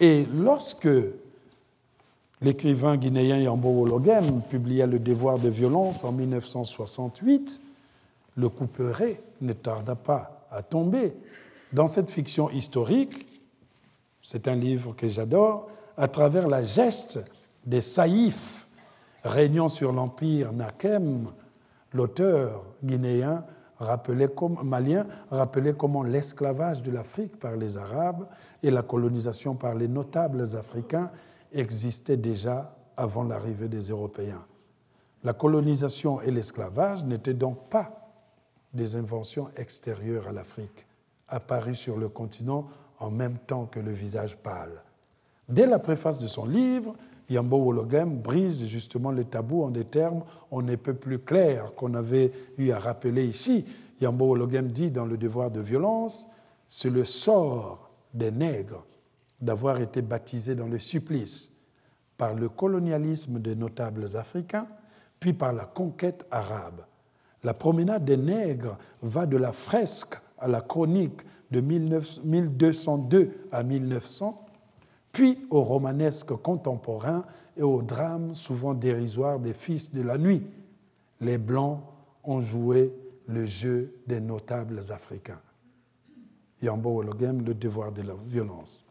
Et 0.01 0.27
lorsque 0.35 0.89
l'écrivain 2.45 2.99
guinéen 2.99 3.39
Yambo 3.39 3.71
Wologem 3.71 4.43
publia 4.43 4.87
Le 4.87 4.99
devoir 4.99 5.39
de 5.39 5.49
violence 5.49 6.05
en 6.05 6.13
1968, 6.13 7.59
le 8.37 8.49
couperet 8.51 9.23
ne 9.41 9.55
tarda 9.55 9.95
pas 9.95 10.47
à 10.51 10.63
tomber. 10.63 11.15
Dans 11.73 11.87
cette 11.87 12.11
fiction 12.11 12.51
historique, 12.51 13.27
c'est 14.23 14.47
un 14.47 14.55
livre 14.55 14.95
que 14.95 15.09
j'adore, 15.09 15.71
à 15.97 16.07
travers 16.07 16.47
la 16.47 16.63
geste 16.63 17.25
des 17.65 17.81
saïfs 17.81 18.67
régnant 19.25 19.69
sur 19.69 19.93
l'empire 19.93 20.53
Nakem, 20.53 21.29
l'auteur 21.95 22.63
guinéen 22.85 23.45
rappelait 23.79 24.29
comme, 24.29 24.59
malien 24.63 25.07
rappelait 25.31 25.73
comment 25.73 26.03
l'esclavage 26.03 26.83
de 26.83 26.91
l'Afrique 26.91 27.39
par 27.39 27.57
les 27.57 27.79
Arabes 27.79 28.27
et 28.63 28.71
la 28.71 28.83
colonisation 28.83 29.55
par 29.55 29.75
les 29.75 29.89
notables 29.89 30.45
africains 30.57 31.11
existaient 31.55 32.17
déjà 32.17 32.77
avant 32.97 33.25
l'arrivée 33.25 33.69
des 33.69 33.89
Européens. 33.89 34.45
La 35.23 35.33
colonisation 35.33 36.21
et 36.21 36.31
l'esclavage 36.31 37.05
n'étaient 37.05 37.35
donc 37.35 37.69
pas 37.71 38.11
des 38.75 38.97
inventions 38.97 39.49
extérieures 39.57 40.29
à 40.29 40.33
l'Afrique, 40.33 40.87
apparues 41.29 41.77
sur 41.77 41.97
le 41.97 42.09
continent 42.09 42.69
en 42.99 43.11
même 43.11 43.39
temps 43.39 43.67
que 43.67 43.81
le 43.81 43.93
visage 43.93 44.37
pâle. 44.37 44.83
Dès 45.49 45.67
la 45.67 45.79
préface 45.79 46.19
de 46.19 46.27
son 46.27 46.47
livre, 46.47 46.95
Yambo 47.31 47.59
Wologem 47.59 48.19
brise 48.19 48.67
justement 48.67 49.11
le 49.11 49.25
tabou 49.25 49.65
en 49.65 49.71
des 49.71 49.85
termes 49.85 50.23
on 50.51 50.61
ne 50.63 50.77
peut 50.77 50.95
plus 50.95 51.19
clairs 51.19 51.75
qu'on 51.75 51.95
avait 51.95 52.33
eu 52.59 52.71
à 52.71 52.79
rappeler 52.79 53.25
ici. 53.25 53.65
Yambo 54.01 54.27
Wologem 54.27 54.69
dit 54.69 54.91
dans 54.91 55.07
Le 55.07 55.17
devoir 55.17 55.51
de 55.51 55.61
violence 55.61 56.29
c'est 56.69 56.91
le 56.91 57.05
sort 57.05 57.91
des 58.13 58.31
nègres 58.31 58.85
d'avoir 59.45 59.81
été 59.81 60.03
baptisés 60.03 60.55
dans 60.55 60.67
le 60.67 60.79
supplice 60.79 61.51
par 62.17 62.35
le 62.35 62.49
colonialisme 62.49 63.41
des 63.41 63.55
notables 63.55 64.17
africains, 64.17 64.67
puis 65.21 65.33
par 65.33 65.53
la 65.53 65.65
conquête 65.65 66.27
arabe. 66.31 66.83
La 67.43 67.55
promenade 67.55 68.05
des 68.05 68.17
nègres 68.17 68.79
va 69.03 69.27
de 69.27 69.37
la 69.37 69.53
fresque 69.53 70.15
à 70.39 70.49
la 70.49 70.61
chronique 70.61 71.21
de 71.51 71.61
1202 71.61 73.49
à 73.53 73.63
1900, 73.63 74.47
puis 75.13 75.47
au 75.51 75.63
romanesque 75.63 76.33
contemporain 76.37 77.25
et 77.57 77.63
au 77.63 77.83
drame 77.83 78.35
souvent 78.35 78.75
dérisoire 78.75 79.39
des 79.39 79.55
fils 79.55 79.93
de 79.93 80.03
la 80.03 80.19
nuit. 80.19 80.43
Les 81.21 81.39
Blancs 81.39 81.81
ont 82.25 82.41
joué 82.41 82.93
le 83.27 83.45
jeu 83.45 83.95
des 84.07 84.21
notables 84.21 84.81
africains. 84.91 85.41
Yambo 86.63 86.99
Ologem, 86.99 87.45
le 87.45 87.55
devoir 87.55 87.93
de 87.93 88.03
la 88.03 88.15
violence. 88.15 88.84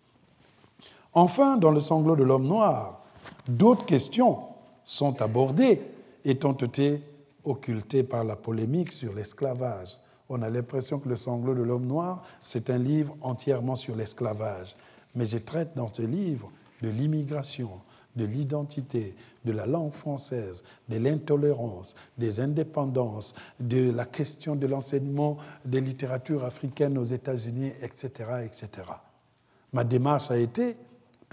Enfin, 1.14 1.58
dans 1.58 1.72
le 1.72 1.80
sanglot 1.80 2.16
de 2.16 2.24
l'homme 2.24 2.48
noir, 2.48 3.02
d'autres 3.48 3.86
questions 3.86 4.40
sont 4.84 5.22
abordées 5.22 5.82
et 6.26 6.38
ont 6.44 6.54
été 6.54 7.02
occultées 7.44 8.04
par 8.04 8.24
la 8.24 8.36
polémique 8.36 8.92
sur 8.92 9.14
l'esclavage. 9.14 9.98
On 10.30 10.42
a 10.42 10.50
l'impression 10.50 11.00
que 11.00 11.10
le 11.10 11.16
sanglot 11.16 11.54
de 11.54 11.62
l'homme 11.62 11.86
noir, 11.86 12.24
c'est 12.42 12.70
un 12.70 12.78
livre 12.78 13.16
entièrement 13.22 13.76
sur 13.76 13.96
l'esclavage. 13.96 14.76
Mais 15.16 15.26
je 15.26 15.38
traite 15.38 15.76
dans 15.76 15.94
ce 15.94 16.02
livre 16.02 16.50
de 16.82 16.90
l'immigration, 16.90 17.70
de 18.16 18.26
l'identité, 18.26 19.16
de 19.46 19.52
la 19.52 19.66
langue 19.66 19.94
française, 19.94 20.64
de 20.90 20.98
l'intolérance, 20.98 21.96
des 22.18 22.40
indépendances, 22.40 23.34
de 23.60 23.92
la 23.92 24.06
question 24.06 24.56
de 24.56 24.68
l'enseignement 24.68 25.38
des 25.66 25.82
littératures 25.82 26.46
africaines 26.46 26.98
aux 26.98 27.04
États-Unis, 27.04 27.74
etc., 27.82 28.10
etc. 28.46 28.70
Ma 29.72 29.84
démarche 29.84 30.32
a 30.32 30.38
été, 30.38 30.78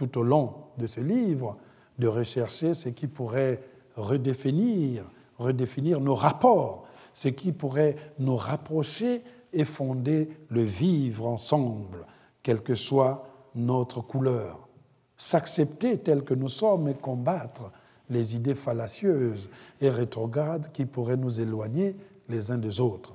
tout 0.00 0.18
au 0.18 0.22
long 0.22 0.54
de 0.78 0.86
ce 0.86 1.00
livre, 1.00 1.58
de 1.98 2.06
rechercher 2.06 2.72
ce 2.72 2.88
qui 2.88 3.06
pourrait 3.06 3.60
redéfinir, 3.96 5.04
redéfinir 5.36 6.00
nos 6.00 6.14
rapports, 6.14 6.86
ce 7.12 7.28
qui 7.28 7.52
pourrait 7.52 7.96
nous 8.18 8.36
rapprocher 8.36 9.22
et 9.52 9.66
fonder 9.66 10.30
le 10.48 10.62
vivre 10.62 11.26
ensemble, 11.26 12.06
quelle 12.42 12.62
que 12.62 12.74
soit 12.74 13.26
notre 13.54 14.00
couleur 14.00 14.70
s'accepter 15.18 15.98
tel 15.98 16.24
que 16.24 16.32
nous 16.32 16.48
sommes 16.48 16.88
et 16.88 16.94
combattre 16.94 17.70
les 18.08 18.34
idées 18.34 18.54
fallacieuses 18.54 19.50
et 19.82 19.90
rétrogrades 19.90 20.72
qui 20.72 20.86
pourraient 20.86 21.18
nous 21.18 21.42
éloigner 21.42 21.94
les 22.30 22.50
uns 22.50 22.56
des 22.56 22.80
autres. 22.80 23.12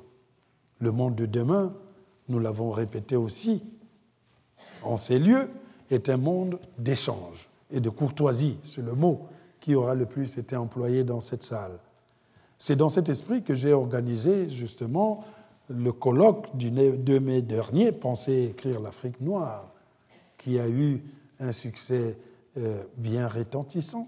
Le 0.77 0.91
monde 0.91 1.15
de 1.15 1.25
demain, 1.25 1.73
nous 2.29 2.37
l'avons 2.37 2.69
répété 2.69 3.15
aussi, 3.15 3.63
en 4.83 4.97
ces 4.97 5.17
lieux, 5.17 5.49
est 5.89 6.09
un 6.09 6.17
monde 6.17 6.59
d'échange 6.77 7.49
et 7.71 7.79
de 7.79 7.89
courtoisie. 7.89 8.57
C'est 8.63 8.81
le 8.81 8.93
mot 8.93 9.27
qui 9.59 9.75
aura 9.75 9.95
le 9.95 10.05
plus 10.05 10.37
été 10.37 10.55
employé 10.55 11.03
dans 11.03 11.19
cette 11.19 11.43
salle. 11.43 11.79
C'est 12.59 12.75
dans 12.75 12.89
cet 12.89 13.09
esprit 13.09 13.43
que 13.43 13.55
j'ai 13.55 13.73
organisé 13.73 14.49
justement 14.49 15.23
le 15.69 15.91
colloque 15.91 16.55
du 16.55 16.69
2 16.69 17.19
mai 17.19 17.41
dernier, 17.41 17.91
Penser 17.91 18.49
écrire 18.51 18.79
l'Afrique 18.79 19.19
noire, 19.21 19.71
qui 20.37 20.59
a 20.59 20.67
eu 20.67 21.03
un 21.39 21.51
succès 21.51 22.17
euh, 22.57 22.83
bien 22.97 23.27
rétentissant, 23.27 24.07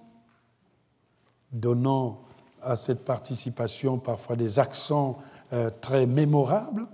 donnant 1.51 2.21
à 2.61 2.75
cette 2.75 3.03
participation 3.03 3.97
parfois 3.97 4.35
des 4.35 4.59
accents 4.59 5.17
euh, 5.53 5.69
très 5.81 6.05
mémorables, 6.05 6.87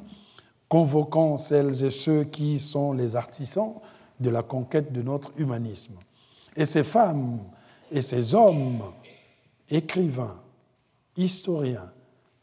convoquant 0.69 1.37
celles 1.37 1.83
et 1.83 1.91
ceux 1.91 2.23
qui 2.23 2.59
sont 2.59 2.93
les 2.93 3.15
artisans 3.15 3.75
de 4.19 4.29
la 4.29 4.43
conquête 4.43 4.91
de 4.91 5.01
notre 5.01 5.31
humanisme. 5.37 5.95
Et 6.55 6.65
ces 6.65 6.83
femmes 6.83 7.39
et 7.91 8.01
ces 8.01 8.35
hommes, 8.35 8.81
écrivains, 9.69 10.39
historiens, 11.17 11.91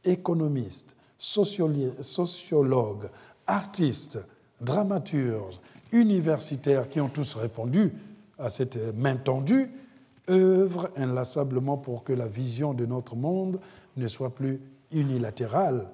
économistes, 0.05 0.97
sociologues, 1.19 3.09
artistes, 3.47 4.19
dramaturges, 4.61 5.61
universitaires 5.93 6.89
qui 6.89 7.01
ont 7.01 7.09
tous 7.09 7.35
répondu 7.35 7.93
à 8.39 8.49
cette 8.49 8.77
main 8.97 9.17
tendue 9.17 9.71
œuvrent 10.29 10.91
inlassablement 10.97 11.77
pour 11.77 12.05
que 12.05 12.13
la 12.13 12.27
vision 12.27 12.73
de 12.75 12.87
notre 12.87 13.17
monde 13.17 13.61
ne 13.97 14.07
soit 14.07 14.35
plus 14.35 14.61
unilatérale 14.93 15.89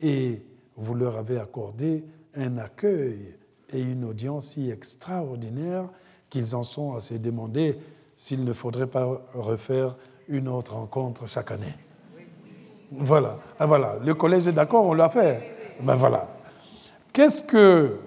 et 0.00 0.42
vous 0.76 0.94
leur 0.94 1.16
avez 1.16 1.38
accordé 1.38 2.04
un 2.34 2.58
accueil 2.58 3.36
et 3.74 3.80
une 3.80 4.04
audience 4.04 4.46
si 4.46 4.70
extraordinaire 4.70 5.88
qu'ils 6.30 6.54
en 6.54 6.62
sont 6.62 6.94
à 6.94 7.00
se 7.00 7.14
demander 7.14 7.78
s'il 8.16 8.44
ne 8.44 8.52
faudrait 8.52 8.86
pas 8.86 9.20
refaire 9.34 9.96
une 10.28 10.48
autre 10.48 10.74
rencontre 10.74 11.26
chaque 11.26 11.50
année. 11.50 11.74
Voilà, 12.90 13.38
ah, 13.58 13.66
voilà. 13.66 13.98
le 14.02 14.14
collège 14.14 14.46
est 14.46 14.52
d'accord, 14.52 14.84
on 14.84 14.94
l'a 14.94 15.10
fait. 15.10 15.76
Ben 15.80 15.96
voilà. 15.96 16.28
Qu'est-ce 17.12 17.42
que 17.42 17.98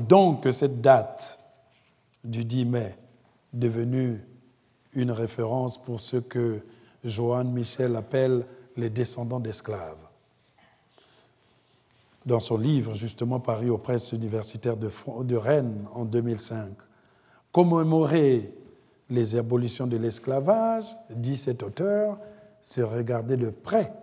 donc 0.00 0.46
cette 0.50 0.80
date 0.80 1.38
du 2.22 2.44
10 2.44 2.64
mai, 2.64 2.96
devenue 3.52 4.20
une 4.92 5.10
référence 5.10 5.82
pour 5.82 6.00
ce 6.00 6.16
que 6.18 6.60
Johan 7.04 7.44
Michel 7.44 7.96
appelle 7.96 8.44
les 8.76 8.90
descendants 8.90 9.40
d'esclaves? 9.40 10.07
Dans 12.28 12.40
son 12.40 12.58
livre, 12.58 12.92
justement 12.92 13.40
paru 13.40 13.70
aux 13.70 13.78
presses 13.78 14.12
universitaires 14.12 14.76
de 14.76 15.36
Rennes 15.36 15.86
en 15.94 16.04
2005, 16.04 16.72
commémorer 17.50 18.52
les 19.08 19.34
abolitions 19.34 19.86
de 19.86 19.96
l'esclavage, 19.96 20.94
dit 21.08 21.38
cet 21.38 21.62
auteur, 21.62 22.18
c'est 22.60 22.82
regarder 22.82 23.38
de 23.38 23.48
près 23.48 23.94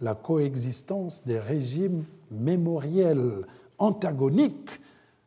la 0.00 0.14
coexistence 0.14 1.26
des 1.26 1.38
régimes 1.38 2.04
mémoriels 2.30 3.44
antagoniques 3.76 4.80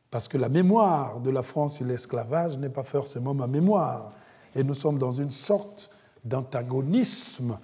parce 0.09 0.27
que 0.27 0.39
la 0.39 0.49
mémoire 0.49 1.19
de 1.19 1.29
la 1.29 1.43
France 1.43 1.75
sur 1.75 1.85
l'esclavage 1.85 2.57
n'est 2.57 2.69
pas 2.69 2.81
forcément 2.81 3.35
ma 3.35 3.45
mémoire. 3.45 4.13
Et 4.55 4.63
nous 4.63 4.73
sommes 4.73 4.97
dans 4.97 5.11
une 5.11 5.29
sorte 5.29 5.91
d'antagonisme 6.25 7.59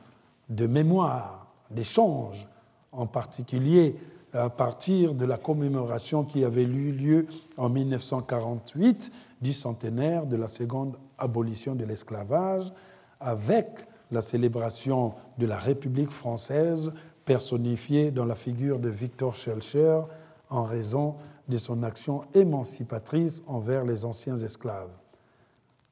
de 0.50 0.68
mémoire, 0.68 1.48
d'échange, 1.72 2.48
en 2.92 3.08
particulier 3.08 3.96
à 4.34 4.50
partir 4.50 5.14
de 5.14 5.26
la 5.26 5.38
commémoration 5.38 6.24
qui 6.24 6.44
avait 6.44 6.64
eu 6.64 6.92
lieu 6.92 7.28
en 7.58 7.70
1948 7.70 9.12
du 9.42 9.54
centenaire 9.54 10.26
de 10.26 10.36
la 10.36 10.48
seconde 10.48 10.98
abolition 11.18 11.76
de 11.76 11.86
l'esclavage, 11.86 12.74
avec 13.20 13.68
la 14.12 14.22
célébration 14.22 15.14
de 15.38 15.46
la 15.46 15.58
République 15.58 16.12
française 16.12 16.92
personnifiée 17.26 18.12
dans 18.12 18.26
la 18.26 18.36
figure 18.36 18.80
de 18.80 18.90
Victor 18.90 19.36
Schœlcher 19.36 20.02
en 20.50 20.64
raison 20.64 21.16
de 21.48 21.58
son 21.58 21.84
action 21.84 22.24
émancipatrice 22.34 23.44
envers 23.48 23.86
les 23.86 24.06
anciens 24.06 24.38
esclaves. 24.38 24.92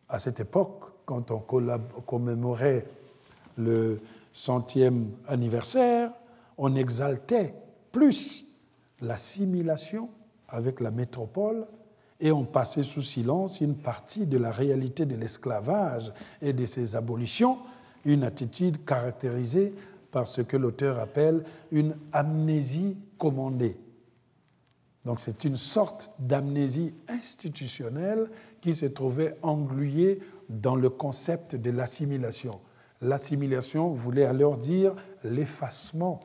À 0.10 0.20
cette 0.20 0.40
époque, 0.40 0.84
quand 1.06 1.32
on 1.32 1.40
commémorait 2.06 2.86
le 3.58 4.00
centième 4.34 5.12
anniversaire, 5.28 6.12
on 6.58 6.76
exaltait 6.76 7.54
plus 7.92 8.46
l'assimilation 9.02 10.10
avec 10.48 10.80
la 10.80 10.92
métropole 10.92 11.66
et 12.20 12.32
on 12.32 12.46
passait 12.46 12.84
sous 12.84 13.02
silence 13.02 13.62
une 13.62 13.76
partie 13.76 14.28
de 14.28 14.38
la 14.38 14.52
réalité 14.52 15.06
de 15.06 15.16
l'esclavage 15.16 16.14
et 16.42 16.54
de 16.54 16.66
ses 16.66 16.96
abolitions, 16.96 17.58
une 18.06 18.24
attitude 18.24 18.86
caractérisée 18.86 19.74
par 20.12 20.28
ce 20.28 20.42
que 20.42 20.58
l'auteur 20.58 21.00
appelle 21.00 21.44
une 21.72 21.96
amnésie 22.14 22.96
commandée. 23.18 23.78
Donc 25.04 25.20
c'est 25.20 25.46
une 25.46 25.58
sorte 25.58 26.12
d'amnésie 26.20 26.94
institutionnelle 27.08 28.30
qui 28.62 28.76
se 28.76 28.86
trouvait 28.86 29.36
engluée 29.42 30.20
dans 30.48 30.76
le 30.76 30.90
concept 30.90 31.56
de 31.56 31.72
l'assimilation. 31.72 32.60
L'assimilation 33.02 33.90
voulait 33.90 34.26
alors 34.26 34.58
dire 34.58 34.94
l'effacement 35.24 36.20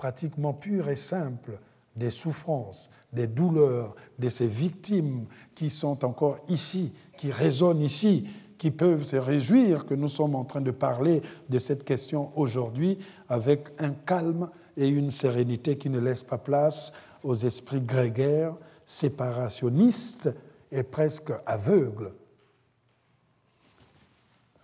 pratiquement 0.00 0.54
pur 0.54 0.88
et 0.88 0.96
simple 0.96 1.58
des 1.94 2.08
souffrances, 2.08 2.90
des 3.12 3.26
douleurs 3.26 3.94
de 4.18 4.30
ces 4.30 4.46
victimes 4.46 5.26
qui 5.54 5.68
sont 5.68 6.06
encore 6.06 6.38
ici, 6.48 6.94
qui 7.18 7.30
résonnent 7.30 7.82
ici, 7.82 8.26
qui 8.56 8.70
peuvent 8.70 9.04
se 9.04 9.16
réjouir 9.16 9.84
que 9.84 9.92
nous 9.92 10.08
sommes 10.08 10.36
en 10.36 10.44
train 10.44 10.62
de 10.62 10.70
parler 10.70 11.20
de 11.50 11.58
cette 11.58 11.84
question 11.84 12.30
aujourd'hui 12.34 12.96
avec 13.28 13.68
un 13.78 13.90
calme 13.90 14.48
et 14.74 14.88
une 14.88 15.10
sérénité 15.10 15.76
qui 15.76 15.90
ne 15.90 16.00
laissent 16.00 16.24
pas 16.24 16.38
place 16.38 16.94
aux 17.22 17.34
esprits 17.34 17.82
grégaires, 17.82 18.54
séparationnistes 18.86 20.30
et 20.72 20.82
presque 20.82 21.32
aveugles. 21.44 22.12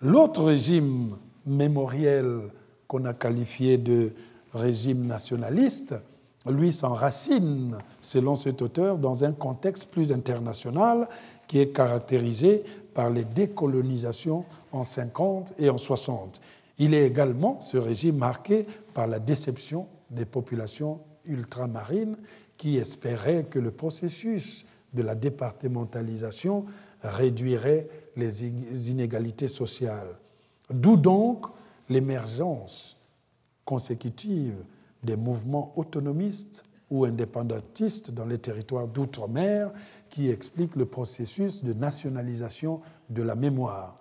L'autre 0.00 0.44
régime 0.44 1.18
mémoriel 1.44 2.40
qu'on 2.88 3.04
a 3.04 3.12
qualifié 3.12 3.76
de 3.76 4.12
régime 4.56 5.06
nationaliste, 5.06 5.94
lui 6.46 6.72
s'enracine, 6.72 7.76
selon 8.00 8.34
cet 8.34 8.62
auteur, 8.62 8.98
dans 8.98 9.24
un 9.24 9.32
contexte 9.32 9.90
plus 9.90 10.12
international 10.12 11.08
qui 11.46 11.60
est 11.60 11.68
caractérisé 11.68 12.64
par 12.94 13.10
les 13.10 13.24
décolonisations 13.24 14.44
en 14.72 14.84
50 14.84 15.54
et 15.58 15.70
en 15.70 15.78
60. 15.78 16.40
Il 16.78 16.94
est 16.94 17.06
également, 17.06 17.60
ce 17.60 17.76
régime, 17.76 18.16
marqué 18.16 18.66
par 18.94 19.06
la 19.06 19.18
déception 19.18 19.86
des 20.10 20.24
populations 20.24 21.00
ultramarines 21.24 22.16
qui 22.56 22.76
espérait 22.76 23.44
que 23.50 23.58
le 23.58 23.70
processus 23.70 24.66
de 24.92 25.02
la 25.02 25.14
départementalisation 25.14 26.64
réduirait 27.02 27.88
les 28.16 28.90
inégalités 28.90 29.48
sociales. 29.48 30.16
D'où 30.70 30.96
donc 30.96 31.46
l'émergence 31.88 32.95
consécutive 33.66 34.54
des 35.02 35.16
mouvements 35.16 35.74
autonomistes 35.76 36.64
ou 36.90 37.04
indépendantistes 37.04 38.12
dans 38.12 38.24
les 38.24 38.38
territoires 38.38 38.86
d'outre-mer 38.86 39.70
qui 40.08 40.30
expliquent 40.30 40.76
le 40.76 40.86
processus 40.86 41.62
de 41.62 41.74
nationalisation 41.74 42.80
de 43.10 43.22
la 43.22 43.34
mémoire. 43.34 43.96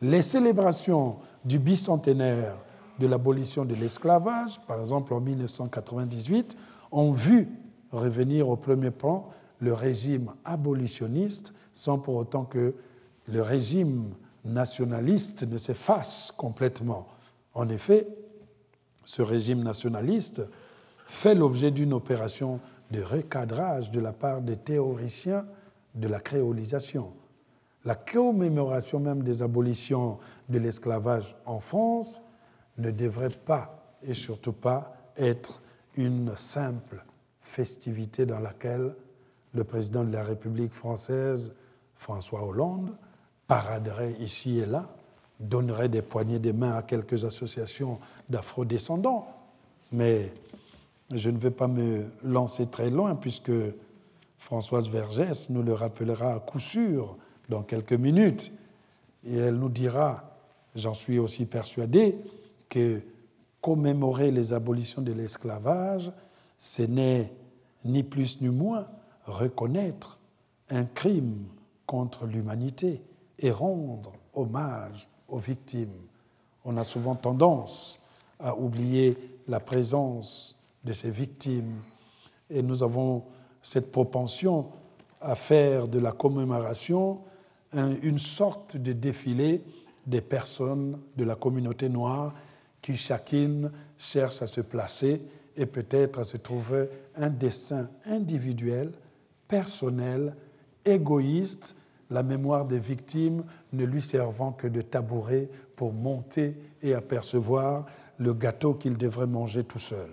Les 0.00 0.22
célébrations 0.22 1.18
du 1.44 1.60
bicentenaire 1.60 2.56
de 2.98 3.06
l'abolition 3.06 3.64
de 3.64 3.74
l'esclavage, 3.74 4.60
par 4.66 4.80
exemple 4.80 5.14
en 5.14 5.20
1998, 5.20 6.56
ont 6.90 7.12
vu 7.12 7.48
revenir 7.92 8.48
au 8.48 8.56
premier 8.56 8.90
plan 8.90 9.28
le 9.60 9.72
régime 9.72 10.32
abolitionniste 10.44 11.54
sans 11.72 11.98
pour 11.98 12.16
autant 12.16 12.44
que 12.44 12.74
le 13.28 13.42
régime 13.42 14.14
nationaliste 14.44 15.44
ne 15.44 15.56
s'efface 15.56 16.32
complètement. 16.36 17.06
En 17.54 17.68
effet, 17.68 18.08
ce 19.04 19.22
régime 19.22 19.62
nationaliste 19.62 20.42
fait 21.06 21.34
l'objet 21.34 21.70
d'une 21.70 21.92
opération 21.92 22.60
de 22.90 23.02
recadrage 23.02 23.90
de 23.90 24.00
la 24.00 24.12
part 24.12 24.40
des 24.40 24.56
théoriciens 24.56 25.44
de 25.94 26.08
la 26.08 26.20
créolisation. 26.20 27.12
La 27.84 27.94
commémoration 27.94 29.00
même 29.00 29.22
des 29.22 29.42
abolitions 29.42 30.18
de 30.48 30.58
l'esclavage 30.58 31.36
en 31.46 31.60
France 31.60 32.22
ne 32.78 32.90
devrait 32.90 33.28
pas, 33.28 33.96
et 34.02 34.14
surtout 34.14 34.52
pas, 34.52 34.94
être 35.16 35.62
une 35.96 36.36
simple 36.36 37.04
festivité 37.40 38.24
dans 38.24 38.38
laquelle 38.38 38.94
le 39.52 39.64
président 39.64 40.04
de 40.04 40.12
la 40.12 40.22
République 40.22 40.72
française, 40.72 41.52
François 41.96 42.44
Hollande, 42.46 42.96
paraderait 43.46 44.14
ici 44.20 44.58
et 44.58 44.66
là, 44.66 44.88
donnerait 45.42 45.88
des 45.88 46.02
poignées 46.02 46.38
de 46.38 46.52
main 46.52 46.74
à 46.74 46.82
quelques 46.82 47.24
associations 47.24 47.98
d'afro-descendants. 48.28 49.26
Mais 49.90 50.32
je 51.12 51.28
ne 51.28 51.38
vais 51.38 51.50
pas 51.50 51.68
me 51.68 52.06
lancer 52.22 52.66
très 52.66 52.90
loin 52.90 53.14
puisque 53.14 53.52
Françoise 54.38 54.88
Vergès 54.88 55.50
nous 55.50 55.62
le 55.62 55.74
rappellera 55.74 56.34
à 56.34 56.40
coup 56.40 56.60
sûr 56.60 57.16
dans 57.48 57.62
quelques 57.62 57.92
minutes. 57.92 58.52
Et 59.24 59.36
elle 59.36 59.56
nous 59.56 59.68
dira, 59.68 60.24
j'en 60.74 60.94
suis 60.94 61.18
aussi 61.18 61.46
persuadé, 61.46 62.16
que 62.68 63.00
commémorer 63.60 64.30
les 64.30 64.52
abolitions 64.52 65.02
de 65.02 65.12
l'esclavage, 65.12 66.10
ce 66.58 66.82
n'est 66.82 67.32
ni 67.84 68.02
plus 68.02 68.40
ni 68.40 68.48
moins 68.48 68.86
reconnaître 69.26 70.18
un 70.70 70.84
crime 70.84 71.44
contre 71.86 72.26
l'humanité 72.26 73.02
et 73.38 73.50
rendre 73.50 74.12
hommage 74.34 75.08
aux 75.32 75.38
victimes. 75.38 76.06
On 76.64 76.76
a 76.76 76.84
souvent 76.84 77.16
tendance 77.16 77.98
à 78.38 78.56
oublier 78.56 79.16
la 79.48 79.58
présence 79.58 80.56
de 80.84 80.92
ces 80.92 81.10
victimes 81.10 81.80
et 82.50 82.62
nous 82.62 82.82
avons 82.82 83.24
cette 83.62 83.90
propension 83.90 84.66
à 85.20 85.34
faire 85.34 85.88
de 85.88 85.98
la 85.98 86.12
commémoration 86.12 87.20
une 87.72 88.18
sorte 88.18 88.76
de 88.76 88.92
défilé 88.92 89.62
des 90.06 90.20
personnes 90.20 91.00
de 91.16 91.24
la 91.24 91.34
communauté 91.34 91.88
noire 91.88 92.34
qui 92.82 92.96
chacune 92.96 93.70
cherche 93.96 94.42
à 94.42 94.46
se 94.46 94.60
placer 94.60 95.22
et 95.56 95.66
peut-être 95.66 96.18
à 96.18 96.24
se 96.24 96.36
trouver 96.36 96.88
un 97.16 97.30
destin 97.30 97.88
individuel, 98.04 98.92
personnel, 99.48 100.34
égoïste, 100.84 101.76
la 102.10 102.22
mémoire 102.22 102.66
des 102.66 102.78
victimes 102.78 103.44
ne 103.72 103.84
lui 103.84 104.02
servant 104.02 104.52
que 104.52 104.66
de 104.66 104.82
tabouret 104.82 105.48
pour 105.76 105.92
monter 105.92 106.56
et 106.82 106.94
apercevoir 106.94 107.86
le 108.18 108.32
gâteau 108.34 108.74
qu'il 108.74 108.96
devrait 108.96 109.26
manger 109.26 109.64
tout 109.64 109.78
seul. 109.78 110.10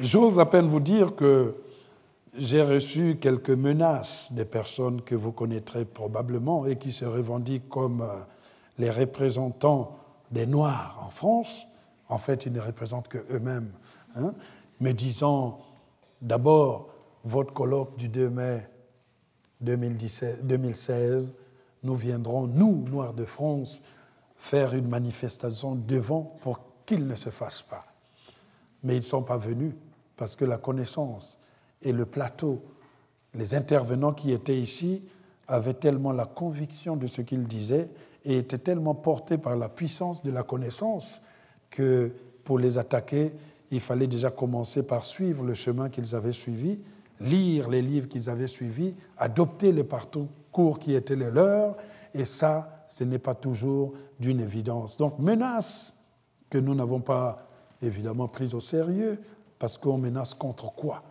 J'ose 0.00 0.38
à 0.38 0.44
peine 0.44 0.68
vous 0.68 0.80
dire 0.80 1.16
que 1.16 1.56
j'ai 2.36 2.62
reçu 2.62 3.16
quelques 3.18 3.48
menaces 3.48 4.30
des 4.32 4.44
personnes 4.44 5.00
que 5.00 5.14
vous 5.14 5.32
connaîtrez 5.32 5.86
probablement 5.86 6.66
et 6.66 6.76
qui 6.76 6.92
se 6.92 7.06
revendiquent 7.06 7.70
comme 7.70 8.02
euh, 8.02 8.20
les 8.78 8.90
représentants 8.90 9.96
des 10.30 10.46
Noirs 10.46 10.98
en 11.02 11.08
France. 11.08 11.66
En 12.10 12.18
fait, 12.18 12.44
ils 12.44 12.52
ne 12.52 12.60
représentent 12.60 13.08
que 13.08 13.24
eux-mêmes, 13.30 13.72
hein, 14.16 14.34
me 14.80 14.92
disant 14.92 15.60
d'abord, 16.20 16.88
votre 17.26 17.52
colloque 17.52 17.96
du 17.96 18.08
2 18.08 18.30
mai 18.30 18.68
2016, 19.60 21.34
nous 21.82 21.94
viendrons, 21.96 22.46
nous, 22.46 22.84
Noirs 22.88 23.14
de 23.14 23.24
France, 23.24 23.82
faire 24.36 24.74
une 24.74 24.88
manifestation 24.88 25.74
devant 25.74 26.36
pour 26.40 26.60
qu'ils 26.84 27.06
ne 27.06 27.16
se 27.16 27.30
fassent 27.30 27.62
pas. 27.62 27.84
Mais 28.84 28.94
ils 28.94 29.00
ne 29.00 29.04
sont 29.04 29.22
pas 29.22 29.38
venus 29.38 29.74
parce 30.16 30.36
que 30.36 30.44
la 30.44 30.56
connaissance 30.56 31.38
et 31.82 31.92
le 31.92 32.06
plateau, 32.06 32.62
les 33.34 33.54
intervenants 33.54 34.12
qui 34.12 34.30
étaient 34.30 34.58
ici 34.58 35.02
avaient 35.48 35.74
tellement 35.74 36.12
la 36.12 36.26
conviction 36.26 36.96
de 36.96 37.08
ce 37.08 37.22
qu'ils 37.22 37.48
disaient 37.48 37.88
et 38.24 38.38
étaient 38.38 38.58
tellement 38.58 38.94
portés 38.94 39.38
par 39.38 39.56
la 39.56 39.68
puissance 39.68 40.22
de 40.22 40.30
la 40.30 40.44
connaissance 40.44 41.22
que 41.70 42.12
pour 42.44 42.60
les 42.60 42.78
attaquer, 42.78 43.32
il 43.72 43.80
fallait 43.80 44.06
déjà 44.06 44.30
commencer 44.30 44.84
par 44.84 45.04
suivre 45.04 45.44
le 45.44 45.54
chemin 45.54 45.88
qu'ils 45.88 46.14
avaient 46.14 46.32
suivi, 46.32 46.78
lire 47.20 47.68
les 47.68 47.82
livres 47.82 48.08
qu'ils 48.08 48.28
avaient 48.30 48.46
suivis, 48.46 48.94
adopter 49.16 49.72
les 49.72 49.84
parcours 49.84 50.78
qui 50.78 50.94
étaient 50.94 51.16
les 51.16 51.30
leurs, 51.30 51.76
et 52.14 52.24
ça, 52.24 52.84
ce 52.88 53.04
n'est 53.04 53.18
pas 53.18 53.34
toujours 53.34 53.92
d'une 54.18 54.40
évidence. 54.40 54.96
Donc, 54.96 55.18
menace 55.18 55.94
que 56.48 56.58
nous 56.58 56.74
n'avons 56.74 57.00
pas 57.00 57.48
évidemment 57.82 58.28
prise 58.28 58.54
au 58.54 58.60
sérieux, 58.60 59.20
parce 59.58 59.76
qu'on 59.76 59.98
menace 59.98 60.34
contre 60.34 60.72
quoi? 60.74 61.02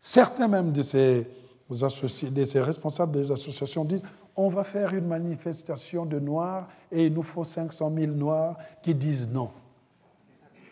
Certains 0.00 0.48
même 0.48 0.72
de 0.72 0.82
ces, 0.82 1.26
de 1.70 2.44
ces 2.44 2.60
responsables 2.60 3.12
des 3.12 3.30
associations 3.30 3.84
disent 3.84 4.02
on 4.34 4.48
va 4.48 4.64
faire 4.64 4.94
une 4.94 5.06
manifestation 5.06 6.06
de 6.06 6.18
Noirs 6.18 6.66
et 6.90 7.06
il 7.06 7.12
nous 7.12 7.22
faut 7.22 7.44
500 7.44 7.92
000 7.94 8.12
Noirs 8.12 8.56
qui 8.82 8.94
disent 8.94 9.28
non. 9.28 9.50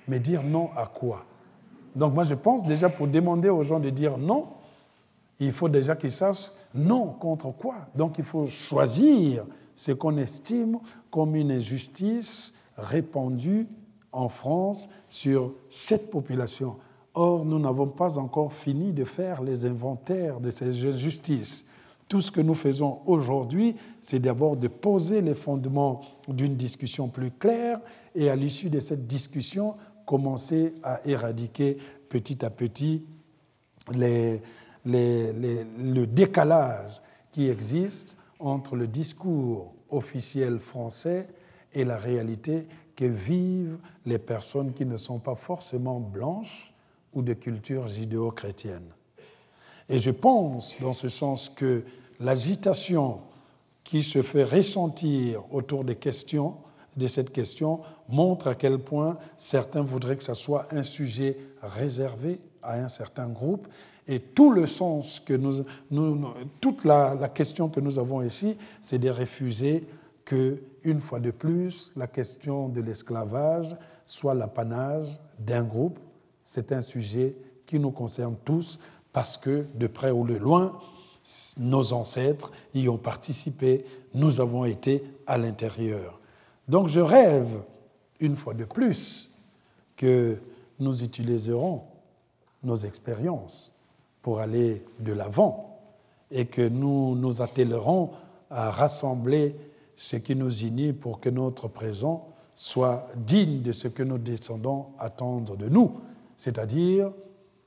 Mais 0.09 0.19
dire 0.19 0.43
non 0.43 0.71
à 0.77 0.87
quoi? 0.87 1.25
Donc 1.95 2.15
moi 2.15 2.25
je 2.25 2.35
pense 2.35 2.65
déjà 2.65 2.89
pour 2.89 3.07
demander 3.07 3.49
aux 3.49 3.63
gens 3.63 3.81
de 3.81 3.91
dire 3.91 4.17
non, 4.17 4.49
il 5.41 5.53
faut 5.53 5.69
déjà 5.69 5.97
qu'ils 5.97 6.11
sachent 6.11 6.51
non 6.75 7.07
contre 7.07 7.51
quoi. 7.51 7.77
Donc 7.95 8.19
il 8.19 8.25
faut 8.25 8.47
choisir 8.47 9.45
ce 9.75 9.93
qu'on 9.93 10.17
estime 10.19 10.79
comme 11.11 11.35
une 11.35 11.51
injustice 11.51 12.55
répandue 12.77 13.67
en 14.13 14.29
France 14.29 14.89
sur 15.09 15.55
cette 15.71 16.11
population. 16.11 16.77
Or, 17.15 17.45
nous 17.45 17.59
n'avons 17.59 17.89
pas 17.89 18.19
encore 18.19 18.53
fini 18.53 18.93
de 18.93 19.05
faire 19.05 19.43
les 19.43 19.65
inventaires 19.65 20.41
de 20.41 20.51
ces 20.51 20.87
injustices. 20.87 21.67
Tout 22.09 22.21
ce 22.21 22.31
que 22.31 22.41
nous 22.41 22.55
faisons 22.55 23.01
aujourd'hui, 23.07 23.77
c'est 24.01 24.19
d'abord 24.19 24.57
de 24.57 24.69
poser 24.69 25.23
les 25.23 25.35
fondements 25.35 26.01
d'une 26.29 26.57
discussion 26.57 27.09
plus 27.09 27.31
claire 27.31 27.81
et 28.15 28.29
à 28.29 28.37
l'issue 28.37 28.69
de 28.69 28.81
cette 28.81 29.07
discussion, 29.07 29.75
commencer 30.07 30.75
à 30.83 31.01
éradiquer 31.05 31.79
petit 32.09 32.45
à 32.45 32.51
petit 32.51 33.05
le 34.85 36.05
décalage 36.05 37.01
qui 37.33 37.49
existe 37.49 38.17
entre 38.39 38.77
le 38.77 38.87
discours 38.87 39.75
officiel 39.91 40.59
français 40.59 41.29
et 41.73 41.85
la 41.85 41.97
réalité 41.97 42.67
que 42.97 43.05
vivent 43.05 43.79
les 44.07 44.19
personnes 44.19 44.73
qui 44.73 44.85
ne 44.85 44.97
sont 44.97 45.19
pas 45.19 45.35
forcément 45.35 46.01
blanches 46.01 46.73
ou 47.13 47.23
de 47.23 47.35
culture 47.35 47.89
judéo-chrétienne. 47.89 48.91
Et 49.89 49.99
je 49.99 50.11
pense 50.11 50.77
dans 50.81 50.93
ce 50.93 51.09
sens 51.09 51.49
que 51.49 51.85
l'agitation 52.21 53.21
qui 53.83 54.03
se 54.03 54.23
fait 54.23 54.45
ressentir 54.45 55.43
autour 55.53 55.85
des 55.85 55.97
questions, 55.97 56.55
de 56.97 57.07
cette 57.07 57.33
question, 57.33 57.81
montre 58.09 58.49
à 58.49 58.55
quel 58.55 58.79
point 58.79 59.19
certains 59.37 59.83
voudraient 59.83 60.17
que 60.17 60.25
ce 60.25 60.35
soit 60.35 60.69
un 60.71 60.85
sujet 60.85 61.37
réservé 61.63 62.41
à 62.63 62.75
un 62.75 62.89
certain 62.89 63.29
groupe. 63.29 63.67
Et 64.11 64.19
tout 64.21 64.51
le 64.51 64.67
sens 64.67 65.21
que 65.21 65.33
nous, 65.33 65.65
toute 66.61 66.85
la, 66.85 67.15
la, 67.15 67.29
question 67.29 67.69
que 67.69 67.81
nous 67.81 67.99
avons 67.99 68.21
ici, 68.21 68.57
c'est 68.83 68.99
de 68.99 69.09
refuser 69.09 69.87
que, 70.25 70.59
une 70.85 71.01
fois 71.01 71.21
de 71.21 71.31
plus, 71.31 71.93
la 71.97 72.07
question 72.07 72.69
de 72.69 72.83
l'esclavage 72.83 73.75
soit 74.05 74.35
l'apanage 74.35 75.07
d'un 75.39 75.63
groupe 75.63 75.99
c'est 76.53 76.73
un 76.73 76.81
sujet 76.81 77.37
qui 77.65 77.79
nous 77.79 77.93
concerne 77.93 78.35
tous 78.45 78.81
parce 79.13 79.37
que, 79.37 79.67
de 79.77 79.87
près 79.87 80.11
ou 80.11 80.27
de 80.27 80.35
loin, 80.35 80.81
nos 81.59 81.93
ancêtres 81.93 82.51
y 82.75 82.89
ont 82.89 82.99
participé, 82.99 83.85
nous 84.15 84.41
avons 84.41 84.65
été 84.65 85.05
à 85.29 85.39
l'intérieur. 85.39 86.19
Donc 86.67 86.89
je 86.89 86.99
rêve, 86.99 87.63
une 88.19 88.35
fois 88.35 88.53
de 88.55 88.65
plus, 88.65 89.31
que 89.97 90.39
nous 90.81 91.05
utiliserons 91.05 91.83
nos 92.65 92.75
expériences 92.75 93.73
pour 94.23 94.41
aller 94.41 94.85
de 94.99 95.13
l'avant 95.13 95.79
et 96.31 96.47
que 96.47 96.67
nous 96.67 97.15
nous 97.17 97.43
attellerons 97.43 98.11
à 98.51 98.71
rassembler 98.71 99.57
ce 99.97 100.17
qui 100.17 100.35
nous 100.35 100.65
unit 100.65 100.93
pour 100.93 101.21
que 101.21 101.29
notre 101.29 101.69
présent 101.69 102.29
soit 102.55 103.09
digne 103.17 103.63
de 103.63 103.73
ce 103.73 103.89
que 103.89 104.03
nos 104.03 104.19
descendants 104.19 104.93
attendent 104.99 105.57
de 105.57 105.69
nous, 105.69 106.01
c'est-à-dire 106.37 107.13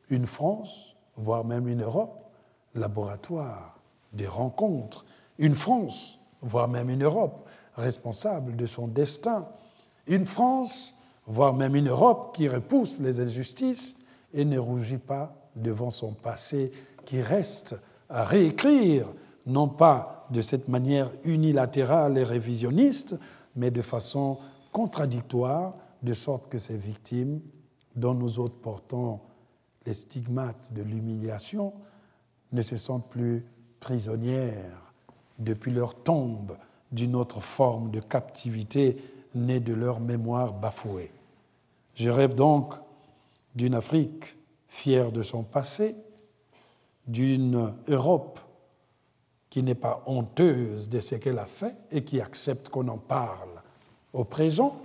une 0.09 0.27
France, 0.27 0.95
voire 1.17 1.45
même 1.45 1.67
une 1.67 1.83
Europe, 1.83 2.23
laboratoire 2.75 3.79
des 4.13 4.27
rencontres, 4.27 5.05
une 5.39 5.55
France, 5.55 6.19
voire 6.41 6.67
même 6.67 6.89
une 6.89 7.03
Europe, 7.03 7.47
responsable 7.75 8.55
de 8.55 8.65
son 8.65 8.87
destin, 8.87 9.47
une 10.07 10.25
France, 10.25 10.93
voire 11.25 11.53
même 11.53 11.75
une 11.75 11.89
Europe 11.89 12.35
qui 12.35 12.47
repousse 12.47 12.99
les 12.99 13.19
injustices 13.19 13.95
et 14.33 14.45
ne 14.45 14.59
rougit 14.59 14.97
pas 14.97 15.35
devant 15.55 15.89
son 15.89 16.13
passé 16.13 16.71
qui 17.05 17.21
reste 17.21 17.75
à 18.09 18.23
réécrire, 18.23 19.07
non 19.45 19.67
pas 19.67 20.27
de 20.29 20.41
cette 20.41 20.67
manière 20.67 21.11
unilatérale 21.23 22.17
et 22.17 22.23
révisionniste, 22.23 23.15
mais 23.55 23.71
de 23.71 23.81
façon 23.81 24.37
contradictoire, 24.71 25.75
de 26.01 26.13
sorte 26.13 26.49
que 26.49 26.57
ces 26.57 26.75
victimes, 26.75 27.41
dont 27.95 28.13
nous 28.13 28.39
autres 28.39 28.59
portons 28.59 29.19
les 29.85 29.93
stigmates 29.93 30.73
de 30.73 30.81
l'humiliation, 30.81 31.73
ne 32.51 32.61
se 32.61 32.77
sentent 32.77 33.09
plus 33.09 33.45
prisonnières 33.79 34.93
depuis 35.39 35.71
leur 35.71 35.95
tombe 35.95 36.55
d'une 36.91 37.15
autre 37.15 37.41
forme 37.41 37.91
de 37.91 37.99
captivité 37.99 38.97
née 39.35 39.59
de 39.59 39.73
leur 39.73 39.99
mémoire 39.99 40.53
bafouée. 40.53 41.11
Je 41.95 42.09
rêve 42.09 42.35
donc 42.35 42.73
d'une 43.55 43.73
Afrique 43.73 44.37
fière 44.73 45.11
de 45.11 45.21
son 45.21 45.43
passé, 45.43 45.95
d'une 47.05 47.73
Europe 47.87 48.39
qui 49.51 49.61
n'est 49.61 49.75
pas 49.75 50.01
honteuse 50.07 50.89
de 50.89 50.99
ce 50.99 51.13
qu'elle 51.13 51.37
a 51.37 51.45
fait 51.45 51.75
et 51.91 52.03
qui 52.03 52.19
accepte 52.19 52.69
qu'on 52.69 52.87
en 52.87 52.97
parle 52.97 53.61
au 54.13 54.23
présent, 54.23 54.81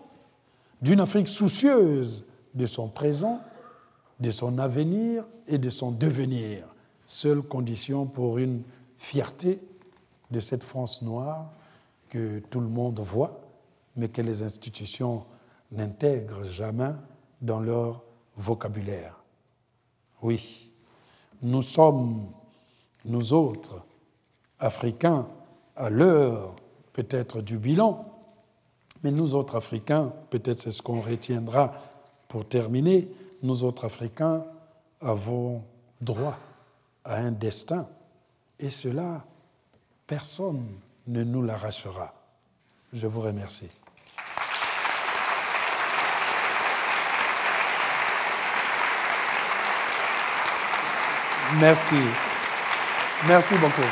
d'une 0.82 1.00
Afrique 1.00 1.26
soucieuse 1.26 2.26
de 2.54 2.66
son 2.66 2.88
présent, 2.88 3.40
de 4.20 4.30
son 4.30 4.58
avenir 4.58 5.24
et 5.46 5.56
de 5.56 5.70
son 5.70 5.90
devenir, 5.90 6.66
seule 7.06 7.40
condition 7.40 8.04
pour 8.04 8.36
une 8.36 8.62
fierté 8.98 9.58
de 10.30 10.38
cette 10.38 10.64
France 10.64 11.00
noire 11.00 11.50
que 12.10 12.40
tout 12.50 12.60
le 12.60 12.68
monde 12.68 13.00
voit, 13.00 13.40
mais 13.96 14.10
que 14.10 14.20
les 14.20 14.42
institutions 14.42 15.24
n'intègrent 15.72 16.44
jamais 16.44 16.92
dans 17.40 17.60
leur 17.60 18.02
vocabulaire. 18.36 19.17
Oui, 20.22 20.70
nous 21.42 21.62
sommes, 21.62 22.26
nous 23.04 23.32
autres, 23.32 23.82
Africains, 24.58 25.26
à 25.76 25.88
l'heure 25.88 26.54
peut-être 26.92 27.40
du 27.40 27.58
bilan, 27.58 28.04
mais 29.04 29.12
nous 29.12 29.34
autres 29.34 29.56
Africains, 29.56 30.12
peut-être 30.30 30.58
c'est 30.58 30.72
ce 30.72 30.82
qu'on 30.82 31.00
retiendra 31.00 31.72
pour 32.26 32.44
terminer, 32.44 33.08
nous 33.42 33.62
autres 33.62 33.84
Africains 33.84 34.44
avons 35.00 35.62
droit 36.00 36.36
à 37.04 37.16
un 37.16 37.30
destin, 37.30 37.86
et 38.58 38.70
cela, 38.70 39.24
personne 40.06 40.66
ne 41.06 41.22
nous 41.22 41.42
l'arrachera. 41.42 42.12
Je 42.92 43.06
vous 43.06 43.20
remercie. 43.20 43.70
Merci. 51.56 51.96
Merci 53.26 53.54
beaucoup. 53.54 53.88